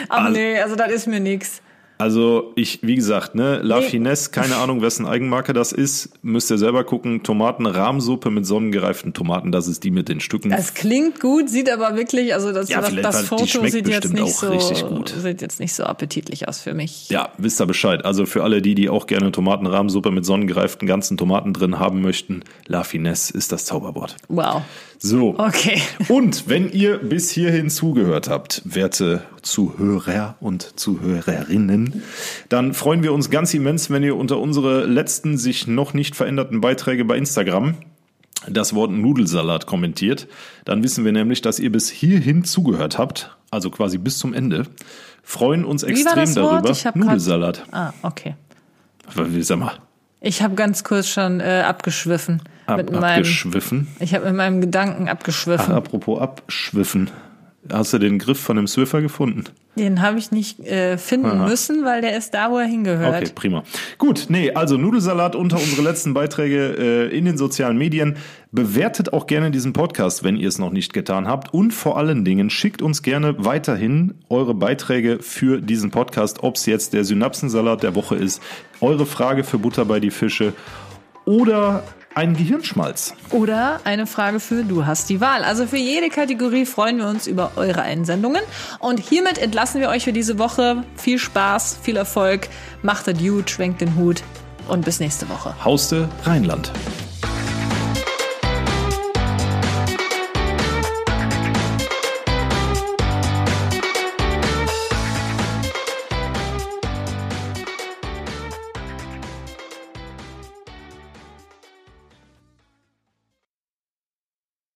Aber 0.08 0.22
also- 0.24 0.32
nee, 0.38 0.58
also 0.60 0.76
das 0.76 0.90
ist 0.92 1.06
mir 1.06 1.20
nix. 1.20 1.62
Also 2.00 2.52
ich, 2.56 2.80
wie 2.82 2.94
gesagt, 2.94 3.34
ne, 3.34 3.60
La 3.62 3.80
Nee. 3.80 3.86
Finesse, 3.86 4.30
keine 4.30 4.56
Ahnung, 4.56 4.82
wessen 4.82 5.06
Eigenmarke 5.06 5.52
das 5.52 5.72
ist, 5.72 6.10
müsst 6.22 6.50
ihr 6.50 6.58
selber 6.58 6.84
gucken. 6.84 7.22
Tomatenrahmsuppe 7.22 8.30
mit 8.30 8.46
sonnengereiften 8.46 9.12
Tomaten, 9.12 9.52
das 9.52 9.68
ist 9.68 9.84
die 9.84 9.90
mit 9.90 10.08
den 10.08 10.20
Stücken. 10.20 10.50
Das 10.50 10.74
klingt 10.74 11.20
gut, 11.20 11.48
sieht 11.48 11.70
aber 11.70 11.96
wirklich, 11.96 12.34
also 12.34 12.52
das, 12.52 12.68
Ja, 12.68 12.80
das, 12.80 12.94
das 12.94 13.26
Foto 13.26 13.44
sieht 13.44 13.86
jetzt 13.86 14.02
bestimmt 14.02 14.14
nicht 14.14 14.22
auch 14.24 14.28
so 14.28 14.48
richtig 14.50 14.86
gut. 14.86 15.14
sieht 15.16 15.42
jetzt 15.42 15.60
nicht 15.60 15.74
so 15.74 15.84
appetitlich 15.84 16.48
aus 16.48 16.60
für 16.60 16.74
mich. 16.74 17.08
ja, 17.10 17.30
wisst 17.38 17.60
ihr 17.60 17.66
Bescheid. 17.66 18.04
Also 18.04 18.26
für 18.26 18.42
alle 18.42 18.62
die, 18.62 18.74
die 18.74 18.88
auch 18.88 19.06
gerne 19.06 19.30
Tomatenrahmsuppe 19.32 20.10
mit 20.10 20.24
sonnengereiften 20.24 20.88
ganzen 20.88 21.16
Tomaten 21.16 21.52
drin 21.52 21.78
haben 21.78 22.00
möchten, 22.00 22.42
La 22.66 22.82
Finesse 22.82 23.36
ist 23.36 23.52
das 23.52 23.64
Zauberwort. 23.66 24.16
Wow. 24.28 24.62
So. 25.02 25.34
Okay. 25.38 25.80
Und 26.08 26.46
wenn 26.48 26.70
ihr 26.70 26.98
bis 26.98 27.30
hierhin 27.30 27.70
zugehört 27.70 28.28
habt, 28.28 28.60
werte 28.66 29.22
Zuhörer 29.40 30.36
und 30.40 30.78
Zuhörerinnen, 30.78 32.02
dann 32.50 32.74
freuen 32.74 33.02
wir 33.02 33.14
uns 33.14 33.30
ganz 33.30 33.54
immens, 33.54 33.88
wenn 33.90 34.02
ihr 34.02 34.14
unter 34.16 34.38
unsere 34.38 34.84
letzten 34.84 35.38
sich 35.38 35.66
noch 35.66 35.94
nicht 35.94 36.16
veränderten 36.16 36.60
Beiträge 36.60 37.04
bei 37.06 37.16
Instagram 37.16 37.76
das 38.48 38.74
Wort 38.74 38.90
Nudelsalat 38.90 39.66
kommentiert. 39.66 40.26
Dann 40.64 40.82
wissen 40.82 41.04
wir 41.04 41.12
nämlich, 41.12 41.40
dass 41.42 41.58
ihr 41.58 41.72
bis 41.72 41.88
hierhin 41.90 42.44
zugehört 42.44 42.96
habt, 42.98 43.36
also 43.50 43.70
quasi 43.70 43.98
bis 43.98 44.18
zum 44.18 44.32
Ende. 44.34 44.64
Freuen 45.22 45.64
uns 45.64 45.82
extrem 45.82 46.34
darüber. 46.34 46.70
Ich 46.70 46.86
hab 46.86 46.94
grad- 46.94 47.04
Nudelsalat. 47.04 47.64
Ah, 47.72 47.92
okay. 48.02 48.34
Sag 49.40 49.58
mal, 49.58 49.72
Ich 50.20 50.42
habe 50.42 50.54
ganz 50.54 50.84
kurz 50.84 51.08
schon 51.08 51.40
äh, 51.40 51.64
abgeschwiffen 51.66 52.42
ab, 52.70 52.76
mit 52.78 52.92
meinem 52.92 53.04
abgeschwiffen. 53.04 53.88
ich 54.00 54.14
habe 54.14 54.26
mit 54.26 54.34
meinem 54.34 54.60
Gedanken 54.60 55.04
Ach, 55.06 55.12
abgeschwiffen. 55.12 55.74
apropos 55.74 56.20
abschwiffen. 56.20 57.10
Hast 57.70 57.92
du 57.92 57.98
den 57.98 58.18
Griff 58.18 58.40
von 58.40 58.56
dem 58.56 58.66
Swiffer 58.66 59.02
gefunden? 59.02 59.44
Den 59.76 60.00
habe 60.00 60.18
ich 60.18 60.32
nicht 60.32 60.60
äh, 60.60 60.96
finden 60.96 61.44
müssen, 61.44 61.84
weil 61.84 62.00
der 62.00 62.16
ist 62.16 62.32
da, 62.32 62.50
wo 62.50 62.58
er 62.58 62.66
hingehört. 62.66 63.22
Okay, 63.22 63.32
prima. 63.34 63.62
Gut, 63.98 64.26
nee, 64.28 64.50
also 64.52 64.76
Nudelsalat 64.76 65.36
unter 65.36 65.56
unsere 65.56 65.82
letzten 65.82 66.14
Beiträge 66.14 67.10
äh, 67.10 67.16
in 67.16 67.26
den 67.26 67.36
sozialen 67.36 67.76
Medien. 67.76 68.16
Bewertet 68.50 69.12
auch 69.12 69.26
gerne 69.26 69.50
diesen 69.50 69.74
Podcast, 69.74 70.24
wenn 70.24 70.36
ihr 70.36 70.48
es 70.48 70.58
noch 70.58 70.70
nicht 70.70 70.92
getan 70.92 71.28
habt. 71.28 71.54
Und 71.54 71.72
vor 71.72 71.98
allen 71.98 72.24
Dingen 72.24 72.50
schickt 72.50 72.82
uns 72.82 73.02
gerne 73.02 73.34
weiterhin 73.38 74.14
eure 74.28 74.54
Beiträge 74.54 75.18
für 75.20 75.60
diesen 75.60 75.90
Podcast, 75.90 76.42
ob 76.42 76.56
es 76.56 76.66
jetzt 76.66 76.94
der 76.94 77.04
Synapsensalat 77.04 77.82
der 77.82 77.94
Woche 77.94 78.16
ist, 78.16 78.42
eure 78.80 79.06
Frage 79.06 79.44
für 79.44 79.58
Butter 79.58 79.84
bei 79.84 80.00
die 80.00 80.10
Fische 80.10 80.54
oder 81.26 81.84
ein 82.20 82.36
Gehirnschmalz. 82.36 83.14
Oder 83.30 83.80
eine 83.84 84.06
Frage 84.06 84.40
für 84.40 84.62
Du 84.62 84.84
hast 84.84 85.08
die 85.08 85.22
Wahl. 85.22 85.42
Also 85.42 85.66
für 85.66 85.78
jede 85.78 86.10
Kategorie 86.10 86.66
freuen 86.66 86.98
wir 86.98 87.08
uns 87.08 87.26
über 87.26 87.52
eure 87.56 87.80
Einsendungen. 87.80 88.42
Und 88.78 89.00
hiermit 89.00 89.38
entlassen 89.38 89.80
wir 89.80 89.88
euch 89.88 90.04
für 90.04 90.12
diese 90.12 90.38
Woche. 90.38 90.84
Viel 90.96 91.18
Spaß, 91.18 91.78
viel 91.82 91.96
Erfolg, 91.96 92.48
macht 92.82 93.08
es 93.08 93.18
gut, 93.18 93.48
schwenkt 93.48 93.80
den 93.80 93.96
Hut 93.96 94.22
und 94.68 94.84
bis 94.84 95.00
nächste 95.00 95.30
Woche. 95.30 95.54
Hauste 95.64 96.10
Rheinland. 96.24 96.70